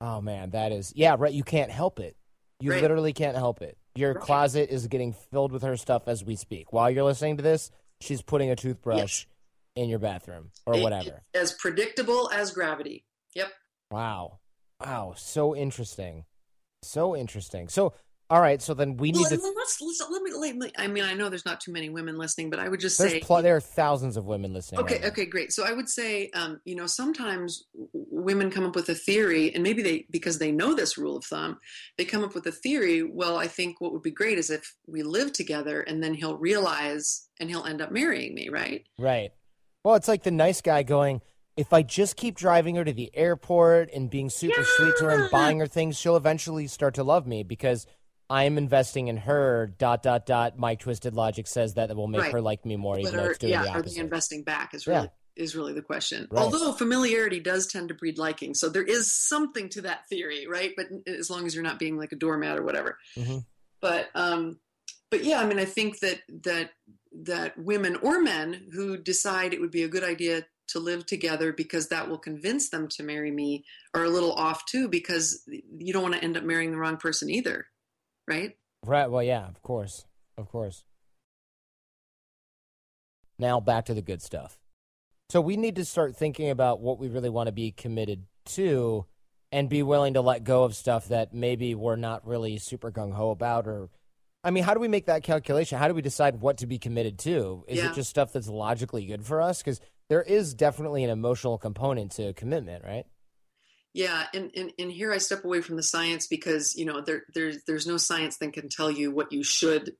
Oh 0.00 0.20
man, 0.20 0.50
that 0.50 0.72
is 0.72 0.92
yeah, 0.96 1.14
right. 1.18 1.32
You 1.32 1.44
can't 1.44 1.70
help 1.70 2.00
it. 2.00 2.16
You 2.60 2.72
literally 2.72 3.12
can't 3.12 3.36
help 3.36 3.62
it. 3.62 3.76
Your 3.94 4.12
Right. 4.14 4.22
closet 4.22 4.70
is 4.70 4.86
getting 4.86 5.12
filled 5.12 5.50
with 5.52 5.62
her 5.62 5.76
stuff 5.76 6.06
as 6.06 6.22
we 6.24 6.36
speak. 6.36 6.72
While 6.72 6.90
you're 6.90 7.04
listening 7.04 7.36
to 7.38 7.42
this, 7.42 7.70
she's 8.00 8.22
putting 8.22 8.50
a 8.50 8.56
toothbrush 8.56 9.26
in 9.76 9.88
your 9.88 9.98
bathroom 9.98 10.50
or 10.66 10.76
It- 10.76 10.82
whatever. 10.82 11.22
As 11.34 11.52
predictable 11.52 12.30
as 12.30 12.52
gravity. 12.52 13.04
Yep. 13.34 13.52
Wow. 13.90 14.38
Wow, 14.80 15.14
so 15.16 15.54
interesting. 15.56 16.24
So 16.82 17.14
interesting. 17.16 17.68
So 17.68 17.92
all 18.30 18.40
right, 18.40 18.62
so 18.62 18.74
then 18.74 18.96
we 18.96 19.10
need 19.10 19.18
Well, 19.18 19.30
to 19.30 19.52
let's, 19.56 19.80
let's 19.80 20.02
let 20.08 20.22
me, 20.22 20.30
let 20.32 20.56
me. 20.56 20.70
I 20.78 20.86
mean, 20.86 21.02
I 21.02 21.14
know 21.14 21.28
there's 21.28 21.44
not 21.44 21.60
too 21.60 21.72
many 21.72 21.90
women 21.90 22.16
listening, 22.16 22.48
but 22.48 22.60
I 22.60 22.68
would 22.68 22.78
just 22.78 22.96
there's 22.96 23.10
say 23.10 23.20
pl- 23.20 23.42
there 23.42 23.56
are 23.56 23.60
thousands 23.60 24.16
of 24.16 24.26
women 24.26 24.52
listening. 24.52 24.82
Okay, 24.82 24.98
right 24.98 25.06
okay, 25.06 25.26
great. 25.26 25.52
So 25.52 25.64
I 25.66 25.72
would 25.72 25.88
say, 25.88 26.30
um, 26.34 26.60
you 26.64 26.76
know, 26.76 26.86
sometimes 26.86 27.64
women 27.92 28.48
come 28.48 28.64
up 28.64 28.76
with 28.76 28.88
a 28.88 28.94
theory, 28.94 29.52
and 29.52 29.64
maybe 29.64 29.82
they, 29.82 30.06
because 30.10 30.38
they 30.38 30.52
know 30.52 30.76
this 30.76 30.96
rule 30.96 31.16
of 31.16 31.24
thumb, 31.24 31.58
they 31.98 32.04
come 32.04 32.22
up 32.22 32.36
with 32.36 32.46
a 32.46 32.52
theory. 32.52 33.02
Well, 33.02 33.36
I 33.36 33.48
think 33.48 33.80
what 33.80 33.92
would 33.92 34.02
be 34.02 34.12
great 34.12 34.38
is 34.38 34.48
if 34.48 34.76
we 34.86 35.02
live 35.02 35.32
together, 35.32 35.80
and 35.80 36.00
then 36.00 36.14
he'll 36.14 36.38
realize, 36.38 37.28
and 37.40 37.50
he'll 37.50 37.64
end 37.64 37.82
up 37.82 37.90
marrying 37.90 38.32
me, 38.32 38.48
right? 38.48 38.86
Right. 38.96 39.32
Well, 39.82 39.96
it's 39.96 40.06
like 40.08 40.22
the 40.22 40.30
nice 40.30 40.60
guy 40.60 40.84
going, 40.84 41.20
if 41.56 41.72
I 41.72 41.82
just 41.82 42.16
keep 42.16 42.36
driving 42.36 42.76
her 42.76 42.84
to 42.84 42.92
the 42.92 43.10
airport 43.12 43.90
and 43.92 44.08
being 44.08 44.30
super 44.30 44.62
sweet 44.62 44.96
to 44.98 45.06
her 45.06 45.10
and 45.10 45.30
buying 45.32 45.58
her 45.58 45.66
things, 45.66 45.98
she'll 45.98 46.16
eventually 46.16 46.68
start 46.68 46.94
to 46.94 47.02
love 47.02 47.26
me 47.26 47.42
because 47.42 47.86
I'm 48.30 48.56
investing 48.56 49.08
in 49.08 49.16
her. 49.18 49.74
Dot 49.78 50.02
dot 50.02 50.24
dot. 50.24 50.58
Mike 50.58 50.78
Twisted 50.80 51.14
Logic 51.14 51.46
says 51.46 51.74
that 51.74 51.90
it 51.90 51.96
will 51.96 52.06
make 52.08 52.22
Right. 52.22 52.32
her 52.32 52.40
like 52.40 52.64
me 52.64 52.76
more, 52.76 52.98
even 52.98 53.16
though 53.16 53.24
it's 53.24 53.38
doing 53.38 53.52
yeah, 53.52 53.64
the 53.64 53.70
are 53.70 53.82
they 53.82 53.96
investing 53.96 54.44
back? 54.44 54.72
Is 54.72 54.86
Yeah. 54.86 54.94
really 54.96 55.10
is 55.36 55.56
really 55.56 55.72
the 55.72 55.80
question. 55.82 56.28
Right. 56.30 56.42
Although 56.42 56.72
familiarity 56.72 57.40
does 57.40 57.66
tend 57.66 57.88
to 57.88 57.94
breed 57.94 58.18
liking, 58.18 58.54
so 58.54 58.68
there 58.68 58.82
is 58.82 59.10
something 59.12 59.68
to 59.70 59.82
that 59.82 60.06
theory, 60.08 60.46
right? 60.46 60.72
But 60.76 60.88
as 61.06 61.30
long 61.30 61.46
as 61.46 61.54
you're 61.54 61.64
not 61.64 61.78
being 61.78 61.96
like 61.96 62.12
a 62.12 62.16
doormat 62.16 62.58
or 62.58 62.62
whatever. 62.62 62.98
Mhm. 63.16 63.44
But 63.80 64.08
um, 64.14 64.60
but 65.10 65.24
yeah, 65.24 65.40
I 65.40 65.46
mean, 65.46 65.58
I 65.58 65.64
think 65.64 66.00
that 66.00 66.20
that 66.44 66.70
that 67.22 67.58
women 67.58 67.96
or 67.96 68.20
men 68.20 68.68
who 68.72 68.96
decide 68.96 69.52
it 69.54 69.60
would 69.60 69.70
be 69.72 69.82
a 69.82 69.88
good 69.88 70.04
idea 70.04 70.46
to 70.68 70.78
live 70.78 71.04
together 71.06 71.52
because 71.52 71.88
that 71.88 72.08
will 72.08 72.18
convince 72.18 72.68
them 72.70 72.86
to 72.86 73.02
marry 73.02 73.30
me 73.32 73.64
are 73.94 74.04
a 74.04 74.08
little 74.10 74.32
off 74.34 74.64
too 74.66 74.88
because 74.88 75.42
you 75.48 75.92
don't 75.92 76.02
want 76.02 76.14
to 76.14 76.22
end 76.22 76.36
up 76.36 76.44
marrying 76.44 76.70
the 76.70 76.76
wrong 76.78 76.96
person 76.96 77.28
either, 77.28 77.66
right? 78.30 78.56
Right. 78.86 79.10
Well, 79.10 79.22
yeah, 79.22 79.46
of 79.48 79.60
course. 79.62 80.06
Of 80.38 80.48
course. 80.48 80.84
Now 83.38 83.60
back 83.60 83.86
to 83.86 83.94
the 83.94 84.02
good 84.02 84.22
stuff. 84.22 84.58
So 85.28 85.40
we 85.40 85.56
need 85.56 85.76
to 85.76 85.84
start 85.84 86.16
thinking 86.16 86.50
about 86.50 86.80
what 86.80 86.98
we 86.98 87.08
really 87.08 87.28
want 87.28 87.46
to 87.48 87.52
be 87.52 87.70
committed 87.72 88.24
to 88.46 89.06
and 89.52 89.68
be 89.68 89.82
willing 89.82 90.14
to 90.14 90.20
let 90.20 90.44
go 90.44 90.64
of 90.64 90.74
stuff 90.74 91.08
that 91.08 91.34
maybe 91.34 91.74
we're 91.74 91.96
not 91.96 92.26
really 92.26 92.58
super 92.58 92.90
gung 92.90 93.12
ho 93.12 93.30
about 93.30 93.66
or 93.66 93.90
I 94.42 94.50
mean, 94.50 94.64
how 94.64 94.72
do 94.72 94.80
we 94.80 94.88
make 94.88 95.04
that 95.06 95.22
calculation? 95.22 95.78
How 95.78 95.86
do 95.86 95.92
we 95.92 96.00
decide 96.00 96.40
what 96.40 96.58
to 96.58 96.66
be 96.66 96.78
committed 96.78 97.18
to? 97.20 97.62
Is 97.68 97.76
Yeah. 97.78 97.90
it 97.90 97.94
just 97.94 98.08
stuff 98.08 98.32
that's 98.32 98.48
logically 98.48 99.04
good 99.04 99.24
for 99.26 99.42
us? 99.42 99.58
Because 99.58 99.80
there 100.08 100.22
is 100.22 100.54
definitely 100.54 101.04
an 101.04 101.10
emotional 101.10 101.58
component 101.58 102.12
to 102.12 102.32
commitment, 102.32 102.82
right? 102.82 103.04
Yeah, 103.92 104.24
and, 104.32 104.50
and 104.54 104.72
and 104.78 104.92
here 104.92 105.12
I 105.12 105.18
step 105.18 105.44
away 105.44 105.62
from 105.62 105.76
the 105.76 105.82
science 105.82 106.28
because 106.28 106.76
you 106.76 106.84
know 106.84 107.00
there 107.00 107.24
there's 107.34 107.58
there's 107.66 107.86
no 107.86 107.96
science 107.96 108.38
that 108.38 108.52
can 108.52 108.68
tell 108.68 108.90
you 108.90 109.10
what 109.10 109.32
you 109.32 109.42
should 109.42 109.92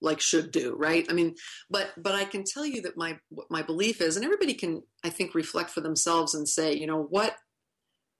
like 0.00 0.20
should 0.20 0.50
do, 0.52 0.74
right? 0.76 1.06
I 1.08 1.12
mean, 1.12 1.34
but 1.68 1.90
but 1.96 2.14
I 2.14 2.24
can 2.24 2.44
tell 2.44 2.64
you 2.64 2.82
that 2.82 2.96
my 2.96 3.18
what 3.30 3.50
my 3.50 3.62
belief 3.62 4.00
is, 4.00 4.16
and 4.16 4.24
everybody 4.24 4.54
can 4.54 4.82
I 5.02 5.10
think 5.10 5.34
reflect 5.34 5.70
for 5.70 5.80
themselves 5.80 6.34
and 6.34 6.48
say, 6.48 6.74
you 6.74 6.86
know, 6.86 7.02
what 7.02 7.34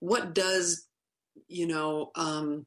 what 0.00 0.34
does 0.34 0.86
you 1.46 1.66
know 1.68 2.10
um, 2.16 2.66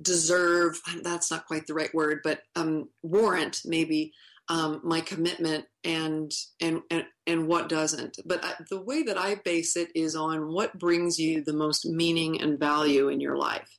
deserve? 0.00 0.80
That's 1.02 1.30
not 1.30 1.46
quite 1.46 1.66
the 1.66 1.74
right 1.74 1.94
word, 1.94 2.20
but 2.24 2.40
um, 2.56 2.88
warrant 3.02 3.60
maybe 3.64 4.12
um, 4.48 4.80
my 4.84 5.00
commitment 5.00 5.64
and 5.84 6.30
and 6.60 6.82
and 6.90 7.04
and 7.26 7.48
what 7.48 7.68
doesn't. 7.68 8.18
But 8.24 8.44
I, 8.44 8.54
the 8.68 8.80
way 8.80 9.02
that 9.04 9.18
I 9.18 9.36
base 9.36 9.76
it 9.76 9.88
is 9.94 10.14
on 10.14 10.52
what 10.52 10.78
brings 10.78 11.18
you 11.18 11.42
the 11.42 11.54
most 11.54 11.86
meaning 11.86 12.40
and 12.40 12.58
value 12.58 13.08
in 13.08 13.20
your 13.20 13.36
life, 13.36 13.78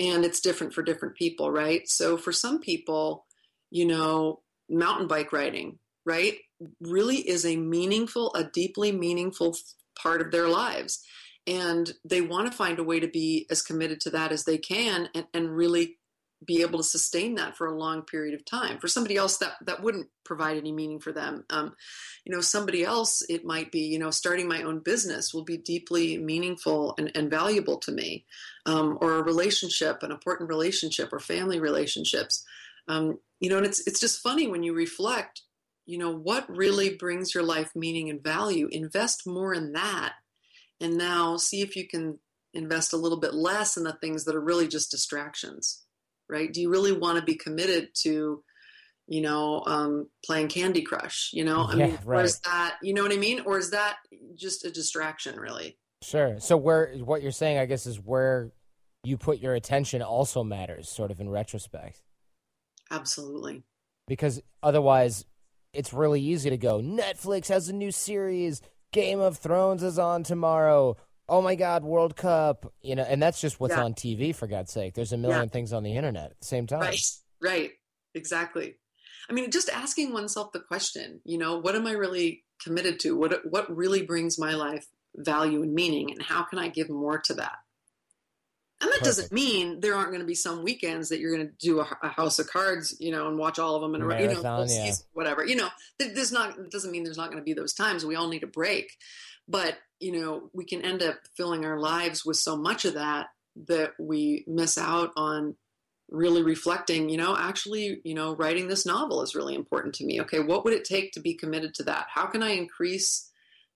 and 0.00 0.24
it's 0.24 0.40
different 0.40 0.72
for 0.72 0.82
different 0.82 1.16
people, 1.16 1.50
right? 1.50 1.88
So 1.88 2.16
for 2.16 2.32
some 2.32 2.60
people, 2.60 3.26
you 3.70 3.86
know, 3.86 4.40
mountain 4.68 5.06
bike 5.06 5.32
riding, 5.32 5.78
right, 6.06 6.38
really 6.80 7.16
is 7.16 7.44
a 7.44 7.56
meaningful, 7.56 8.32
a 8.34 8.44
deeply 8.44 8.92
meaningful 8.92 9.56
part 10.00 10.20
of 10.20 10.30
their 10.30 10.48
lives. 10.48 11.02
And 11.46 11.92
they 12.04 12.22
want 12.22 12.50
to 12.50 12.56
find 12.56 12.78
a 12.78 12.84
way 12.84 13.00
to 13.00 13.08
be 13.08 13.46
as 13.50 13.60
committed 13.60 14.00
to 14.02 14.10
that 14.10 14.32
as 14.32 14.44
they 14.44 14.56
can 14.56 15.10
and, 15.14 15.26
and 15.34 15.54
really 15.54 15.98
be 16.44 16.62
able 16.62 16.78
to 16.78 16.84
sustain 16.84 17.36
that 17.36 17.56
for 17.56 17.66
a 17.66 17.78
long 17.78 18.02
period 18.02 18.34
of 18.34 18.44
time. 18.44 18.78
For 18.78 18.88
somebody 18.88 19.16
else, 19.16 19.38
that 19.38 19.54
that 19.66 19.82
wouldn't 19.82 20.08
provide 20.24 20.56
any 20.56 20.72
meaning 20.72 21.00
for 21.00 21.12
them. 21.12 21.44
Um, 21.50 21.74
you 22.24 22.34
know, 22.34 22.40
somebody 22.40 22.84
else, 22.84 23.22
it 23.28 23.44
might 23.44 23.70
be, 23.70 23.80
you 23.80 23.98
know, 23.98 24.10
starting 24.10 24.48
my 24.48 24.62
own 24.62 24.80
business 24.80 25.32
will 25.32 25.44
be 25.44 25.56
deeply 25.56 26.18
meaningful 26.18 26.94
and, 26.98 27.10
and 27.14 27.30
valuable 27.30 27.78
to 27.78 27.92
me, 27.92 28.24
um, 28.66 28.98
or 29.00 29.14
a 29.14 29.22
relationship, 29.22 30.02
an 30.02 30.10
important 30.10 30.48
relationship, 30.48 31.12
or 31.12 31.20
family 31.20 31.60
relationships. 31.60 32.44
Um, 32.88 33.18
you 33.40 33.50
know, 33.50 33.58
and 33.58 33.66
it's 33.66 33.86
it's 33.86 34.00
just 34.00 34.22
funny 34.22 34.46
when 34.46 34.62
you 34.62 34.74
reflect. 34.74 35.42
You 35.86 35.98
know, 35.98 36.16
what 36.16 36.48
really 36.48 36.96
brings 36.96 37.34
your 37.34 37.44
life 37.44 37.70
meaning 37.74 38.08
and 38.08 38.22
value? 38.22 38.68
Invest 38.72 39.26
more 39.26 39.52
in 39.52 39.72
that, 39.72 40.14
and 40.80 40.96
now 40.96 41.36
see 41.36 41.60
if 41.60 41.76
you 41.76 41.86
can 41.86 42.18
invest 42.54 42.92
a 42.92 42.96
little 42.96 43.18
bit 43.18 43.34
less 43.34 43.76
in 43.76 43.84
the 43.84 43.92
things 43.92 44.24
that 44.24 44.34
are 44.34 44.40
really 44.40 44.68
just 44.68 44.90
distractions 44.90 45.83
right? 46.28 46.52
Do 46.52 46.60
you 46.60 46.70
really 46.70 46.92
want 46.92 47.18
to 47.18 47.24
be 47.24 47.34
committed 47.34 47.88
to, 48.02 48.42
you 49.06 49.20
know, 49.20 49.62
um, 49.66 50.08
playing 50.24 50.48
Candy 50.48 50.82
Crush? 50.82 51.30
You 51.32 51.44
know, 51.44 51.62
I 51.62 51.74
yeah, 51.74 51.86
mean, 51.86 51.98
right. 52.04 52.20
or 52.20 52.24
is 52.24 52.40
that, 52.40 52.76
you 52.82 52.94
know 52.94 53.02
what 53.02 53.12
I 53.12 53.16
mean, 53.16 53.40
or 53.46 53.58
is 53.58 53.70
that 53.70 53.96
just 54.34 54.64
a 54.64 54.70
distraction, 54.70 55.38
really? 55.38 55.78
Sure. 56.02 56.38
So 56.38 56.56
where 56.56 56.94
what 56.96 57.22
you're 57.22 57.32
saying, 57.32 57.58
I 57.58 57.66
guess, 57.66 57.86
is 57.86 57.98
where 57.98 58.52
you 59.04 59.16
put 59.16 59.38
your 59.38 59.54
attention 59.54 60.02
also 60.02 60.44
matters, 60.44 60.88
sort 60.88 61.10
of 61.10 61.20
in 61.20 61.28
retrospect. 61.28 62.00
Absolutely. 62.90 63.62
Because 64.06 64.42
otherwise, 64.62 65.24
it's 65.72 65.92
really 65.92 66.20
easy 66.20 66.50
to 66.50 66.56
go. 66.56 66.80
Netflix 66.80 67.48
has 67.48 67.68
a 67.68 67.72
new 67.72 67.90
series. 67.90 68.60
Game 68.92 69.20
of 69.20 69.38
Thrones 69.38 69.82
is 69.82 69.98
on 69.98 70.22
tomorrow 70.22 70.96
oh 71.28 71.40
my 71.40 71.54
god 71.54 71.82
world 71.84 72.16
cup 72.16 72.72
you 72.82 72.94
know 72.94 73.02
and 73.02 73.22
that's 73.22 73.40
just 73.40 73.58
what's 73.60 73.74
Yeah. 73.74 73.84
on 73.84 73.94
tv 73.94 74.34
for 74.34 74.46
god's 74.46 74.72
sake 74.72 74.94
there's 74.94 75.12
a 75.12 75.16
million 75.16 75.44
Yeah. 75.44 75.48
things 75.48 75.72
on 75.72 75.82
the 75.82 75.96
internet 75.96 76.32
at 76.32 76.38
the 76.40 76.46
same 76.46 76.66
time 76.66 76.80
Right. 76.80 77.00
Right. 77.40 77.72
Exactly. 78.14 78.76
I 79.28 79.32
mean, 79.34 79.50
just 79.50 79.68
asking 79.68 80.12
oneself 80.14 80.52
the 80.52 80.60
question, 80.60 81.20
you 81.24 81.36
know, 81.36 81.58
what 81.58 81.74
am 81.76 81.86
I 81.86 81.92
really 81.92 82.44
committed 82.62 83.00
to? 83.00 83.16
What 83.16 83.40
what 83.50 83.74
really 83.74 84.02
brings 84.02 84.38
my 84.38 84.54
life 84.54 84.86
value 85.16 85.62
and 85.62 85.74
meaning, 85.74 86.10
and 86.10 86.22
how 86.22 86.42
can 86.44 86.58
I 86.58 86.68
give 86.68 86.88
more 86.88 87.18
to 87.18 87.34
that? 87.34 87.56
And 88.80 88.90
that 88.92 89.02
doesn't 89.02 89.32
mean 89.32 89.80
there 89.80 89.94
aren't 89.94 90.08
going 90.10 90.20
to 90.20 90.26
be 90.26 90.34
some 90.34 90.62
weekends 90.62 91.08
that 91.08 91.18
you're 91.20 91.34
going 91.34 91.48
to 91.48 91.54
do 91.58 91.80
a, 91.80 91.88
a 92.02 92.08
House 92.08 92.38
of 92.38 92.48
Cards, 92.48 92.96
you 92.98 93.10
know, 93.10 93.28
and 93.28 93.38
watch 93.38 93.58
all 93.58 93.76
of 93.76 93.82
them 93.82 93.94
in 93.94 94.02
a 94.02 94.06
row, 94.06 94.18
you 94.18 94.28
know, 94.28 94.42
yeah. 94.42 94.66
season, 94.66 95.06
whatever. 95.12 95.44
You 95.44 95.56
know, 95.56 95.68
there's 95.98 96.32
not 96.32 96.58
it 96.58 96.70
doesn't 96.70 96.90
mean 96.90 97.04
there's 97.04 97.16
not 97.16 97.30
going 97.30 97.38
to 97.42 97.44
be 97.44 97.54
those 97.54 97.72
times. 97.72 98.04
We 98.04 98.16
all 98.16 98.28
need 98.28 98.42
a 98.42 98.46
break, 98.48 98.92
but 99.48 99.78
you 100.00 100.12
know, 100.12 100.50
we 100.52 100.64
can 100.64 100.82
end 100.82 101.02
up 101.02 101.16
filling 101.36 101.64
our 101.64 101.78
lives 101.78 102.24
with 102.24 102.36
so 102.36 102.56
much 102.56 102.84
of 102.84 102.94
that 102.94 103.28
that 103.68 103.92
we 103.98 104.44
miss 104.46 104.76
out 104.76 105.12
on 105.16 105.54
really 106.10 106.42
reflecting. 106.42 107.08
You 107.08 107.16
know, 107.16 107.36
actually, 107.36 108.00
you 108.04 108.14
know, 108.14 108.34
writing 108.36 108.68
this 108.68 108.84
novel 108.84 109.22
is 109.22 109.34
really 109.34 109.54
important 109.54 109.94
to 109.96 110.04
me. 110.04 110.20
Okay, 110.22 110.40
what 110.40 110.64
would 110.64 110.74
it 110.74 110.84
take 110.84 111.12
to 111.12 111.20
be 111.20 111.34
committed 111.34 111.74
to 111.74 111.84
that? 111.84 112.06
How 112.12 112.26
can 112.26 112.42
I 112.42 112.50
increase 112.50 113.30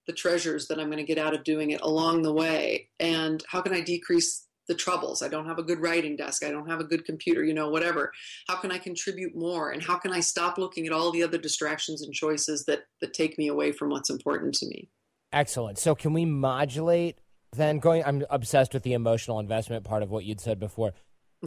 the 0.07 0.13
treasures 0.13 0.69
that 0.69 0.79
I'm 0.79 0.87
going 0.87 0.99
to 0.99 1.05
get 1.05 1.19
out 1.19 1.35
of 1.35 1.45
doing 1.45 1.71
it 1.71 1.81
along 1.81 2.23
the 2.23 2.33
way? 2.33 2.89
And 2.99 3.43
how 3.49 3.61
can 3.61 3.73
I 3.73 3.81
decrease 3.81 4.47
the 4.67 4.75
troubles? 4.75 5.23
I 5.23 5.29
don't 5.29 5.47
have 5.47 5.59
a 5.59 5.63
good 5.63 5.81
writing 5.81 6.17
desk. 6.17 6.45
I 6.45 6.51
don't 6.51 6.69
have 6.69 6.81
a 6.81 6.85
good 6.85 7.05
computer, 7.05 7.43
you 7.43 7.55
know, 7.55 7.71
whatever. 7.71 8.13
How 8.49 8.57
can 8.57 8.73
I 8.73 8.79
contribute 8.79 9.35
more? 9.35 9.71
And 9.71 9.83
how 9.83 9.97
can 9.97 10.13
I 10.13 10.21
stop 10.21 10.59
looking 10.59 10.87
at 10.87 10.93
all 10.93 11.11
the 11.11 11.23
other 11.23 11.39
distractions 11.39 12.03
and 12.03 12.13
choices 12.13 12.65
that, 12.67 12.81
that 13.01 13.15
take 13.15 13.39
me 13.39 13.49
away 13.49 13.73
from 13.73 13.91
what's 13.91 14.11
important 14.11 14.55
to 14.57 14.67
me? 14.67 14.91
Excellent. 15.33 15.79
So 15.79 15.95
can 15.95 16.13
we 16.13 16.25
modulate 16.25 17.19
then 17.53 17.79
going 17.79 18.05
i'm 18.05 18.25
obsessed 18.31 18.75
with 18.75 18.83
the 18.83 18.93
emotional 18.93 19.41
investment 19.41 19.85
part 19.85 20.03
of 20.03 20.11
what 20.11 20.25
you'd 20.25 20.41
said 20.41 20.59
before. 20.59 20.93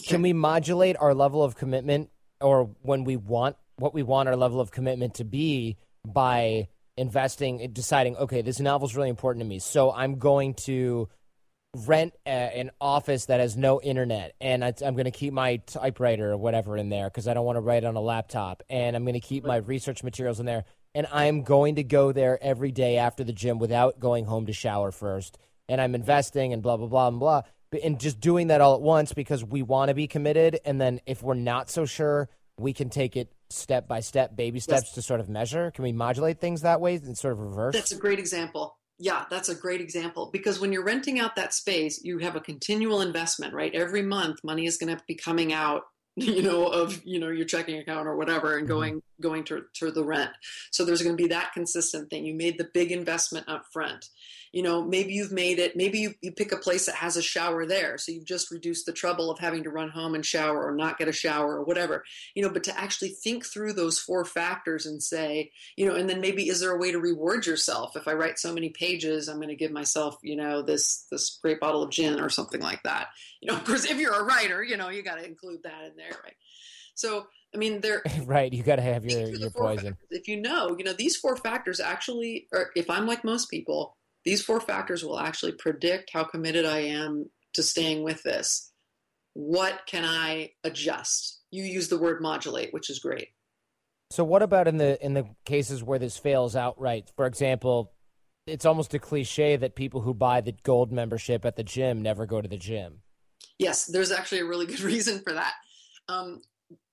Can 0.07 0.21
we 0.21 0.33
modulate 0.33 0.95
our 0.99 1.13
level 1.13 1.43
of 1.43 1.55
commitment 1.55 2.09
or 2.39 2.69
when 2.81 3.03
we 3.03 3.17
want 3.17 3.55
what 3.75 3.93
we 3.93 4.03
want 4.03 4.29
our 4.29 4.35
level 4.35 4.59
of 4.59 4.71
commitment 4.71 5.15
to 5.15 5.23
be 5.23 5.77
by 6.05 6.67
investing 6.97 7.69
deciding 7.71 8.15
okay 8.17 8.41
this 8.41 8.59
novel's 8.59 8.95
really 8.95 9.09
important 9.09 9.41
to 9.41 9.47
me 9.47 9.59
so 9.59 9.91
i'm 9.91 10.19
going 10.19 10.53
to 10.53 11.07
rent 11.87 12.13
a, 12.25 12.29
an 12.29 12.69
office 12.81 13.25
that 13.25 13.39
has 13.39 13.55
no 13.55 13.81
internet 13.81 14.35
and 14.41 14.63
I, 14.63 14.73
i'm 14.85 14.93
going 14.93 15.05
to 15.05 15.11
keep 15.11 15.33
my 15.33 15.57
typewriter 15.57 16.31
or 16.31 16.37
whatever 16.37 16.75
in 16.75 16.89
there 16.89 17.09
because 17.09 17.29
i 17.29 17.33
don't 17.33 17.45
want 17.45 17.55
to 17.55 17.61
write 17.61 17.85
on 17.85 17.95
a 17.95 18.01
laptop 18.01 18.61
and 18.69 18.95
i'm 18.95 19.03
going 19.03 19.13
to 19.13 19.21
keep 19.21 19.45
my 19.45 19.55
research 19.57 20.03
materials 20.03 20.39
in 20.39 20.45
there 20.45 20.65
and 20.93 21.07
i'm 21.11 21.43
going 21.43 21.75
to 21.75 21.83
go 21.83 22.11
there 22.11 22.37
every 22.41 22.71
day 22.71 22.97
after 22.97 23.23
the 23.23 23.33
gym 23.33 23.59
without 23.59 23.99
going 23.99 24.25
home 24.25 24.45
to 24.45 24.53
shower 24.53 24.91
first. 24.91 25.37
And 25.69 25.79
i'm 25.79 25.95
investing 25.95 26.53
and 26.53 26.61
blah 26.61 26.77
blah 26.77 26.87
blah 26.87 27.07
and 27.07 27.19
blah. 27.19 27.41
And 27.83 27.99
just 27.99 28.19
doing 28.19 28.47
that 28.47 28.59
all 28.59 28.75
at 28.75 28.81
once 28.81 29.13
because 29.13 29.45
we 29.45 29.61
want 29.61 29.89
to 29.89 29.95
be 29.95 30.07
committed. 30.07 30.59
And 30.65 30.81
then 30.81 30.99
if 31.05 31.23
we're 31.23 31.35
not 31.35 31.69
so 31.69 31.85
sure 31.85 32.29
we 32.59 32.73
can 32.73 32.89
take 32.89 33.15
it 33.15 33.31
step 33.49 33.87
by 33.87 33.99
step 33.99 34.35
baby 34.35 34.59
steps 34.59 34.91
to 34.93 35.01
sort 35.01 35.19
of 35.19 35.29
measure. 35.29 35.71
Can 35.71 35.83
we 35.83 35.91
modulate 35.91 36.39
things 36.39 36.61
that 36.61 36.81
way 36.81 36.95
and 36.95 37.17
sort 37.17 37.33
of 37.33 37.39
reverse? 37.39 37.75
That's 37.75 37.91
a 37.91 37.97
great 37.97 38.19
example. 38.19 38.77
Yeah, 38.97 39.25
that's 39.29 39.49
a 39.49 39.55
great 39.55 39.81
example. 39.81 40.29
Because 40.31 40.59
when 40.59 40.71
you're 40.71 40.83
renting 40.83 41.19
out 41.19 41.35
that 41.35 41.53
space, 41.53 42.03
you 42.03 42.19
have 42.19 42.35
a 42.35 42.39
continual 42.39 43.01
investment, 43.01 43.53
right? 43.53 43.73
Every 43.73 44.03
month, 44.03 44.37
money 44.43 44.65
is 44.65 44.77
going 44.77 44.95
to 44.95 45.03
be 45.07 45.15
coming 45.15 45.51
out, 45.51 45.83
you 46.15 46.41
know, 46.41 46.67
of 46.67 47.01
you 47.05 47.19
know 47.19 47.29
your 47.29 47.45
checking 47.45 47.77
account 47.79 48.07
or 48.07 48.15
whatever, 48.15 48.57
and 48.57 48.65
Mhm. 48.65 48.69
going 48.69 49.03
going 49.21 49.43
to 49.45 49.63
to 49.75 49.91
the 49.91 50.03
rent. 50.03 50.31
So 50.71 50.83
there's 50.83 51.01
going 51.01 51.15
to 51.15 51.21
be 51.23 51.29
that 51.29 51.53
consistent 51.53 52.09
thing. 52.09 52.25
You 52.25 52.33
made 52.33 52.57
the 52.57 52.69
big 52.73 52.91
investment 52.91 53.47
up 53.47 53.65
front. 53.71 54.09
You 54.51 54.63
know, 54.63 54.83
maybe 54.83 55.13
you've 55.13 55.31
made 55.31 55.59
it. 55.59 55.75
Maybe 55.75 55.99
you, 55.99 56.13
you 56.21 56.31
pick 56.31 56.51
a 56.51 56.57
place 56.57 56.85
that 56.85 56.95
has 56.95 57.17
a 57.17 57.21
shower 57.21 57.65
there, 57.65 57.97
so 57.97 58.11
you've 58.11 58.25
just 58.25 58.51
reduced 58.51 58.85
the 58.85 58.93
trouble 58.93 59.31
of 59.31 59.39
having 59.39 59.63
to 59.63 59.69
run 59.69 59.89
home 59.89 60.15
and 60.15 60.25
shower 60.25 60.65
or 60.65 60.75
not 60.75 60.97
get 60.97 61.07
a 61.07 61.13
shower 61.13 61.57
or 61.57 61.63
whatever. 61.63 62.03
You 62.35 62.43
know, 62.43 62.49
but 62.49 62.63
to 62.65 62.79
actually 62.79 63.09
think 63.09 63.45
through 63.45 63.73
those 63.73 63.99
four 63.99 64.25
factors 64.25 64.85
and 64.85 65.01
say, 65.01 65.51
you 65.75 65.85
know 65.87 65.95
and 65.95 66.09
then 66.09 66.21
maybe 66.21 66.47
is 66.49 66.59
there 66.59 66.71
a 66.71 66.77
way 66.77 66.91
to 66.91 66.99
reward 66.99 67.45
yourself 67.45 67.95
if 67.95 68.07
i 68.07 68.13
write 68.13 68.37
so 68.37 68.53
many 68.53 68.69
pages 68.69 69.27
i'm 69.27 69.37
going 69.37 69.47
to 69.49 69.55
give 69.55 69.71
myself 69.71 70.17
you 70.21 70.35
know 70.35 70.61
this 70.61 71.05
this 71.11 71.39
great 71.41 71.59
bottle 71.59 71.83
of 71.83 71.89
gin 71.89 72.19
or 72.19 72.29
something 72.29 72.61
like 72.61 72.81
that 72.83 73.07
you 73.41 73.49
know 73.49 73.57
of 73.57 73.63
course 73.65 73.85
if 73.85 73.97
you're 73.97 74.13
a 74.13 74.23
writer 74.23 74.63
you 74.63 74.77
know 74.77 74.89
you 74.89 75.03
got 75.03 75.15
to 75.15 75.25
include 75.25 75.63
that 75.63 75.83
in 75.85 75.95
there 75.95 76.11
right 76.23 76.35
so 76.93 77.25
i 77.53 77.57
mean 77.57 77.81
there 77.81 78.01
right 78.25 78.53
you 78.53 78.63
got 78.63 78.77
to 78.77 78.81
have 78.81 79.03
your 79.05 79.13
think 79.13 79.29
through 79.29 79.37
the 79.37 79.43
your 79.45 79.51
poison 79.51 79.93
factors. 79.93 80.07
if 80.11 80.27
you 80.27 80.39
know 80.39 80.75
you 80.77 80.83
know 80.83 80.93
these 80.93 81.15
four 81.15 81.35
factors 81.37 81.79
actually 81.79 82.47
or 82.51 82.71
if 82.75 82.89
i'm 82.89 83.07
like 83.07 83.23
most 83.23 83.49
people 83.49 83.97
these 84.25 84.41
four 84.43 84.59
factors 84.61 85.03
will 85.03 85.19
actually 85.19 85.51
predict 85.53 86.11
how 86.13 86.23
committed 86.23 86.65
i 86.65 86.79
am 86.79 87.29
to 87.53 87.63
staying 87.63 88.03
with 88.03 88.23
this 88.23 88.71
what 89.33 89.81
can 89.87 90.03
i 90.05 90.49
adjust 90.63 91.41
you 91.51 91.63
use 91.63 91.87
the 91.89 91.97
word 91.99 92.21
modulate 92.21 92.73
which 92.73 92.89
is 92.89 92.99
great 92.99 93.29
So 94.11 94.23
what 94.25 94.41
about 94.43 94.67
in 94.67 94.77
the 94.77 95.03
in 95.03 95.13
the 95.13 95.25
cases 95.45 95.81
where 95.83 95.99
this 95.99 96.17
fails 96.17 96.53
outright? 96.53 97.11
For 97.15 97.25
example, 97.25 97.93
it's 98.45 98.65
almost 98.65 98.93
a 98.93 98.99
cliche 98.99 99.55
that 99.55 99.73
people 99.75 100.01
who 100.01 100.13
buy 100.13 100.41
the 100.41 100.51
gold 100.63 100.91
membership 100.91 101.45
at 101.45 101.55
the 101.55 101.63
gym 101.63 102.01
never 102.01 102.25
go 102.25 102.41
to 102.41 102.47
the 102.47 102.57
gym. 102.57 103.03
Yes, 103.57 103.85
there's 103.85 104.11
actually 104.11 104.41
a 104.41 104.45
really 104.45 104.65
good 104.65 104.81
reason 104.93 105.21
for 105.21 105.31
that. 105.33 105.53
Um, 106.09 106.41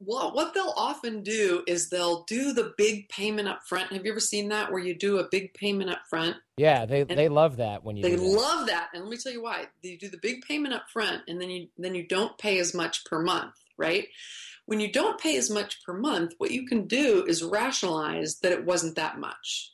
well, 0.00 0.32
what 0.32 0.54
they'll 0.54 0.74
often 0.76 1.22
do 1.22 1.62
is 1.66 1.88
they'll 1.88 2.24
do 2.24 2.52
the 2.52 2.72
big 2.76 3.08
payment 3.08 3.48
up 3.48 3.60
front. 3.68 3.92
Have 3.92 4.04
you 4.04 4.10
ever 4.10 4.20
seen 4.20 4.48
that 4.48 4.70
where 4.70 4.80
you 4.80 4.94
do 4.94 5.18
a 5.18 5.28
big 5.30 5.54
payment 5.54 5.90
up 5.90 6.00
front? 6.08 6.36
Yeah, 6.56 6.86
they 6.86 7.04
they 7.04 7.28
love 7.28 7.56
that 7.56 7.84
when 7.84 7.96
you 7.96 8.02
They 8.02 8.14
that. 8.14 8.22
love 8.22 8.66
that, 8.68 8.88
and 8.94 9.04
let 9.04 9.10
me 9.10 9.16
tell 9.16 9.32
you 9.32 9.42
why. 9.42 9.66
You 9.82 9.98
do 9.98 10.08
the 10.08 10.18
big 10.20 10.42
payment 10.42 10.74
up 10.74 10.84
front, 10.92 11.22
and 11.28 11.40
then 11.40 11.50
you 11.50 11.68
then 11.76 11.94
you 11.94 12.06
don't 12.06 12.36
pay 12.38 12.58
as 12.58 12.74
much 12.74 13.04
per 13.04 13.20
month, 13.20 13.54
right? 13.76 14.08
When 14.66 14.80
you 14.80 14.92
don't 14.92 15.20
pay 15.20 15.36
as 15.36 15.50
much 15.50 15.82
per 15.84 15.94
month, 15.94 16.34
what 16.38 16.50
you 16.50 16.66
can 16.66 16.86
do 16.86 17.24
is 17.26 17.42
rationalize 17.42 18.38
that 18.40 18.52
it 18.52 18.66
wasn't 18.66 18.96
that 18.96 19.18
much, 19.18 19.72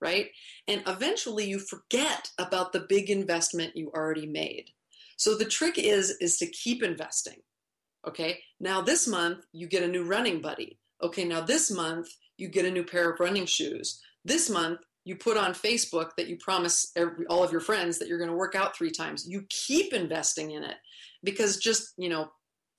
right? 0.00 0.30
And 0.66 0.82
eventually 0.86 1.44
you 1.46 1.58
forget 1.58 2.30
about 2.38 2.72
the 2.72 2.80
big 2.80 3.10
investment 3.10 3.76
you 3.76 3.90
already 3.94 4.26
made. 4.26 4.70
So 5.16 5.36
the 5.36 5.44
trick 5.44 5.78
is 5.78 6.16
is 6.20 6.38
to 6.38 6.46
keep 6.46 6.82
investing. 6.82 7.42
Okay. 8.06 8.40
Now 8.58 8.80
this 8.80 9.06
month 9.06 9.44
you 9.52 9.66
get 9.66 9.82
a 9.82 9.88
new 9.88 10.04
running 10.04 10.40
buddy. 10.40 10.78
Okay. 11.02 11.24
Now 11.24 11.40
this 11.40 11.70
month 11.70 12.08
you 12.36 12.48
get 12.48 12.64
a 12.64 12.70
new 12.70 12.84
pair 12.84 13.10
of 13.10 13.20
running 13.20 13.46
shoes. 13.46 14.00
This 14.24 14.48
month 14.48 14.80
you 15.04 15.16
put 15.16 15.36
on 15.36 15.52
Facebook 15.52 16.10
that 16.16 16.28
you 16.28 16.36
promise 16.36 16.92
every, 16.96 17.26
all 17.26 17.42
of 17.42 17.52
your 17.52 17.60
friends 17.60 17.98
that 17.98 18.08
you're 18.08 18.18
going 18.18 18.30
to 18.30 18.36
work 18.36 18.54
out 18.54 18.76
three 18.76 18.90
times. 18.90 19.26
You 19.26 19.44
keep 19.48 19.92
investing 19.92 20.50
in 20.50 20.62
it 20.62 20.76
because 21.22 21.56
just 21.56 21.92
you 21.96 22.08
know 22.08 22.30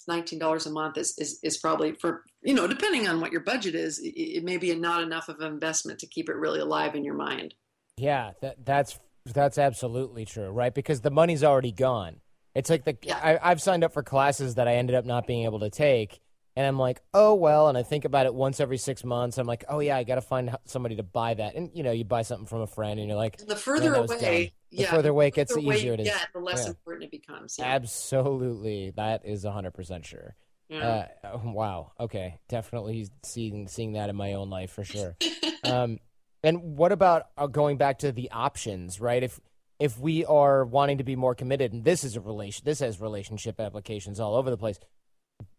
$19 0.10 0.66
a 0.66 0.70
month 0.70 0.98
is, 0.98 1.16
is, 1.18 1.40
is 1.44 1.58
probably 1.58 1.94
for, 1.94 2.24
you 2.42 2.54
know, 2.54 2.68
depending 2.68 3.08
on 3.08 3.22
what 3.22 3.32
your 3.32 3.42
budget 3.42 3.76
is, 3.76 4.00
it, 4.00 4.14
it 4.18 4.44
may 4.44 4.58
be 4.58 4.74
not 4.76 5.04
enough 5.04 5.30
of 5.30 5.40
an 5.40 5.52
investment 5.52 6.00
to 6.00 6.08
keep 6.08 6.30
it 6.30 6.36
really 6.36 6.60
alive 6.60 6.96
in 6.96 7.04
your 7.04 7.14
mind. 7.14 7.54
Yeah, 7.98 8.32
that, 8.42 8.66
that's, 8.66 9.00
that's 9.26 9.58
absolutely 9.58 10.26
true, 10.26 10.50
right? 10.50 10.74
Because 10.74 11.02
the 11.02 11.12
money's 11.12 11.44
already 11.44 11.72
gone. 11.72 12.18
It's 12.56 12.70
like 12.70 12.84
the, 12.86 12.98
Yeah. 13.02 13.18
I, 13.18 13.52
I've 13.52 13.62
signed 13.62 13.84
up 13.84 13.94
for 13.94 14.04
classes 14.04 14.56
that 14.56 14.68
I 14.68 14.76
ended 14.76 14.96
up 14.96 15.06
not 15.06 15.28
being 15.28 15.46
able 15.46 15.60
to 15.62 15.70
take. 15.70 16.20
And 16.58 16.68
I'm 16.68 16.78
like, 16.78 17.02
oh, 17.14 17.34
well. 17.36 17.70
And 17.70 17.78
I 17.78 17.84
think 17.84 18.04
about 18.04 18.26
it 18.26 18.34
once 18.34 18.60
every 18.60 18.78
six 18.78 19.06
months. 19.06 19.38
I'm 19.38 19.48
like, 19.48 19.64
oh, 19.70 19.80
yeah, 19.80 19.96
I 19.96 20.04
got 20.04 20.16
to 20.16 20.22
find 20.22 20.54
somebody 20.66 20.98
to 20.98 21.04
buy 21.04 21.34
that. 21.34 21.56
And, 21.56 21.72
you 21.74 21.82
know, 21.82 21.92
you 21.92 22.04
buy 22.04 22.24
something 22.24 22.46
from 22.46 22.60
a 22.60 22.68
friend 22.68 23.00
and 23.00 23.08
you're 23.08 23.18
like, 23.18 23.40
And 23.40 23.48
the 23.50 23.56
further 23.56 23.94
away. 23.94 24.52
The 24.70 24.78
yeah, 24.78 24.92
further 24.92 25.10
away 25.12 25.28
it 25.28 25.34
gets, 25.34 25.54
the 25.54 25.62
easier 25.62 25.94
it 25.94 26.02
is. 26.02 26.08
get, 26.08 26.28
the 26.34 26.40
less 26.40 26.64
Yeah. 26.66 26.70
important 26.72 27.06
it 27.06 27.12
becomes. 27.12 27.56
Yeah. 27.58 27.66
Absolutely. 27.66 28.92
That 28.96 29.22
is 29.26 29.46
100% 29.46 30.04
sure. 30.06 30.36
yeah. 30.70 31.08
Uh, 31.24 31.28
oh, 31.36 31.52
wow. 31.52 31.92
Okay. 32.00 32.40
Definitely 32.50 33.08
seeing 33.24 33.68
seeing 33.68 33.94
that 33.94 34.10
in 34.10 34.16
my 34.16 34.34
own 34.34 34.50
life 34.50 34.72
for 34.72 34.84
sure. 34.84 35.16
um, 35.64 36.00
and 36.44 36.76
what 36.78 36.92
about 36.92 37.28
uh, 37.38 37.48
going 37.48 37.78
back 37.78 38.00
to 38.00 38.12
the 38.12 38.30
options, 38.32 39.00
right? 39.00 39.24
If 39.24 39.40
if 39.82 40.00
we 40.00 40.24
are 40.26 40.64
wanting 40.64 41.00
to 41.00 41.04
be 41.04 41.16
more 41.16 41.34
committed, 41.34 41.74
and 41.74 41.84
this 41.84 42.04
is 42.04 42.16
a 42.16 42.22
relation, 42.22 42.64
this 42.64 42.80
has 42.82 43.02
relationship 43.02 43.60
applications 43.60 44.20
all 44.20 44.36
over 44.36 44.52
the 44.52 44.58
place. 44.58 44.80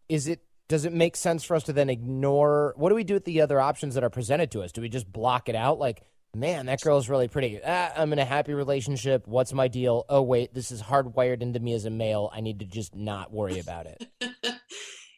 Is 0.07 0.27
it? 0.27 0.41
Does 0.69 0.85
it 0.85 0.93
make 0.93 1.17
sense 1.17 1.43
for 1.43 1.55
us 1.55 1.63
to 1.63 1.73
then 1.73 1.89
ignore? 1.89 2.73
What 2.77 2.87
do 2.87 2.95
we 2.95 3.03
do 3.03 3.15
with 3.15 3.25
the 3.25 3.41
other 3.41 3.59
options 3.59 3.95
that 3.95 4.03
are 4.03 4.09
presented 4.09 4.49
to 4.51 4.61
us? 4.61 4.71
Do 4.71 4.81
we 4.81 4.87
just 4.87 5.11
block 5.11 5.49
it 5.49 5.55
out? 5.55 5.77
Like, 5.77 6.03
man, 6.33 6.67
that 6.67 6.81
girl's 6.81 7.09
really 7.09 7.27
pretty. 7.27 7.59
Ah, 7.65 7.91
I'm 7.97 8.13
in 8.13 8.19
a 8.19 8.23
happy 8.23 8.53
relationship. 8.53 9.27
What's 9.27 9.51
my 9.51 9.67
deal? 9.67 10.05
Oh 10.07 10.21
wait, 10.21 10.53
this 10.53 10.71
is 10.71 10.81
hardwired 10.81 11.41
into 11.41 11.59
me 11.59 11.73
as 11.73 11.83
a 11.83 11.89
male. 11.89 12.31
I 12.33 12.39
need 12.39 12.59
to 12.59 12.65
just 12.65 12.95
not 12.95 13.33
worry 13.33 13.59
about 13.59 13.87
it. 13.87 14.07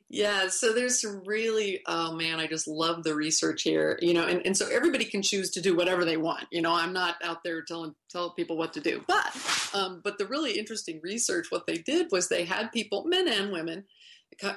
Yeah, 0.08 0.50
so 0.50 0.72
there's 0.72 1.02
some 1.02 1.24
really, 1.26 1.82
oh 1.88 2.14
man, 2.14 2.40
I 2.40 2.46
just 2.46 2.68
love 2.68 3.04
the 3.04 3.16
research 3.16 3.64
here, 3.64 3.98
you 4.02 4.14
know, 4.14 4.28
and, 4.28 4.46
and 4.46 4.56
so 4.56 4.70
everybody 4.70 5.06
can 5.06 5.24
choose 5.24 5.50
to 5.52 5.62
do 5.62 5.76
whatever 5.76 6.06
they 6.06 6.18
want. 6.18 6.46
You 6.52 6.62
know, 6.62 6.74
I'm 6.74 6.94
not 6.94 7.16
out 7.24 7.44
there 7.44 7.64
telling 7.64 7.96
tell 8.12 8.30
people 8.30 8.56
what 8.56 8.74
to 8.74 8.80
do, 8.82 9.04
but 9.08 9.36
um, 9.74 10.02
but 10.04 10.20
the 10.20 10.28
really 10.28 10.60
interesting 10.60 11.00
research, 11.02 11.48
what 11.50 11.66
they 11.66 11.78
did 11.78 12.12
was 12.12 12.28
they 12.28 12.46
had 12.46 12.72
people, 12.72 13.06
men 13.06 13.28
and 13.28 13.52
women, 13.52 13.86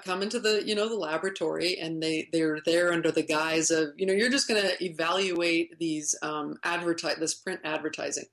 come 0.04 0.22
into 0.22 0.38
the 0.38 0.62
you 0.66 0.74
know 0.74 0.88
the 0.88 0.96
laboratory, 0.96 1.78
and 1.78 2.02
they 2.02 2.28
they're 2.32 2.58
there 2.66 2.92
under 2.92 3.10
the 3.10 3.22
guise 3.22 3.70
of 3.70 3.90
you 3.96 4.06
know 4.06 4.12
you're 4.12 4.30
just 4.30 4.48
going 4.48 4.62
to 4.62 4.84
evaluate 4.84 5.78
these 5.78 6.14
um, 6.22 6.56
advertise 6.62 7.16
this 7.16 7.34
print 7.34 7.60
advertising. 7.64 8.26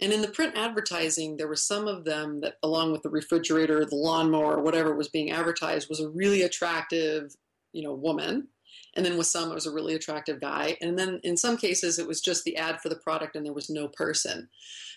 And 0.00 0.12
in 0.12 0.22
the 0.22 0.28
print 0.28 0.56
advertising, 0.56 1.36
there 1.36 1.48
were 1.48 1.56
some 1.56 1.88
of 1.88 2.04
them 2.04 2.40
that, 2.40 2.58
along 2.62 2.92
with 2.92 3.02
the 3.02 3.10
refrigerator, 3.10 3.84
the 3.84 3.96
lawnmower, 3.96 4.60
whatever 4.60 4.94
was 4.94 5.08
being 5.08 5.32
advertised, 5.32 5.88
was 5.88 6.00
a 6.00 6.08
really 6.08 6.42
attractive, 6.42 7.34
you 7.72 7.82
know, 7.82 7.94
woman. 7.94 8.48
And 8.94 9.04
then 9.04 9.18
with 9.18 9.26
some, 9.26 9.50
it 9.50 9.54
was 9.54 9.66
a 9.66 9.72
really 9.72 9.94
attractive 9.94 10.40
guy. 10.40 10.76
And 10.80 10.98
then 10.98 11.20
in 11.22 11.36
some 11.36 11.56
cases, 11.56 11.98
it 11.98 12.06
was 12.06 12.20
just 12.20 12.44
the 12.44 12.56
ad 12.56 12.80
for 12.80 12.88
the 12.88 12.96
product 12.96 13.36
and 13.36 13.44
there 13.44 13.52
was 13.52 13.68
no 13.68 13.88
person. 13.88 14.48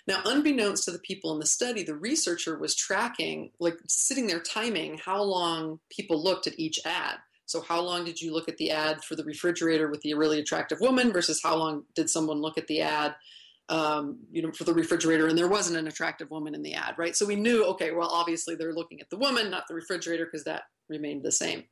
Now, 0.08 0.22
unbeknownst 0.26 0.86
to 0.86 0.91
the 0.91 0.99
people 0.99 1.34
in 1.34 1.39
the 1.39 1.45
study, 1.45 1.84
the 1.84 1.95
researcher 1.95 2.58
was 2.58 2.76
tracking, 2.76 3.52
like 3.60 3.78
sitting 3.88 4.28
there 4.28 4.39
timing 4.39 4.97
how 4.97 5.22
long 5.22 5.80
people 5.89 6.24
looked 6.24 6.47
at 6.47 6.60
each 6.60 6.80
ad. 6.86 7.18
So, 7.45 7.62
how 7.62 7.82
long 7.82 8.06
did 8.06 8.22
you 8.22 8.34
look 8.34 8.47
at 8.47 8.58
the 8.58 8.72
ad 8.72 9.04
for 9.04 9.16
the 9.16 9.26
refrigerator 9.26 9.89
with 9.89 10.02
the 10.02 10.14
really 10.14 10.39
attractive 10.39 10.80
woman 10.80 11.12
versus 11.12 11.41
how 11.43 11.56
long 11.56 11.84
did 11.95 12.10
someone 12.10 12.41
look 12.41 12.58
at 12.58 12.68
the 12.68 12.82
ad 12.82 13.16
um, 13.70 14.20
you 14.32 14.41
know, 14.41 14.51
for 14.51 14.64
the 14.64 14.74
refrigerator, 14.74 15.28
and 15.28 15.38
there 15.38 15.47
wasn't 15.47 15.78
an 15.78 15.88
attractive 15.88 16.30
woman 16.30 16.55
in 16.55 16.62
the 16.62 16.74
ad, 16.74 16.95
right? 16.97 17.16
So 17.16 17.26
we 17.26 17.36
knew, 17.36 17.64
okay, 17.66 17.91
well, 17.91 18.09
obviously 18.09 18.55
they're 18.55 18.74
looking 18.74 18.99
at 18.99 19.09
the 19.09 19.18
woman, 19.18 19.49
not 19.49 19.68
the 19.68 19.76
refrigerator, 19.76 20.26
because 20.26 20.43
that 20.43 20.64
remained 20.89 21.24
the 21.24 21.32
same. 21.32 21.64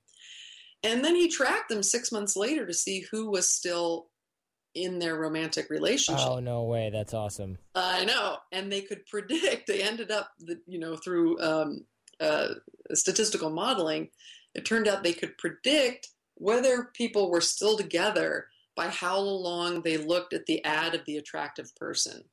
And 0.83 1.03
then 1.03 1.15
he 1.15 1.27
tracked 1.27 1.69
them 1.69 1.83
six 1.83 2.11
months 2.11 2.37
later 2.37 2.65
to 2.65 2.73
see 2.73 3.05
who 3.11 3.29
was 3.29 3.49
still 3.49 4.07
in 4.75 4.99
their 4.99 5.15
romantic 5.15 5.69
relationship. 5.69 6.25
Oh 6.25 6.39
no 6.39 6.63
way, 6.63 6.89
that's 6.89 7.13
awesome. 7.13 7.57
I 7.75 8.05
know, 8.05 8.37
and 8.51 8.71
they 8.71 8.81
could 8.81 9.05
predict. 9.05 9.67
They 9.67 9.83
ended 9.83 10.11
up, 10.11 10.31
the, 10.39 10.59
you 10.67 10.79
know, 10.79 10.95
through 10.95 11.39
um, 11.41 11.85
uh, 12.19 12.53
statistical 12.93 13.49
modeling, 13.49 14.09
it 14.55 14.65
turned 14.65 14.87
out 14.87 15.03
they 15.03 15.13
could 15.13 15.37
predict 15.37 16.09
whether 16.35 16.89
people 16.93 17.29
were 17.29 17.41
still 17.41 17.77
together 17.77 18.47
by 18.79 18.87
how 18.87 19.19
long 19.19 19.81
they 19.81 19.97
looked 19.97 20.31
at 20.31 20.45
the 20.45 20.63
ad 20.63 20.95
of 20.95 21.03
the 21.03 21.17
attractive 21.17 21.75
person. 21.75 22.23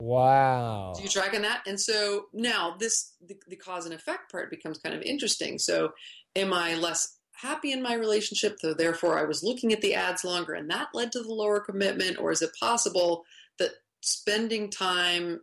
Wow. 0.00 0.94
Do 0.96 1.02
you 1.02 1.08
tracking 1.10 1.42
that? 1.42 1.60
And 1.66 1.78
so 1.78 2.28
now 2.32 2.76
this 2.80 3.12
the, 3.20 3.36
the 3.46 3.56
cause 3.56 3.84
and 3.84 3.92
effect 3.92 4.32
part 4.32 4.48
becomes 4.48 4.78
kind 4.78 4.94
of 4.94 5.02
interesting. 5.02 5.58
So 5.58 5.92
am 6.34 6.54
I 6.54 6.76
less 6.76 7.18
happy 7.34 7.72
in 7.72 7.82
my 7.82 7.92
relationship, 7.92 8.56
so 8.58 8.72
therefore 8.72 9.18
I 9.18 9.24
was 9.24 9.42
looking 9.42 9.70
at 9.74 9.82
the 9.82 9.94
ads 9.94 10.24
longer 10.24 10.54
and 10.54 10.70
that 10.70 10.88
led 10.94 11.12
to 11.12 11.22
the 11.22 11.34
lower 11.34 11.60
commitment, 11.60 12.18
or 12.18 12.32
is 12.32 12.40
it 12.40 12.50
possible 12.58 13.24
that 13.58 13.72
spending 14.00 14.70
time 14.70 15.42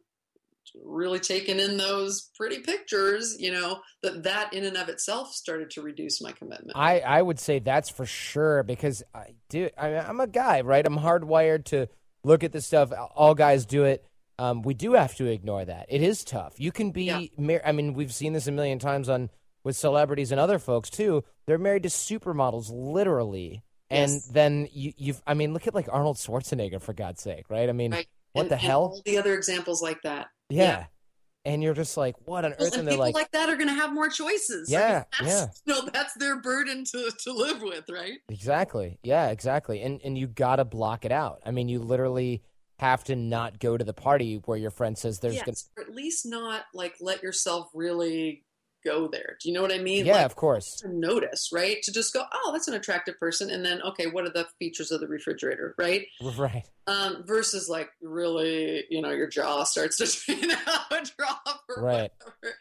really 0.84 1.20
taking 1.20 1.59
in 1.59 1.78
those 1.78 2.30
pretty 2.36 2.59
pictures, 2.59 3.36
you 3.39 3.51
know, 3.51 3.80
that 4.03 4.24
that 4.24 4.53
in 4.53 4.66
and 4.66 4.78
of 4.78 4.89
itself 4.89 5.34
started 5.34 5.70
to 5.72 5.82
reduce 5.82 6.22
my 6.22 6.32
commitment? 6.32 6.74
I, 6.76 6.99
I 6.99 7.22
would 7.22 7.39
say 7.39 7.59
that's 7.59 7.89
for 7.89 8.05
sure 8.05 8.63
because 8.63 9.03
I 9.13 9.36
do. 9.49 9.70
I 9.78 9.89
mean, 9.89 10.03
I'm 10.07 10.20
a 10.20 10.28
guy, 10.28 10.61
right? 10.61 10.86
I'm 10.86 10.97
hardwired 10.97 11.66
to 11.66 11.88
look 12.24 12.43
at 12.43 12.51
this 12.51 12.66
stuff. 12.66 12.91
All 13.16 13.36
guys 13.36 13.66
do 13.66 13.84
it. 13.84 14.05
Um, 14.38 14.63
we 14.63 14.74
do 14.74 14.93
have 14.93 15.16
to 15.16 15.26
ignore 15.28 15.63
that. 15.63 15.86
It 15.89 16.01
is 16.01 16.24
tough. 16.24 16.59
You 16.59 16.72
can 16.72 16.91
be. 16.91 17.05
Yeah. 17.05 17.22
Mar- 17.38 17.61
I 17.66 17.72
mean, 17.72 17.93
we've 17.93 18.13
seen 18.13 18.34
this 18.34 18.47
a 18.47 18.51
million 18.51 18.80
times 18.80 19.07
on 19.07 19.30
with 19.63 19.76
celebrities 19.78 20.32
and 20.32 20.39
other 20.39 20.59
folks 20.59 20.89
too. 20.89 21.24
They're 21.47 21.57
married 21.57 21.84
to 21.84 21.89
supermodels, 21.89 22.70
literally. 22.72 23.63
And 23.89 24.20
then 24.32 24.68
you, 24.74 24.93
you've. 24.97 25.22
I 25.28 25.36
mean, 25.36 25.53
look 25.53 25.68
at 25.68 25.76
like 25.76 25.88
Arnold 25.91 26.18
Schwarzenegger 26.18 26.82
for 26.82 26.91
God's 26.93 27.22
sake, 27.22 27.45
right? 27.49 27.70
I 27.70 27.72
mean, 27.72 27.91
Right. 27.91 28.07
What 28.36 28.41
And- 28.43 28.51
the 28.51 28.57
hell? 28.57 28.81
all 28.81 29.01
the 29.05 29.17
other 29.17 29.33
examples 29.33 29.81
like 29.81 30.01
that. 30.03 30.27
yeah. 30.49 30.63
yeah. 30.63 30.86
And 31.47 31.61
you're 31.61 31.75
just 31.75 31.95
like, 31.95 32.15
what 32.27 32.43
on 32.43 32.55
Well, 32.57 32.65
earth? 32.67 32.73
and 32.73 32.79
And 32.79 32.88
they're 32.88 32.93
people 32.93 33.05
like, 33.05 33.13
like, 33.13 33.31
that 33.33 33.49
are 33.49 33.55
going 33.55 33.67
to 33.67 33.75
have 33.75 33.93
more 33.93 34.09
choices. 34.09 34.73
I 34.73 34.77
mean, 34.77 34.81
Yeah, 34.81 35.03
that's, 35.19 35.31
yeah. 35.31 35.47
You 35.65 35.73
know, 35.83 35.89
that's 35.93 36.13
their 36.15 36.41
burden 36.41 36.83
to, 36.86 37.11
to 37.23 37.31
live 37.33 37.61
with, 37.61 37.83
right? 37.88 38.17
Exactly. 38.29 38.97
Yeah, 39.03 39.27
exactly. 39.29 39.81
And 39.83 40.01
and 40.03 40.17
you 40.17 40.25
got 40.25 40.55
to 40.55 40.65
block 40.65 41.05
it 41.05 41.11
out. 41.11 41.41
I 41.45 41.51
mean, 41.51 41.69
you 41.69 41.77
literally 41.79 42.41
have 42.79 43.03
to 43.05 43.15
not 43.15 43.59
go 43.59 43.77
to 43.77 43.83
the 43.83 43.93
party 43.93 44.41
where 44.45 44.57
your 44.57 44.71
friend 44.71 44.97
says 44.97 45.19
there's 45.19 45.36
yes, 45.36 45.45
going 45.45 45.88
or 45.88 45.89
at 45.89 45.95
least 45.95 46.25
not 46.25 46.63
like 46.73 46.95
let 46.99 47.21
yourself 47.21 47.69
really 47.75 48.43
go 48.86 49.07
there. 49.11 49.38
Do 49.41 49.49
you 49.49 49.55
know 49.55 49.61
what 49.61 49.73
I 49.73 49.79
mean? 49.79 50.05
Yeah, 50.05 50.17
Like, 50.17 50.25
of 50.27 50.36
course. 50.36 50.75
to 50.81 50.88
notice, 50.88 51.49
right? 51.51 51.81
To 51.83 51.91
just 51.91 52.13
go, 52.13 52.23
oh, 52.33 52.51
that's 52.53 52.67
an 52.67 52.75
attractive 52.75 53.17
person, 53.19 53.49
and 53.49 53.65
then 53.65 53.81
okay, 53.81 54.05
what 54.07 54.25
are 54.25 54.29
the 54.29 54.47
features 54.59 54.91
of 54.91 55.01
the 55.01 55.07
refrigerator, 55.07 55.73
right? 55.77 56.05
Right. 56.21 56.63
Um, 56.88 57.23
versus 57.25 57.67
like 57.67 57.89
really, 58.01 58.83
you 58.89 59.01
know, 59.01 59.09
your 59.11 59.27
jaw 59.27 59.63
starts 59.63 59.97
to 59.97 60.33
you 60.36 60.47
know 60.47 60.55
drop 61.17 61.61
or 61.69 61.83
Right. 61.83 62.11
whatever. 62.23 62.55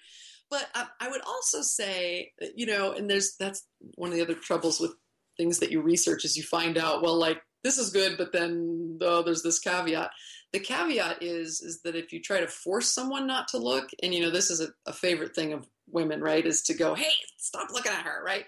But 0.51 0.69
I, 0.75 0.87
I 1.01 1.09
would 1.11 1.23
also 1.27 1.63
say, 1.63 2.33
you 2.55 2.67
know, 2.67 2.93
and 2.93 3.09
there's 3.11 3.35
that's 3.39 3.67
one 3.97 4.11
of 4.11 4.17
the 4.17 4.23
other 4.23 4.35
troubles 4.35 4.81
with 4.81 4.93
things 5.37 5.59
that 5.59 5.71
you 5.73 5.81
research 5.81 6.25
is 6.25 6.37
you 6.37 6.43
find 6.45 6.79
out, 6.79 7.03
well, 7.03 7.17
like 7.19 7.41
this 7.65 7.77
is 7.79 7.91
good, 7.91 8.17
but 8.17 8.33
then 8.33 8.99
oh, 9.01 9.23
there's 9.23 9.43
this 9.43 9.59
caveat. 9.59 10.11
The 10.53 10.61
caveat 10.61 11.23
is 11.23 11.61
is 11.61 11.81
that 11.83 11.97
if 11.97 12.13
you 12.13 12.21
try 12.21 12.39
to 12.41 12.47
force 12.47 12.93
someone 12.93 13.27
not 13.27 13.49
to 13.49 13.59
look, 13.59 13.89
and 14.03 14.15
you 14.15 14.21
know, 14.23 14.31
this 14.31 14.51
is 14.51 14.61
a, 14.61 14.69
a 14.87 14.93
favorite 14.93 15.35
thing 15.35 15.53
of 15.53 15.67
women, 15.91 16.21
right? 16.21 16.45
Is 16.45 16.63
to 16.63 16.75
go, 16.75 16.95
hey, 16.95 17.13
stop 17.39 17.69
looking 17.73 17.93
at 17.93 18.05
her, 18.05 18.23
right? 18.25 18.45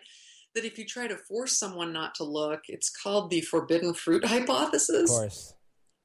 That 0.55 0.65
if 0.65 0.79
you 0.79 0.85
try 0.87 1.07
to 1.07 1.17
force 1.17 1.59
someone 1.59 1.93
not 1.93 2.15
to 2.17 2.25
look, 2.25 2.63
it's 2.69 2.91
called 2.91 3.31
the 3.31 3.41
forbidden 3.43 3.95
fruit 3.95 4.25
hypothesis. 4.29 5.11
Of 5.11 5.17
course. 5.17 5.55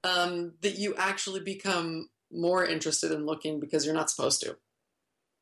um, 0.03 0.53
that 0.61 0.77
you 0.77 0.95
actually 0.97 1.39
become 1.41 2.09
more 2.31 2.65
interested 2.65 3.11
in 3.11 3.25
looking 3.25 3.59
because 3.59 3.85
you're 3.85 3.95
not 3.95 4.09
supposed 4.09 4.41
to. 4.41 4.57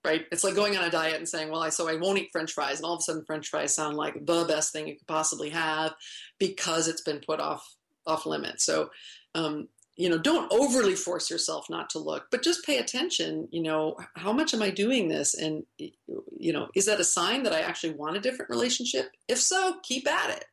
Right? 0.06 0.26
It's 0.32 0.46
like 0.46 0.56
going 0.56 0.78
on 0.78 0.86
a 0.86 0.90
diet 0.90 1.16
and 1.18 1.28
saying, 1.28 1.52
"Well, 1.52 1.62
I 1.62 1.70
so 1.70 1.90
I 1.90 1.96
won't 1.96 2.18
eat 2.18 2.30
French 2.32 2.54
fries," 2.54 2.78
and 2.78 2.86
all 2.86 2.94
of 2.94 3.00
a 3.00 3.02
sudden, 3.02 3.26
French 3.26 3.50
fries 3.50 3.76
sound 3.76 3.98
like 3.98 4.26
the 4.26 4.46
best 4.46 4.72
thing 4.72 4.88
you 4.88 4.96
could 4.96 5.08
possibly 5.08 5.50
have 5.50 5.94
because 6.40 6.88
it's 6.88 7.02
been 7.02 7.20
put 7.20 7.42
off 7.42 7.68
off 8.08 8.26
limits. 8.26 8.64
So, 8.66 8.92
um, 9.36 9.68
you 10.00 10.08
know, 10.08 10.18
don't 10.18 10.50
overly 10.50 10.96
force 10.96 11.30
yourself 11.30 11.70
not 11.70 11.90
to 11.90 12.00
look, 12.00 12.28
but 12.32 12.42
just 12.42 12.66
pay 12.66 12.78
attention. 12.78 13.50
You 13.52 13.62
know, 13.62 13.98
how 14.16 14.32
much 14.32 14.54
am 14.54 14.62
I 14.62 14.70
doing 14.70 15.10
this, 15.10 15.34
and 15.34 15.66
you 15.78 16.54
know, 16.54 16.70
is 16.74 16.86
that 16.86 17.02
a 17.02 17.04
sign 17.04 17.44
that 17.44 17.52
I 17.52 17.60
actually 17.60 17.96
want 17.96 18.16
a 18.16 18.22
different 18.22 18.50
relationship? 18.50 19.12
If 19.28 19.40
so, 19.40 19.76
keep 19.84 20.08
at 20.08 20.30
it. 20.30 20.46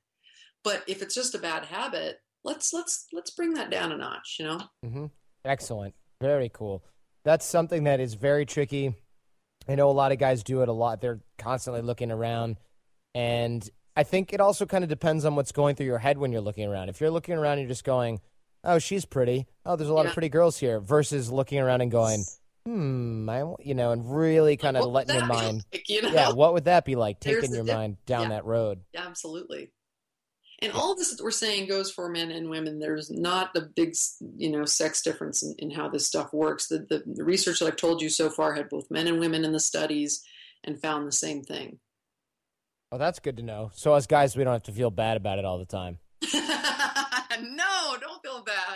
But 0.65 0.83
if 0.89 1.01
it's 1.01 1.15
just 1.15 1.37
a 1.37 1.39
bad 1.39 1.65
habit, 1.67 2.19
let's 2.43 2.73
let's 2.73 3.07
let's 3.13 3.31
bring 3.31 3.55
that 3.55 3.71
down 3.71 3.93
a 3.93 3.97
notch. 3.97 4.37
You 4.41 4.47
know. 4.47 4.61
mm-hmm. 4.85 5.07
Excellent. 5.45 5.95
Very 6.21 6.51
cool. 6.53 6.83
That's 7.25 7.47
something 7.47 7.85
that 7.85 8.01
is 8.01 8.15
very 8.15 8.47
tricky. 8.47 8.97
I 9.69 9.77
know 9.77 9.89
a 9.89 9.93
lot 9.93 10.11
of 10.11 10.19
guys 10.19 10.43
do 10.43 10.63
it 10.63 10.69
a 10.69 10.73
lot. 10.73 11.01
They're 11.01 11.21
constantly 11.39 11.83
looking 11.83 12.11
around. 12.11 12.57
And 13.15 13.69
I 13.97 14.03
think 14.03 14.33
it 14.33 14.41
also 14.41 14.67
kind 14.67 14.83
of 14.83 14.91
depends 14.91 15.25
on 15.25 15.37
what's 15.37 15.53
going 15.53 15.77
through 15.77 15.87
your 15.87 15.99
head 15.99 16.19
when 16.19 16.33
you're 16.33 16.41
looking 16.41 16.69
around. 16.69 16.89
If 16.89 17.01
you're 17.01 17.11
looking 17.11 17.37
around 17.37 17.59
you're 17.59 17.69
just 17.69 17.85
going, 17.85 18.21
oh, 18.67 18.79
she's 18.79 19.05
pretty. 19.07 19.47
Oh, 19.65 19.77
there's 19.77 19.89
a 19.89 19.95
lot 19.95 20.03
Yeah. 20.03 20.09
of 20.09 20.15
pretty 20.15 20.29
girls 20.29 20.59
here, 20.59 20.81
versus 20.81 21.31
looking 21.33 21.59
around 21.59 21.81
and 21.81 21.91
going, 21.91 22.25
hmm, 22.67 23.29
I, 23.31 23.45
you 23.61 23.75
know, 23.75 23.93
and 23.93 24.15
really 24.15 24.57
kind 24.57 24.77
of 24.77 24.83
What 24.85 25.07
letting 25.07 25.17
your 25.17 25.27
mind, 25.27 25.65
like, 25.73 25.89
you 25.89 26.03
know? 26.03 26.11
yeah, 26.11 26.33
what 26.33 26.53
would 26.53 26.65
that 26.65 26.85
be 26.85 26.97
like 26.97 27.21
taking 27.21 27.55
your 27.55 27.65
diff- 27.65 27.75
mind 27.75 27.97
down 28.07 28.25
yeah. 28.25 28.29
that 28.31 28.45
road? 28.45 28.81
Yeah, 28.93 29.07
absolutely. 29.07 29.73
And 30.61 30.73
all 30.73 30.93
of 30.93 30.99
this 30.99 31.15
that 31.15 31.23
we're 31.23 31.31
saying 31.33 31.69
goes 31.69 31.91
for 31.91 32.09
men 32.09 32.31
and 32.31 32.49
women. 32.49 32.79
There's 32.79 33.11
not 33.11 33.55
a 33.55 33.61
big, 33.61 33.95
you 34.39 34.51
know, 34.51 34.65
sex 34.65 35.03
difference 35.03 35.43
in, 35.43 35.55
in 35.59 35.71
how 35.71 35.89
this 35.91 36.07
stuff 36.07 36.33
works. 36.33 36.69
The, 36.69 36.79
the, 36.79 37.03
the 37.07 37.25
research 37.25 37.59
that 37.59 37.67
I've 37.67 37.77
told 37.77 38.01
you 38.01 38.09
so 38.09 38.31
far 38.31 38.55
had 38.55 38.71
both 38.71 38.91
men 38.91 39.07
and 39.07 39.21
women 39.21 39.45
in 39.45 39.53
the 39.53 39.61
studies 39.61 40.25
and 40.65 40.81
found 40.81 41.07
the 41.07 41.13
same 41.13 41.43
thing. 41.43 41.79
Oh, 42.91 42.97
that's 42.99 43.19
good 43.19 43.37
to 43.37 43.43
know. 43.43 43.71
So 43.75 43.93
as 43.95 44.07
guys, 44.07 44.35
we 44.35 44.45
don't 44.45 44.55
have 44.55 44.63
to 44.65 44.73
feel 44.73 44.91
bad 44.91 45.19
about 45.19 45.39
it 45.39 45.45
all 45.45 45.59
the 45.59 45.67
time. 45.67 45.99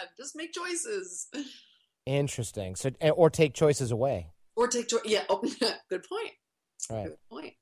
No, 0.01 0.09
don't 0.09 0.09
feel 0.09 0.09
bad. 0.09 0.09
Just 0.16 0.36
make 0.36 0.53
choices 0.53 1.28
Interesting. 2.07 2.76
So, 2.76 2.90
eh, 3.01 3.11
or 3.11 3.30
take 3.30 3.55
choices 3.55 3.90
away. 3.90 4.28
or 4.57 4.68
take 4.68 4.88
choice. 4.88 5.01
Yeah, 5.05 5.22
oh, 5.28 5.40
good 5.90 6.05
point. 6.09 6.32
Right. 6.90 7.07
Good 7.07 7.16
point. 7.30 7.55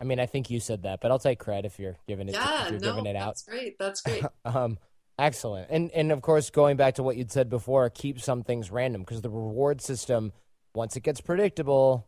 I 0.00 0.04
mean, 0.04 0.18
I 0.18 0.26
think 0.26 0.50
you 0.50 0.60
said 0.60 0.82
that, 0.82 1.00
but 1.00 1.10
I'll 1.10 1.18
take 1.18 1.38
credit 1.38 1.66
if 1.66 1.78
you're 1.78 1.96
giving 2.08 2.28
it. 2.28 2.34
Yeah, 2.34 2.68
you're 2.70 2.80
no, 2.80 2.90
giving 2.90 3.06
it 3.06 3.16
out. 3.16 3.26
that's 3.28 3.42
great. 3.42 3.76
That's 3.78 4.00
great. 4.00 4.24
um, 4.44 4.78
excellent. 5.18 5.68
And 5.70 5.90
and 5.92 6.10
of 6.12 6.22
course, 6.22 6.50
going 6.50 6.76
back 6.76 6.94
to 6.94 7.02
what 7.02 7.16
you'd 7.16 7.30
said 7.30 7.48
before, 7.48 7.88
keep 7.90 8.20
some 8.20 8.42
things 8.42 8.70
random 8.70 9.02
because 9.02 9.22
the 9.22 9.30
reward 9.30 9.80
system, 9.80 10.32
once 10.74 10.96
it 10.96 11.02
gets 11.02 11.20
predictable, 11.20 12.06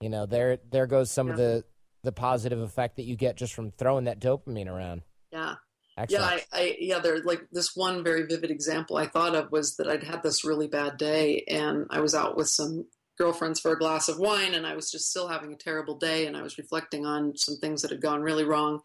you 0.00 0.08
know, 0.08 0.26
there 0.26 0.58
there 0.70 0.86
goes 0.86 1.10
some 1.10 1.28
of 1.28 1.36
the 1.36 1.64
the 2.02 2.12
positive 2.12 2.60
effect 2.60 2.96
that 2.96 3.04
you 3.04 3.16
get 3.16 3.36
just 3.36 3.52
from 3.52 3.70
throwing 3.72 4.04
that 4.04 4.20
dopamine 4.20 4.68
around. 4.68 5.02
Yeah. 5.30 5.56
Excellent. 5.96 6.22
Yeah, 6.22 6.40
I, 6.52 6.60
I 6.60 6.76
yeah, 6.78 6.98
there 6.98 7.22
like 7.22 7.42
this 7.52 7.74
one 7.74 8.04
very 8.04 8.26
vivid 8.26 8.50
example 8.50 8.98
I 8.98 9.06
thought 9.06 9.34
of 9.34 9.50
was 9.50 9.76
that 9.76 9.88
I'd 9.88 10.04
had 10.04 10.22
this 10.22 10.44
really 10.44 10.66
bad 10.66 10.98
day 10.98 11.42
and 11.48 11.86
I 11.88 12.00
was 12.00 12.14
out 12.14 12.36
with 12.36 12.48
some 12.48 12.86
girlfriends 13.16 13.60
for 13.60 13.72
a 13.72 13.78
glass 13.78 14.08
of 14.08 14.18
wine 14.18 14.54
and 14.54 14.66
I 14.66 14.74
was 14.74 14.90
just 14.90 15.08
still 15.08 15.28
having 15.28 15.52
a 15.52 15.56
terrible 15.56 15.96
day 15.96 16.26
and 16.26 16.36
I 16.36 16.42
was 16.42 16.58
reflecting 16.58 17.06
on 17.06 17.34
some 17.36 17.56
things 17.56 17.80
that 17.80 17.90
had 17.90 18.02
gone 18.02 18.20
really 18.20 18.44
wrong. 18.44 18.80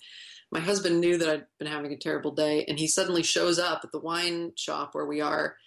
My 0.54 0.62
husband 0.62 1.02
knew 1.02 1.18
that 1.18 1.30
I'd 1.30 1.46
been 1.60 1.68
having 1.68 1.92
a 1.92 1.98
terrible 1.98 2.32
day 2.32 2.64
and 2.68 2.80
he 2.80 2.88
suddenly 2.88 3.24
shows 3.24 3.60
up 3.60 3.82
at 3.84 3.92
the 3.92 4.00
wine 4.00 4.54
shop 4.56 4.92
where 4.94 5.06
we 5.06 5.20
are 5.20 5.58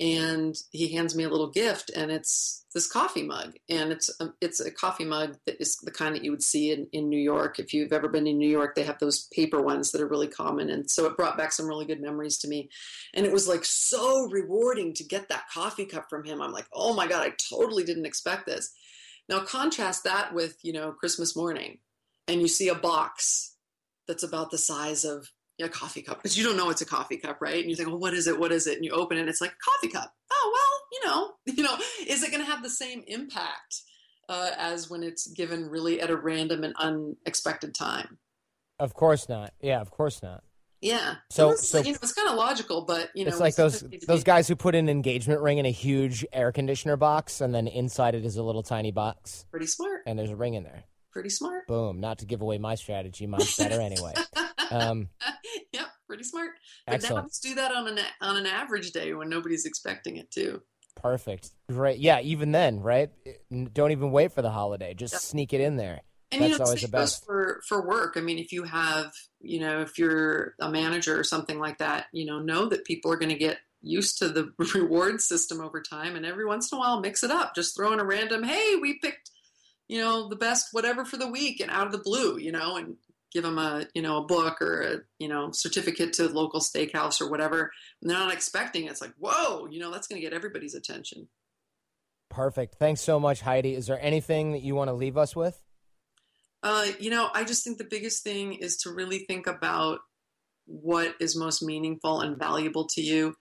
and 0.00 0.56
he 0.70 0.94
hands 0.94 1.16
me 1.16 1.24
a 1.24 1.28
little 1.28 1.50
gift 1.50 1.90
and 1.94 2.10
it's 2.12 2.64
this 2.72 2.86
coffee 2.86 3.24
mug. 3.24 3.54
And 3.68 3.90
it's 3.90 4.10
a, 4.20 4.32
it's 4.40 4.60
a 4.60 4.70
coffee 4.70 5.04
mug 5.04 5.36
that 5.46 5.60
is 5.60 5.76
the 5.78 5.90
kind 5.90 6.14
that 6.14 6.22
you 6.22 6.30
would 6.30 6.42
see 6.42 6.70
in, 6.70 6.86
in 6.92 7.08
New 7.08 7.18
York. 7.18 7.58
If 7.58 7.74
you've 7.74 7.92
ever 7.92 8.08
been 8.08 8.26
in 8.28 8.38
New 8.38 8.48
York 8.48 8.76
they 8.76 8.84
have 8.84 9.00
those 9.00 9.26
paper 9.32 9.60
ones 9.60 9.90
that 9.90 10.00
are 10.00 10.06
really 10.06 10.28
common. 10.28 10.70
And 10.70 10.88
so 10.88 11.06
it 11.06 11.16
brought 11.16 11.36
back 11.36 11.50
some 11.50 11.66
really 11.66 11.84
good 11.84 12.00
memories 12.00 12.38
to 12.38 12.48
me. 12.48 12.70
And 13.12 13.26
it 13.26 13.32
was 13.32 13.48
like 13.48 13.64
so 13.64 14.28
rewarding 14.30 14.94
to 14.94 15.04
get 15.04 15.28
that 15.28 15.48
coffee 15.52 15.86
cup 15.86 16.08
from 16.08 16.24
him. 16.24 16.40
I'm 16.40 16.52
like 16.52 16.66
oh 16.72 16.94
my 16.94 17.08
god 17.08 17.26
I 17.26 17.32
totally 17.50 17.82
didn't 17.82 18.06
expect 18.06 18.46
this. 18.46 18.72
Now 19.28 19.40
contrast 19.40 20.04
that 20.04 20.32
with 20.32 20.58
you 20.62 20.72
know 20.72 20.92
Christmas 20.92 21.34
morning 21.34 21.78
and 22.28 22.40
you 22.40 22.46
see 22.46 22.68
a 22.68 22.74
box 22.74 23.56
that's 24.06 24.22
about 24.22 24.50
the 24.50 24.58
size 24.58 25.04
of 25.04 25.28
a 25.66 25.68
coffee 25.68 26.02
cup 26.02 26.18
because 26.18 26.36
you 26.38 26.44
don't 26.44 26.56
know 26.56 26.70
it's 26.70 26.80
a 26.82 26.86
coffee 26.86 27.16
cup, 27.16 27.38
right? 27.40 27.60
And 27.60 27.68
you 27.70 27.76
think, 27.76 27.88
well, 27.88 27.98
what 27.98 28.14
is 28.14 28.26
it? 28.26 28.38
What 28.38 28.52
is 28.52 28.66
it? 28.66 28.76
And 28.76 28.84
you 28.84 28.92
open 28.92 29.16
it, 29.16 29.20
and 29.20 29.28
it's 29.28 29.40
like 29.40 29.54
coffee 29.64 29.88
cup. 29.92 30.12
Oh 30.32 30.52
well, 30.54 30.82
you 30.92 31.08
know, 31.08 31.32
you 31.56 31.62
know, 31.62 31.76
is 32.06 32.22
it 32.22 32.30
going 32.30 32.44
to 32.44 32.50
have 32.50 32.62
the 32.62 32.70
same 32.70 33.02
impact 33.06 33.82
uh, 34.28 34.50
as 34.56 34.88
when 34.90 35.02
it's 35.02 35.26
given 35.28 35.68
really 35.68 36.00
at 36.00 36.10
a 36.10 36.16
random 36.16 36.64
and 36.64 36.74
unexpected 36.78 37.74
time? 37.74 38.18
of 38.80 38.94
course 38.94 39.28
not. 39.28 39.52
Yeah, 39.60 39.80
of 39.80 39.90
course 39.90 40.22
not. 40.22 40.44
Yeah. 40.80 41.16
So- 41.30 41.50
it's, 41.50 41.68
so- 41.68 41.78
you 41.80 41.90
know, 41.92 41.98
it's 42.00 42.12
kind 42.12 42.28
of 42.28 42.36
logical, 42.36 42.84
but 42.86 43.10
you 43.14 43.24
know, 43.24 43.30
it's 43.30 43.40
like 43.40 43.56
those 43.56 43.80
sometimes 43.80 43.90
need 43.92 44.00
to 44.02 44.06
those 44.06 44.22
guys 44.22 44.46
who 44.46 44.54
put 44.54 44.76
an 44.76 44.88
engagement 44.88 45.40
ring 45.40 45.58
in 45.58 45.66
a 45.66 45.72
huge 45.72 46.24
air 46.32 46.52
conditioner 46.52 46.96
box, 46.96 47.40
and 47.40 47.52
then 47.52 47.66
inside 47.66 48.14
it 48.14 48.24
is 48.24 48.36
a 48.36 48.42
little 48.44 48.62
tiny 48.62 48.92
box, 48.92 49.44
pretty 49.50 49.66
smart. 49.66 50.02
and 50.06 50.16
there's 50.16 50.30
a 50.30 50.36
ring 50.36 50.54
in 50.54 50.62
there. 50.62 50.84
Pretty 51.10 51.30
smart. 51.30 51.66
Boom. 51.66 51.98
Not 51.98 52.18
to 52.18 52.26
give 52.26 52.42
away 52.42 52.58
my 52.58 52.76
strategy. 52.76 53.26
Mine's 53.26 53.56
better 53.56 53.80
anyway. 53.80 54.14
Um, 54.70 55.08
yep, 55.72 55.86
pretty 56.06 56.24
smart. 56.24 56.50
But 56.86 56.92
now 56.92 56.96
excellent. 56.96 57.24
let's 57.26 57.40
do 57.40 57.54
that 57.56 57.72
on 57.74 57.88
an 57.88 57.98
on 58.20 58.36
an 58.36 58.46
average 58.46 58.92
day 58.92 59.14
when 59.14 59.28
nobody's 59.28 59.64
expecting 59.66 60.16
it 60.16 60.30
too. 60.30 60.62
Perfect. 60.96 61.50
Great. 61.70 61.98
Yeah, 61.98 62.20
even 62.20 62.50
then, 62.52 62.80
right? 62.80 63.10
Don't 63.72 63.92
even 63.92 64.10
wait 64.10 64.32
for 64.32 64.42
the 64.42 64.50
holiday. 64.50 64.94
Just 64.94 65.14
Yep. 65.14 65.20
sneak 65.22 65.52
it 65.52 65.60
in 65.60 65.76
there. 65.76 66.00
And 66.30 66.42
That's 66.42 66.52
you 66.52 66.58
know, 66.58 66.64
always 66.66 66.82
the 66.82 66.88
best. 66.88 67.24
for 67.24 67.62
for 67.66 67.86
work. 67.86 68.14
I 68.16 68.20
mean, 68.20 68.38
if 68.38 68.52
you 68.52 68.64
have, 68.64 69.12
you 69.40 69.60
know, 69.60 69.80
if 69.80 69.98
you're 69.98 70.54
a 70.60 70.70
manager 70.70 71.18
or 71.18 71.24
something 71.24 71.58
like 71.58 71.78
that, 71.78 72.06
you 72.12 72.26
know, 72.26 72.38
know 72.38 72.66
that 72.66 72.84
people 72.84 73.10
are 73.12 73.16
going 73.16 73.30
to 73.30 73.38
get 73.38 73.58
used 73.80 74.18
to 74.18 74.28
the 74.28 74.52
reward 74.74 75.20
system 75.22 75.60
over 75.60 75.80
time, 75.80 76.16
and 76.16 76.26
every 76.26 76.44
once 76.44 76.70
in 76.70 76.76
a 76.76 76.80
while, 76.80 77.00
mix 77.00 77.22
it 77.22 77.30
up. 77.30 77.54
Just 77.54 77.76
throw 77.76 77.92
in 77.92 78.00
a 78.00 78.04
random, 78.04 78.42
hey, 78.42 78.74
we 78.76 78.98
picked, 78.98 79.30
you 79.86 80.00
know, 80.00 80.28
the 80.28 80.36
best 80.36 80.66
whatever 80.72 81.04
for 81.06 81.16
the 81.16 81.28
week, 81.30 81.60
and 81.60 81.70
out 81.70 81.86
of 81.86 81.92
the 81.92 81.98
blue, 81.98 82.36
you 82.38 82.52
know, 82.52 82.76
and 82.76 82.96
give 83.32 83.42
them 83.44 83.58
a, 83.58 83.86
you 83.94 84.02
know, 84.02 84.18
a 84.18 84.26
book 84.26 84.60
or 84.62 84.80
a, 84.80 84.96
you 85.18 85.28
know, 85.28 85.50
certificate 85.52 86.12
to 86.14 86.28
local 86.28 86.60
steakhouse 86.60 87.20
or 87.20 87.30
whatever. 87.30 87.70
And 88.00 88.10
they're 88.10 88.18
not 88.18 88.32
expecting 88.32 88.84
it. 88.84 88.90
It's 88.90 89.00
like, 89.00 89.14
whoa, 89.18 89.68
you 89.70 89.80
know, 89.80 89.90
that's 89.90 90.06
going 90.06 90.20
to 90.20 90.26
get 90.26 90.34
everybody's 90.34 90.74
attention. 90.74 91.28
Perfect. 92.30 92.76
Thanks 92.76 93.00
so 93.00 93.18
much, 93.18 93.40
Heidi. 93.40 93.74
Is 93.74 93.86
there 93.86 93.98
anything 94.00 94.52
that 94.52 94.62
you 94.62 94.74
want 94.74 94.88
to 94.88 94.94
leave 94.94 95.16
us 95.16 95.34
with? 95.34 95.60
Uh, 96.62 96.86
you 96.98 97.10
know, 97.10 97.28
I 97.34 97.44
just 97.44 97.64
think 97.64 97.78
the 97.78 97.84
biggest 97.84 98.22
thing 98.22 98.54
is 98.54 98.76
to 98.78 98.90
really 98.90 99.20
think 99.20 99.46
about 99.46 100.00
what 100.66 101.14
is 101.20 101.36
most 101.36 101.62
meaningful 101.62 102.20
and 102.20 102.38
valuable 102.38 102.86
to 102.88 103.00
you. 103.00 103.34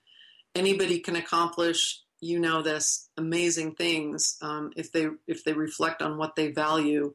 Anybody 0.55 0.99
can 0.99 1.15
accomplish, 1.15 2.01
you 2.21 2.39
know 2.39 2.61
this, 2.61 3.09
amazing 3.17 3.75
things 3.75 4.38
um, 4.41 4.71
if 4.75 4.91
they 4.91 5.07
if 5.27 5.43
they 5.43 5.53
reflect 5.53 6.01
on 6.01 6.17
what 6.17 6.35
they 6.35 6.51
value, 6.51 7.13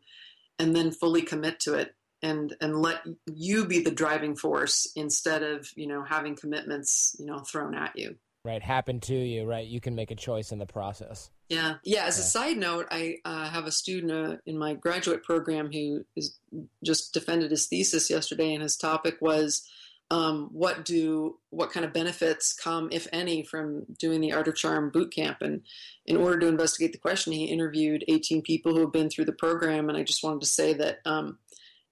and 0.58 0.76
then 0.76 0.90
fully 0.90 1.22
commit 1.22 1.60
to 1.60 1.74
it, 1.74 1.94
and 2.22 2.54
and 2.60 2.80
let 2.80 3.02
you 3.26 3.66
be 3.66 3.80
the 3.80 3.90
driving 3.90 4.36
force 4.36 4.90
instead 4.96 5.42
of 5.42 5.68
you 5.76 5.86
know 5.86 6.04
having 6.04 6.36
commitments 6.36 7.16
you 7.18 7.26
know 7.26 7.38
thrown 7.40 7.74
at 7.74 7.96
you. 7.98 8.16
Right. 8.44 8.62
Happen 8.62 8.98
to 9.00 9.14
you, 9.14 9.44
right? 9.44 9.64
You 9.64 9.80
can 9.80 9.94
make 9.94 10.10
a 10.10 10.16
choice 10.16 10.50
in 10.50 10.58
the 10.58 10.66
process. 10.66 11.30
Yeah, 11.48 11.74
yeah. 11.84 12.06
As 12.06 12.18
a 12.18 12.22
side 12.22 12.56
note, 12.56 12.88
I 12.90 13.18
uh, 13.24 13.48
have 13.48 13.66
a 13.66 13.70
student 13.70 14.10
uh, 14.10 14.36
in 14.46 14.58
my 14.58 14.74
graduate 14.74 15.22
program 15.22 15.70
who 15.70 16.04
is 16.16 16.38
just 16.82 17.14
defended 17.14 17.52
his 17.52 17.66
thesis 17.66 18.10
yesterday, 18.10 18.52
and 18.52 18.62
his 18.62 18.76
topic 18.76 19.18
was 19.20 19.68
um, 20.10 20.50
what 20.52 20.84
do 20.84 21.38
what 21.50 21.70
kind 21.70 21.86
of 21.86 21.92
benefits 21.92 22.52
come, 22.52 22.88
if 22.90 23.06
any, 23.12 23.44
from 23.44 23.84
doing 23.98 24.20
the 24.20 24.32
Art 24.32 24.48
of 24.48 24.56
Charm 24.56 24.90
boot 24.90 25.12
camp. 25.12 25.38
And 25.40 25.62
in 26.04 26.16
order 26.16 26.40
to 26.40 26.48
investigate 26.48 26.92
the 26.92 26.98
question, 26.98 27.32
he 27.32 27.44
interviewed 27.44 28.04
18 28.08 28.42
people 28.42 28.74
who 28.74 28.80
have 28.80 28.92
been 28.92 29.08
through 29.08 29.26
the 29.26 29.32
program, 29.32 29.88
and 29.88 29.96
I 29.96 30.02
just 30.02 30.24
wanted 30.24 30.40
to 30.40 30.48
say 30.48 30.72
that 30.74 30.98
um, 31.04 31.38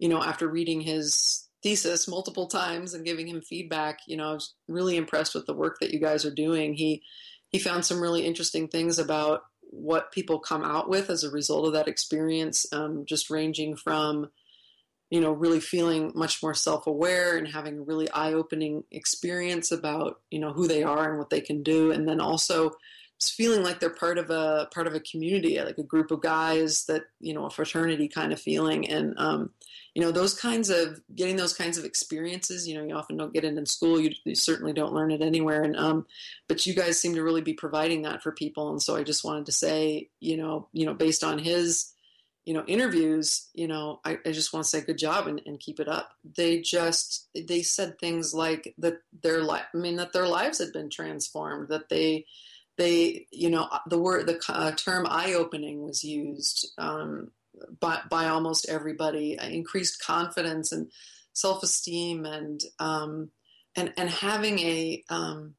you 0.01 0.09
know 0.09 0.21
after 0.21 0.49
reading 0.49 0.81
his 0.81 1.49
thesis 1.63 2.09
multiple 2.09 2.47
times 2.47 2.95
and 2.95 3.05
giving 3.05 3.29
him 3.29 3.43
feedback, 3.43 4.01
you 4.07 4.17
know, 4.17 4.31
I 4.31 4.33
was 4.33 4.55
really 4.67 4.97
impressed 4.97 5.35
with 5.35 5.47
the 5.47 5.55
work 5.55 5.79
that 5.81 5.91
you 5.93 6.01
guys 6.01 6.25
are 6.25 6.35
doing. 6.35 6.75
He 6.75 7.03
he 7.51 7.59
found 7.59 7.85
some 7.85 8.01
really 8.01 8.25
interesting 8.25 8.69
things 8.69 8.99
about 8.99 9.43
what 9.61 10.13
people 10.13 10.39
come 10.39 10.65
out 10.65 10.89
with 10.89 11.11
as 11.11 11.25
a 11.25 11.31
result 11.31 11.67
of 11.67 11.73
that 11.75 11.89
experience, 11.89 12.67
um, 12.73 13.05
just 13.07 13.31
ranging 13.31 13.77
from, 13.77 14.31
you 15.11 15.21
know, 15.21 15.33
really 15.33 15.61
feeling 15.61 16.13
much 16.15 16.43
more 16.43 16.55
self 16.55 16.87
aware 16.87 17.37
and 17.37 17.49
having 17.49 17.79
a 17.79 17.83
really 17.83 18.11
eye 18.11 18.33
opening 18.33 18.85
experience 18.91 19.71
about, 19.71 20.21
you 20.31 20.41
know, 20.41 20.53
who 20.53 20.67
they 20.67 20.83
are 20.83 21.09
and 21.09 21.19
what 21.19 21.31
they 21.31 21.41
can 21.41 21.63
do. 21.63 21.93
And 21.93 22.09
then 22.09 22.21
also 22.21 22.73
just 23.21 23.35
feeling 23.35 23.63
like 23.63 23.81
they're 23.81 23.91
part 23.91 24.19
of 24.19 24.31
a 24.31 24.69
part 24.73 24.87
of 24.87 24.95
a 24.95 25.01
community, 25.01 25.61
like 25.61 25.79
a 25.79 25.83
group 25.83 26.11
of 26.11 26.23
guys 26.23 26.87
that, 26.87 27.03
you 27.21 27.35
know, 27.35 27.47
a 27.47 27.51
fraternity 27.51 28.09
kind 28.09 28.33
of 28.33 28.41
feeling. 28.41 28.89
And, 28.89 29.15
um, 29.19 29.51
you 29.95 30.03
know, 30.03 30.13
those 30.13 30.35
kinds 30.35 30.71
of 30.71 31.01
getting 31.15 31.37
those 31.37 31.55
kinds 31.55 31.79
of 31.79 31.85
experiences, 31.85 32.69
you 32.69 32.75
know, 32.75 32.85
you 32.85 32.95
often 32.95 33.17
don't 33.17 33.35
get 33.35 33.45
it 33.45 33.59
in 33.59 33.67
school. 33.67 34.01
You, 34.01 34.13
you 34.25 34.35
certainly 34.35 34.73
don't 34.73 34.93
learn 34.93 35.11
it 35.11 35.21
anywhere. 35.21 35.63
And, 35.63 35.77
um, 35.77 36.07
but 36.49 36.67
you 36.67 36.75
guys 36.75 36.99
seem 36.99 37.15
to 37.15 37.23
really 37.23 37.41
be 37.41 37.55
providing 37.55 38.03
that 38.03 38.23
for 38.23 38.33
people 38.33 38.71
and 38.71 38.83
so 38.83 38.97
i 38.97 39.03
just 39.03 39.25
wanted 39.25 39.47
to 39.47 39.53
say 39.53 40.09
you 40.19 40.37
know 40.37 40.69
you 40.73 40.87
know 40.87 40.95
based 40.95 41.23
on 41.23 41.39
his 41.39 41.93
you 42.45 42.55
know 42.55 42.65
interviews 42.67 43.49
you 43.55 43.69
know 43.69 44.01
i, 44.05 44.19
I 44.27 44.33
just 44.33 44.53
want 44.53 44.65
to 44.65 44.69
say 44.69 44.81
good 44.81 44.99
job 44.99 45.27
and, 45.27 45.41
and 45.47 45.61
keep 45.61 45.79
it 45.79 45.89
up 45.89 46.11
they 46.37 46.61
just 46.61 47.29
they 47.35 47.63
said 47.63 47.99
things 47.99 48.35
like 48.35 48.75
that 48.79 49.01
their 49.23 49.43
life 49.43 49.67
i 49.75 49.79
mean 49.79 49.97
that 49.97 50.13
their 50.13 50.27
lives 50.27 50.59
had 50.59 50.73
been 50.73 50.91
transformed 50.91 51.69
that 51.69 51.89
they 51.89 52.25
they 52.79 53.27
you 53.31 53.51
know 53.51 53.69
the 53.87 53.99
word 53.99 54.27
the 54.27 54.41
uh, 54.49 54.73
term 54.73 55.07
eye-opening 55.09 55.83
was 55.83 56.03
used 56.03 56.73
um, 56.79 57.31
by, 57.81 58.01
by 58.11 58.27
almost 58.27 58.69
everybody 58.69 59.39
uh, 59.39 59.49
increased 59.49 60.03
confidence 60.03 60.73
and 60.73 60.91
self-esteem 61.33 62.25
and 62.25 62.61
um, 62.79 63.31
and 63.77 63.93
and 63.97 64.11
having 64.11 64.59
a 64.59 65.03
um, 65.11 65.55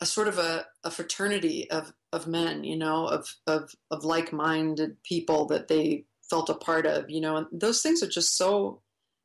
a 0.00 0.06
sort 0.06 0.28
of 0.28 0.38
a, 0.38 0.64
a 0.82 0.90
fraternity 0.90 1.70
of, 1.70 1.92
of 2.12 2.26
men, 2.26 2.64
you 2.64 2.76
know, 2.76 3.06
of, 3.06 3.28
of, 3.46 3.70
of 3.90 4.04
like-minded 4.04 4.96
people 5.02 5.46
that 5.46 5.68
they 5.68 6.04
felt 6.28 6.48
a 6.48 6.54
part 6.54 6.86
of, 6.86 7.10
you 7.10 7.20
know, 7.20 7.36
and 7.36 7.46
those 7.52 7.82
things 7.82 8.02
are 8.02 8.08
just 8.08 8.36
so, 8.36 8.80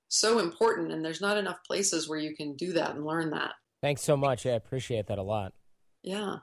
so 0.10 0.40
important. 0.40 0.92
And 0.92 1.04
there's 1.04 1.22
not 1.22 1.38
enough 1.38 1.64
places 1.66 2.10
where 2.10 2.20
you 2.20 2.36
can 2.36 2.56
do 2.56 2.74
that 2.74 2.94
and 2.96 3.06
learn 3.06 3.30
that. 3.32 3.52
Thanks 3.82 4.02
so 4.02 4.18
much. 4.18 4.46
I 4.46 4.52
appreciate 4.52 5.08
that 5.08 5.18
a 5.18 5.24
lot. 5.24 5.54
Yeah. 6.04 6.38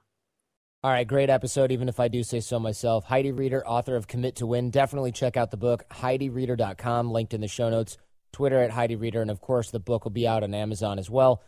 All 0.84 0.90
right, 0.90 1.06
great 1.06 1.30
episode, 1.30 1.70
even 1.70 1.88
if 1.88 2.00
I 2.00 2.08
do 2.08 2.24
say 2.24 2.40
so 2.40 2.58
myself. 2.58 3.04
Heidi 3.04 3.30
Reeder, 3.30 3.64
author 3.64 3.94
of 3.94 4.08
Commit 4.08 4.34
to 4.36 4.46
Win. 4.46 4.70
Definitely 4.70 5.12
check 5.12 5.36
out 5.36 5.52
the 5.52 5.56
book, 5.56 5.84
HeidiReeder.com, 5.90 7.08
linked 7.08 7.34
in 7.34 7.40
the 7.40 7.46
show 7.46 7.70
notes. 7.70 7.98
Twitter 8.32 8.60
at 8.60 8.72
Heidi 8.72 8.96
Reeder, 8.96 9.22
and 9.22 9.30
of 9.30 9.40
course, 9.40 9.70
the 9.70 9.78
book 9.78 10.02
will 10.02 10.10
be 10.10 10.26
out 10.26 10.42
on 10.42 10.54
Amazon 10.54 10.98
as 10.98 11.08
well. 11.08 11.40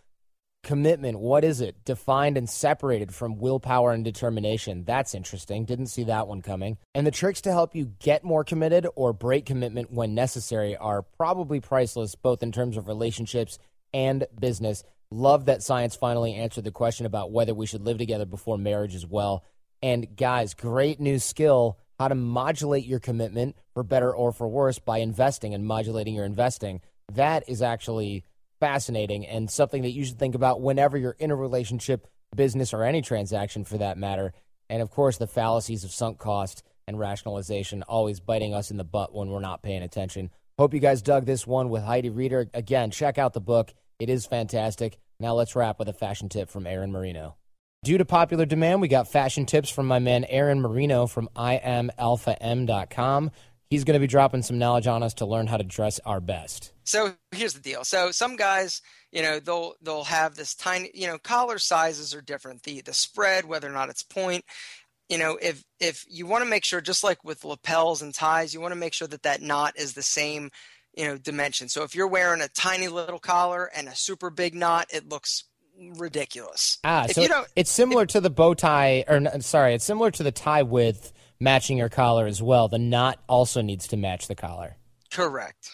Commitment, 0.62 1.18
what 1.18 1.42
is 1.42 1.60
it? 1.60 1.84
Defined 1.84 2.38
and 2.38 2.48
separated 2.48 3.12
from 3.12 3.40
willpower 3.40 3.90
and 3.90 4.04
determination. 4.04 4.84
That's 4.84 5.16
interesting. 5.16 5.64
Didn't 5.64 5.88
see 5.88 6.04
that 6.04 6.28
one 6.28 6.40
coming. 6.40 6.78
And 6.94 7.04
the 7.04 7.10
tricks 7.10 7.40
to 7.40 7.50
help 7.50 7.74
you 7.74 7.90
get 7.98 8.22
more 8.22 8.44
committed 8.44 8.86
or 8.94 9.12
break 9.12 9.46
commitment 9.46 9.90
when 9.90 10.14
necessary 10.14 10.76
are 10.76 11.02
probably 11.02 11.58
priceless, 11.58 12.14
both 12.14 12.44
in 12.44 12.52
terms 12.52 12.76
of 12.76 12.86
relationships 12.86 13.58
and 13.92 14.28
business. 14.38 14.84
Love 15.14 15.44
that 15.44 15.62
science 15.62 15.94
finally 15.94 16.34
answered 16.34 16.64
the 16.64 16.72
question 16.72 17.06
about 17.06 17.30
whether 17.30 17.54
we 17.54 17.66
should 17.66 17.82
live 17.82 17.98
together 17.98 18.26
before 18.26 18.58
marriage 18.58 18.96
as 18.96 19.06
well. 19.06 19.44
And 19.80 20.16
guys, 20.16 20.54
great 20.54 20.98
new 20.98 21.20
skill 21.20 21.78
how 22.00 22.08
to 22.08 22.16
modulate 22.16 22.84
your 22.84 22.98
commitment 22.98 23.54
for 23.74 23.84
better 23.84 24.12
or 24.12 24.32
for 24.32 24.48
worse 24.48 24.80
by 24.80 24.98
investing 24.98 25.54
and 25.54 25.64
modulating 25.64 26.16
your 26.16 26.24
investing. 26.24 26.80
That 27.12 27.48
is 27.48 27.62
actually 27.62 28.24
fascinating 28.58 29.24
and 29.24 29.48
something 29.48 29.82
that 29.82 29.92
you 29.92 30.04
should 30.04 30.18
think 30.18 30.34
about 30.34 30.60
whenever 30.60 30.98
you're 30.98 31.14
in 31.20 31.30
a 31.30 31.36
relationship, 31.36 32.08
business, 32.34 32.74
or 32.74 32.82
any 32.82 33.00
transaction 33.00 33.62
for 33.62 33.78
that 33.78 33.96
matter. 33.96 34.32
And 34.68 34.82
of 34.82 34.90
course, 34.90 35.18
the 35.18 35.28
fallacies 35.28 35.84
of 35.84 35.92
sunk 35.92 36.18
cost 36.18 36.64
and 36.88 36.98
rationalization 36.98 37.84
always 37.84 38.18
biting 38.18 38.52
us 38.52 38.72
in 38.72 38.78
the 38.78 38.84
butt 38.84 39.14
when 39.14 39.28
we're 39.28 39.38
not 39.38 39.62
paying 39.62 39.84
attention. 39.84 40.30
Hope 40.58 40.74
you 40.74 40.80
guys 40.80 41.02
dug 41.02 41.24
this 41.24 41.46
one 41.46 41.68
with 41.68 41.84
Heidi 41.84 42.10
Reeder. 42.10 42.50
Again, 42.52 42.90
check 42.90 43.16
out 43.16 43.32
the 43.32 43.40
book. 43.40 43.72
It 44.00 44.10
is 44.10 44.26
fantastic. 44.26 44.98
Now 45.20 45.34
let's 45.34 45.54
wrap 45.56 45.78
with 45.78 45.88
a 45.88 45.92
fashion 45.92 46.28
tip 46.28 46.50
from 46.50 46.66
Aaron 46.66 46.92
Marino. 46.92 47.36
Due 47.84 47.98
to 47.98 48.04
popular 48.04 48.46
demand, 48.46 48.80
we 48.80 48.88
got 48.88 49.08
fashion 49.08 49.44
tips 49.44 49.68
from 49.68 49.86
my 49.86 49.98
man 49.98 50.24
Aaron 50.24 50.60
Marino 50.60 51.06
from 51.06 51.28
IamAlphaM.com. 51.36 53.30
He's 53.68 53.84
going 53.84 53.94
to 53.94 54.00
be 54.00 54.06
dropping 54.06 54.42
some 54.42 54.58
knowledge 54.58 54.86
on 54.86 55.02
us 55.02 55.14
to 55.14 55.26
learn 55.26 55.46
how 55.46 55.56
to 55.58 55.64
dress 55.64 56.00
our 56.06 56.20
best. 56.20 56.72
So 56.84 57.14
here's 57.32 57.54
the 57.54 57.60
deal. 57.60 57.84
So 57.84 58.10
some 58.10 58.36
guys, 58.36 58.80
you 59.12 59.20
know, 59.22 59.40
they'll 59.40 59.74
they'll 59.82 60.04
have 60.04 60.34
this 60.34 60.54
tiny, 60.54 60.90
you 60.94 61.06
know, 61.06 61.18
collar 61.18 61.58
sizes 61.58 62.14
are 62.14 62.22
different. 62.22 62.62
The 62.62 62.80
the 62.80 62.94
spread, 62.94 63.44
whether 63.44 63.68
or 63.68 63.72
not 63.72 63.90
it's 63.90 64.02
point, 64.02 64.44
you 65.08 65.18
know, 65.18 65.38
if 65.40 65.62
if 65.80 66.04
you 66.08 66.26
want 66.26 66.44
to 66.44 66.50
make 66.50 66.64
sure, 66.64 66.80
just 66.80 67.04
like 67.04 67.22
with 67.24 67.44
lapels 67.44 68.00
and 68.00 68.14
ties, 68.14 68.54
you 68.54 68.60
want 68.60 68.72
to 68.72 68.80
make 68.80 68.94
sure 68.94 69.08
that 69.08 69.22
that 69.22 69.42
knot 69.42 69.74
is 69.76 69.92
the 69.92 70.02
same 70.02 70.50
you 70.96 71.06
know 71.06 71.16
dimension. 71.16 71.68
So 71.68 71.82
if 71.82 71.94
you're 71.94 72.08
wearing 72.08 72.40
a 72.40 72.48
tiny 72.48 72.88
little 72.88 73.18
collar 73.18 73.70
and 73.74 73.88
a 73.88 73.96
super 73.96 74.30
big 74.30 74.54
knot, 74.54 74.86
it 74.92 75.08
looks 75.08 75.44
ridiculous. 75.96 76.78
Ah, 76.84 77.06
if 77.08 77.12
so 77.12 77.44
it's 77.56 77.70
similar 77.70 78.02
if, 78.02 78.10
to 78.10 78.20
the 78.20 78.30
bow 78.30 78.54
tie, 78.54 79.04
or 79.08 79.40
sorry, 79.40 79.74
it's 79.74 79.84
similar 79.84 80.10
to 80.12 80.22
the 80.22 80.32
tie 80.32 80.62
width 80.62 81.12
matching 81.40 81.78
your 81.78 81.88
collar 81.88 82.26
as 82.26 82.42
well. 82.42 82.68
The 82.68 82.78
knot 82.78 83.18
also 83.28 83.60
needs 83.60 83.88
to 83.88 83.96
match 83.96 84.28
the 84.28 84.34
collar. 84.34 84.76
Correct. 85.10 85.70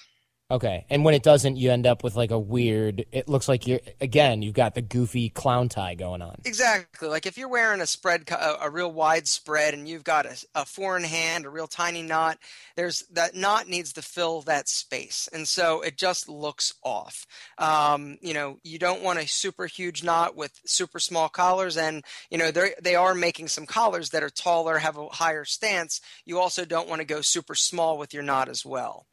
Okay, 0.51 0.84
and 0.90 1.05
when 1.05 1.14
it 1.14 1.22
doesn't, 1.22 1.57
you 1.57 1.70
end 1.70 1.86
up 1.86 2.03
with 2.03 2.16
like 2.16 2.32
a 2.32 2.38
weird. 2.38 3.07
It 3.12 3.28
looks 3.28 3.48
like 3.48 3.68
you're 3.68 3.78
again. 4.01 4.42
You've 4.42 4.55
got 4.55 4.74
the 4.74 4.82
goofy 4.82 5.28
clown 5.28 5.68
tie 5.68 5.94
going 5.94 6.22
on. 6.22 6.40
Exactly. 6.44 7.09
Like 7.09 7.24
if 7.24 7.38
you're 7.38 7.48
wearing 7.48 7.80
a 7.80 7.86
spread, 7.86 8.28
a, 8.30 8.64
a 8.64 8.70
real 8.70 8.90
wide 8.90 9.28
spread, 9.28 9.74
and 9.74 9.88
you've 9.88 10.03
got 10.03 10.26
a, 10.26 10.44
a 10.57 10.64
four 10.64 10.96
in 10.96 11.05
hand, 11.05 11.46
a 11.46 11.51
real 11.51 11.68
tiny 11.68 12.03
knot. 12.03 12.38
There's 12.74 13.05
that 13.12 13.36
knot 13.36 13.68
needs 13.68 13.92
to 13.92 14.03
fill 14.03 14.42
that 14.42 14.68
space, 14.68 15.28
and 15.32 15.46
so 15.46 15.82
it 15.82 15.96
just 15.96 16.28
looks 16.28 16.74
off. 16.82 17.26
Um, 17.57 18.18
you 18.20 18.34
know, 18.34 18.59
you 18.64 18.80
don't 18.80 19.03
want 19.03 19.20
a 19.20 19.28
super 19.28 19.66
huge 19.66 20.03
knot 20.03 20.34
with 20.34 20.59
super 20.66 20.98
small 20.98 21.28
collars, 21.28 21.76
and 21.76 22.03
you 22.28 22.38
know 22.38 22.51
they 22.51 22.74
they 22.82 22.96
are 22.96 23.14
making 23.14 23.46
some 23.46 23.66
collars 23.66 24.11
that 24.11 24.24
are 24.24 24.30
taller, 24.30 24.78
have 24.78 24.98
a 24.98 25.07
higher 25.07 25.44
stance. 25.44 26.01
You 26.24 26.40
also 26.40 26.64
don't 26.64 26.88
want 26.88 27.01
to 27.01 27.07
go 27.07 27.20
super 27.20 27.55
small 27.55 27.98
with 27.98 28.12
your 28.12 28.24
knot 28.24 28.48
as 28.48 28.66
well. 28.66 29.07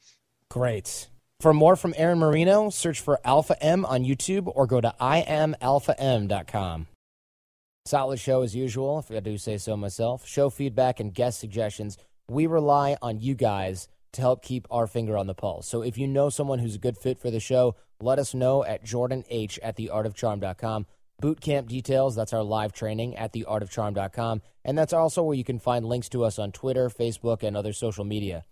Great. 0.50 1.08
For 1.40 1.54
more 1.54 1.76
from 1.76 1.94
Aaron 1.98 2.18
Marino, 2.18 2.72
search 2.72 3.00
for 3.00 3.20
Alpha 3.24 3.62
M 3.64 3.86
on 3.86 4.04
YouTube 4.04 4.52
or 4.56 4.66
go 4.66 4.82
to 4.82 4.96
IamAlphaM.com. 5.00 6.88
Solid 7.86 8.20
show 8.20 8.42
as 8.42 8.56
usual, 8.56 9.00
if 9.00 9.12
I 9.12 9.20
do 9.20 9.38
say 9.38 9.58
so 9.60 9.78
myself. 9.78 10.28
Show 10.28 10.50
feedback 10.50 11.00
and 11.00 11.14
guest 11.14 11.40
suggestions. 11.40 11.98
We 12.28 12.48
rely 12.48 12.98
on 13.04 13.20
you 13.22 13.36
guys 13.36 13.88
to 14.14 14.22
help 14.22 14.42
keep 14.44 14.68
our 14.72 14.88
finger 14.88 15.16
on 15.16 15.28
the 15.28 15.36
pulse. 15.36 15.68
So 15.68 15.84
if 15.84 15.98
you 15.98 16.08
know 16.08 16.30
someone 16.30 16.58
who's 16.58 16.76
a 16.76 16.80
good 16.80 16.98
fit 16.98 17.20
for 17.20 17.30
the 17.30 17.40
show, 17.40 17.76
let 18.02 18.18
us 18.18 18.34
know 18.34 18.66
at 18.66 18.84
Jordan 18.84 19.24
H 19.30 19.60
at 19.62 19.78
theartofcharm.com. 19.78 20.88
Boot 21.20 21.40
camp 21.40 21.70
details, 21.70 22.16
that's 22.16 22.34
our 22.34 22.44
live 22.44 22.74
training 22.74 23.16
at 23.16 23.32
theartofcharm.com. 23.34 24.42
And 24.66 24.78
that's 24.78 24.94
also 24.94 25.24
where 25.24 25.38
you 25.38 25.44
can 25.44 25.60
find 25.60 25.86
links 25.86 26.10
to 26.10 26.24
us 26.24 26.40
on 26.40 26.52
Twitter, 26.52 26.90
Facebook, 26.90 27.44
and 27.44 27.56
other 27.56 27.74
social 27.74 28.06
media. 28.06 28.44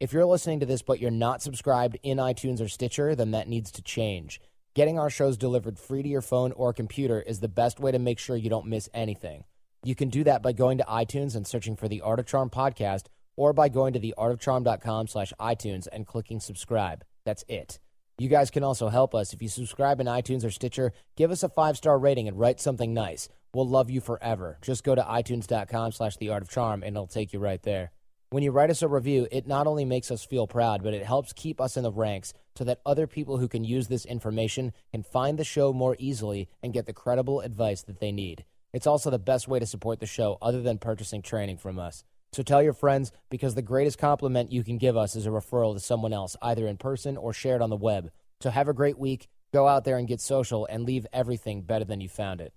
If 0.00 0.12
you're 0.12 0.26
listening 0.26 0.60
to 0.60 0.66
this 0.66 0.82
but 0.82 0.98
you're 1.00 1.10
not 1.10 1.40
subscribed 1.40 1.98
in 2.02 2.18
iTunes 2.18 2.60
or 2.60 2.68
Stitcher, 2.68 3.14
then 3.14 3.30
that 3.30 3.48
needs 3.48 3.70
to 3.72 3.82
change. 3.82 4.40
Getting 4.74 4.98
our 4.98 5.08
shows 5.08 5.36
delivered 5.36 5.78
free 5.78 6.02
to 6.02 6.08
your 6.08 6.20
phone 6.20 6.50
or 6.52 6.72
computer 6.72 7.20
is 7.20 7.38
the 7.38 7.48
best 7.48 7.78
way 7.78 7.92
to 7.92 7.98
make 8.00 8.18
sure 8.18 8.36
you 8.36 8.50
don't 8.50 8.66
miss 8.66 8.88
anything. 8.92 9.44
You 9.84 9.94
can 9.94 10.08
do 10.08 10.24
that 10.24 10.42
by 10.42 10.52
going 10.52 10.78
to 10.78 10.84
iTunes 10.84 11.36
and 11.36 11.46
searching 11.46 11.76
for 11.76 11.86
the 11.86 12.00
Art 12.00 12.18
of 12.18 12.26
Charm 12.26 12.50
podcast 12.50 13.04
or 13.36 13.52
by 13.52 13.68
going 13.68 13.92
to 13.92 14.00
theartofcharm.com 14.00 15.06
slash 15.06 15.32
iTunes 15.38 15.86
and 15.92 16.06
clicking 16.06 16.40
subscribe. 16.40 17.04
That's 17.24 17.44
it. 17.46 17.78
You 18.18 18.28
guys 18.28 18.50
can 18.50 18.64
also 18.64 18.88
help 18.88 19.14
us. 19.14 19.32
If 19.32 19.42
you 19.42 19.48
subscribe 19.48 20.00
in 20.00 20.06
iTunes 20.06 20.44
or 20.44 20.50
Stitcher, 20.50 20.92
give 21.16 21.30
us 21.30 21.42
a 21.42 21.48
five-star 21.48 21.98
rating 21.98 22.26
and 22.26 22.38
write 22.38 22.60
something 22.60 22.92
nice. 22.94 23.28
We'll 23.52 23.68
love 23.68 23.90
you 23.90 24.00
forever. 24.00 24.58
Just 24.60 24.82
go 24.82 24.94
to 24.96 25.02
itunes.com 25.02 25.92
slash 25.92 26.16
the 26.16 26.30
art 26.30 26.42
of 26.42 26.50
charm 26.50 26.82
and 26.82 26.96
it'll 26.96 27.06
take 27.06 27.32
you 27.32 27.38
right 27.38 27.62
there. 27.62 27.92
When 28.34 28.42
you 28.42 28.50
write 28.50 28.70
us 28.70 28.82
a 28.82 28.88
review, 28.88 29.28
it 29.30 29.46
not 29.46 29.68
only 29.68 29.84
makes 29.84 30.10
us 30.10 30.24
feel 30.24 30.48
proud, 30.48 30.82
but 30.82 30.92
it 30.92 31.06
helps 31.06 31.32
keep 31.32 31.60
us 31.60 31.76
in 31.76 31.84
the 31.84 31.92
ranks 31.92 32.32
so 32.56 32.64
that 32.64 32.80
other 32.84 33.06
people 33.06 33.38
who 33.38 33.46
can 33.46 33.62
use 33.62 33.86
this 33.86 34.04
information 34.04 34.72
can 34.90 35.04
find 35.04 35.38
the 35.38 35.44
show 35.44 35.72
more 35.72 35.94
easily 36.00 36.48
and 36.60 36.72
get 36.72 36.86
the 36.86 36.92
credible 36.92 37.42
advice 37.42 37.82
that 37.82 38.00
they 38.00 38.10
need. 38.10 38.44
It's 38.72 38.88
also 38.88 39.08
the 39.08 39.20
best 39.20 39.46
way 39.46 39.60
to 39.60 39.66
support 39.66 40.00
the 40.00 40.06
show 40.06 40.36
other 40.42 40.62
than 40.62 40.78
purchasing 40.78 41.22
training 41.22 41.58
from 41.58 41.78
us. 41.78 42.02
So 42.32 42.42
tell 42.42 42.60
your 42.60 42.72
friends 42.72 43.12
because 43.30 43.54
the 43.54 43.62
greatest 43.62 43.98
compliment 43.98 44.50
you 44.50 44.64
can 44.64 44.78
give 44.78 44.96
us 44.96 45.14
is 45.14 45.26
a 45.26 45.30
referral 45.30 45.74
to 45.74 45.78
someone 45.78 46.12
else, 46.12 46.34
either 46.42 46.66
in 46.66 46.76
person 46.76 47.16
or 47.16 47.32
shared 47.32 47.62
on 47.62 47.70
the 47.70 47.76
web. 47.76 48.10
So 48.40 48.50
have 48.50 48.66
a 48.66 48.74
great 48.74 48.98
week. 48.98 49.28
Go 49.52 49.68
out 49.68 49.84
there 49.84 49.96
and 49.96 50.08
get 50.08 50.20
social 50.20 50.66
and 50.66 50.82
leave 50.82 51.06
everything 51.12 51.62
better 51.62 51.84
than 51.84 52.00
you 52.00 52.08
found 52.08 52.40
it. 52.40 52.52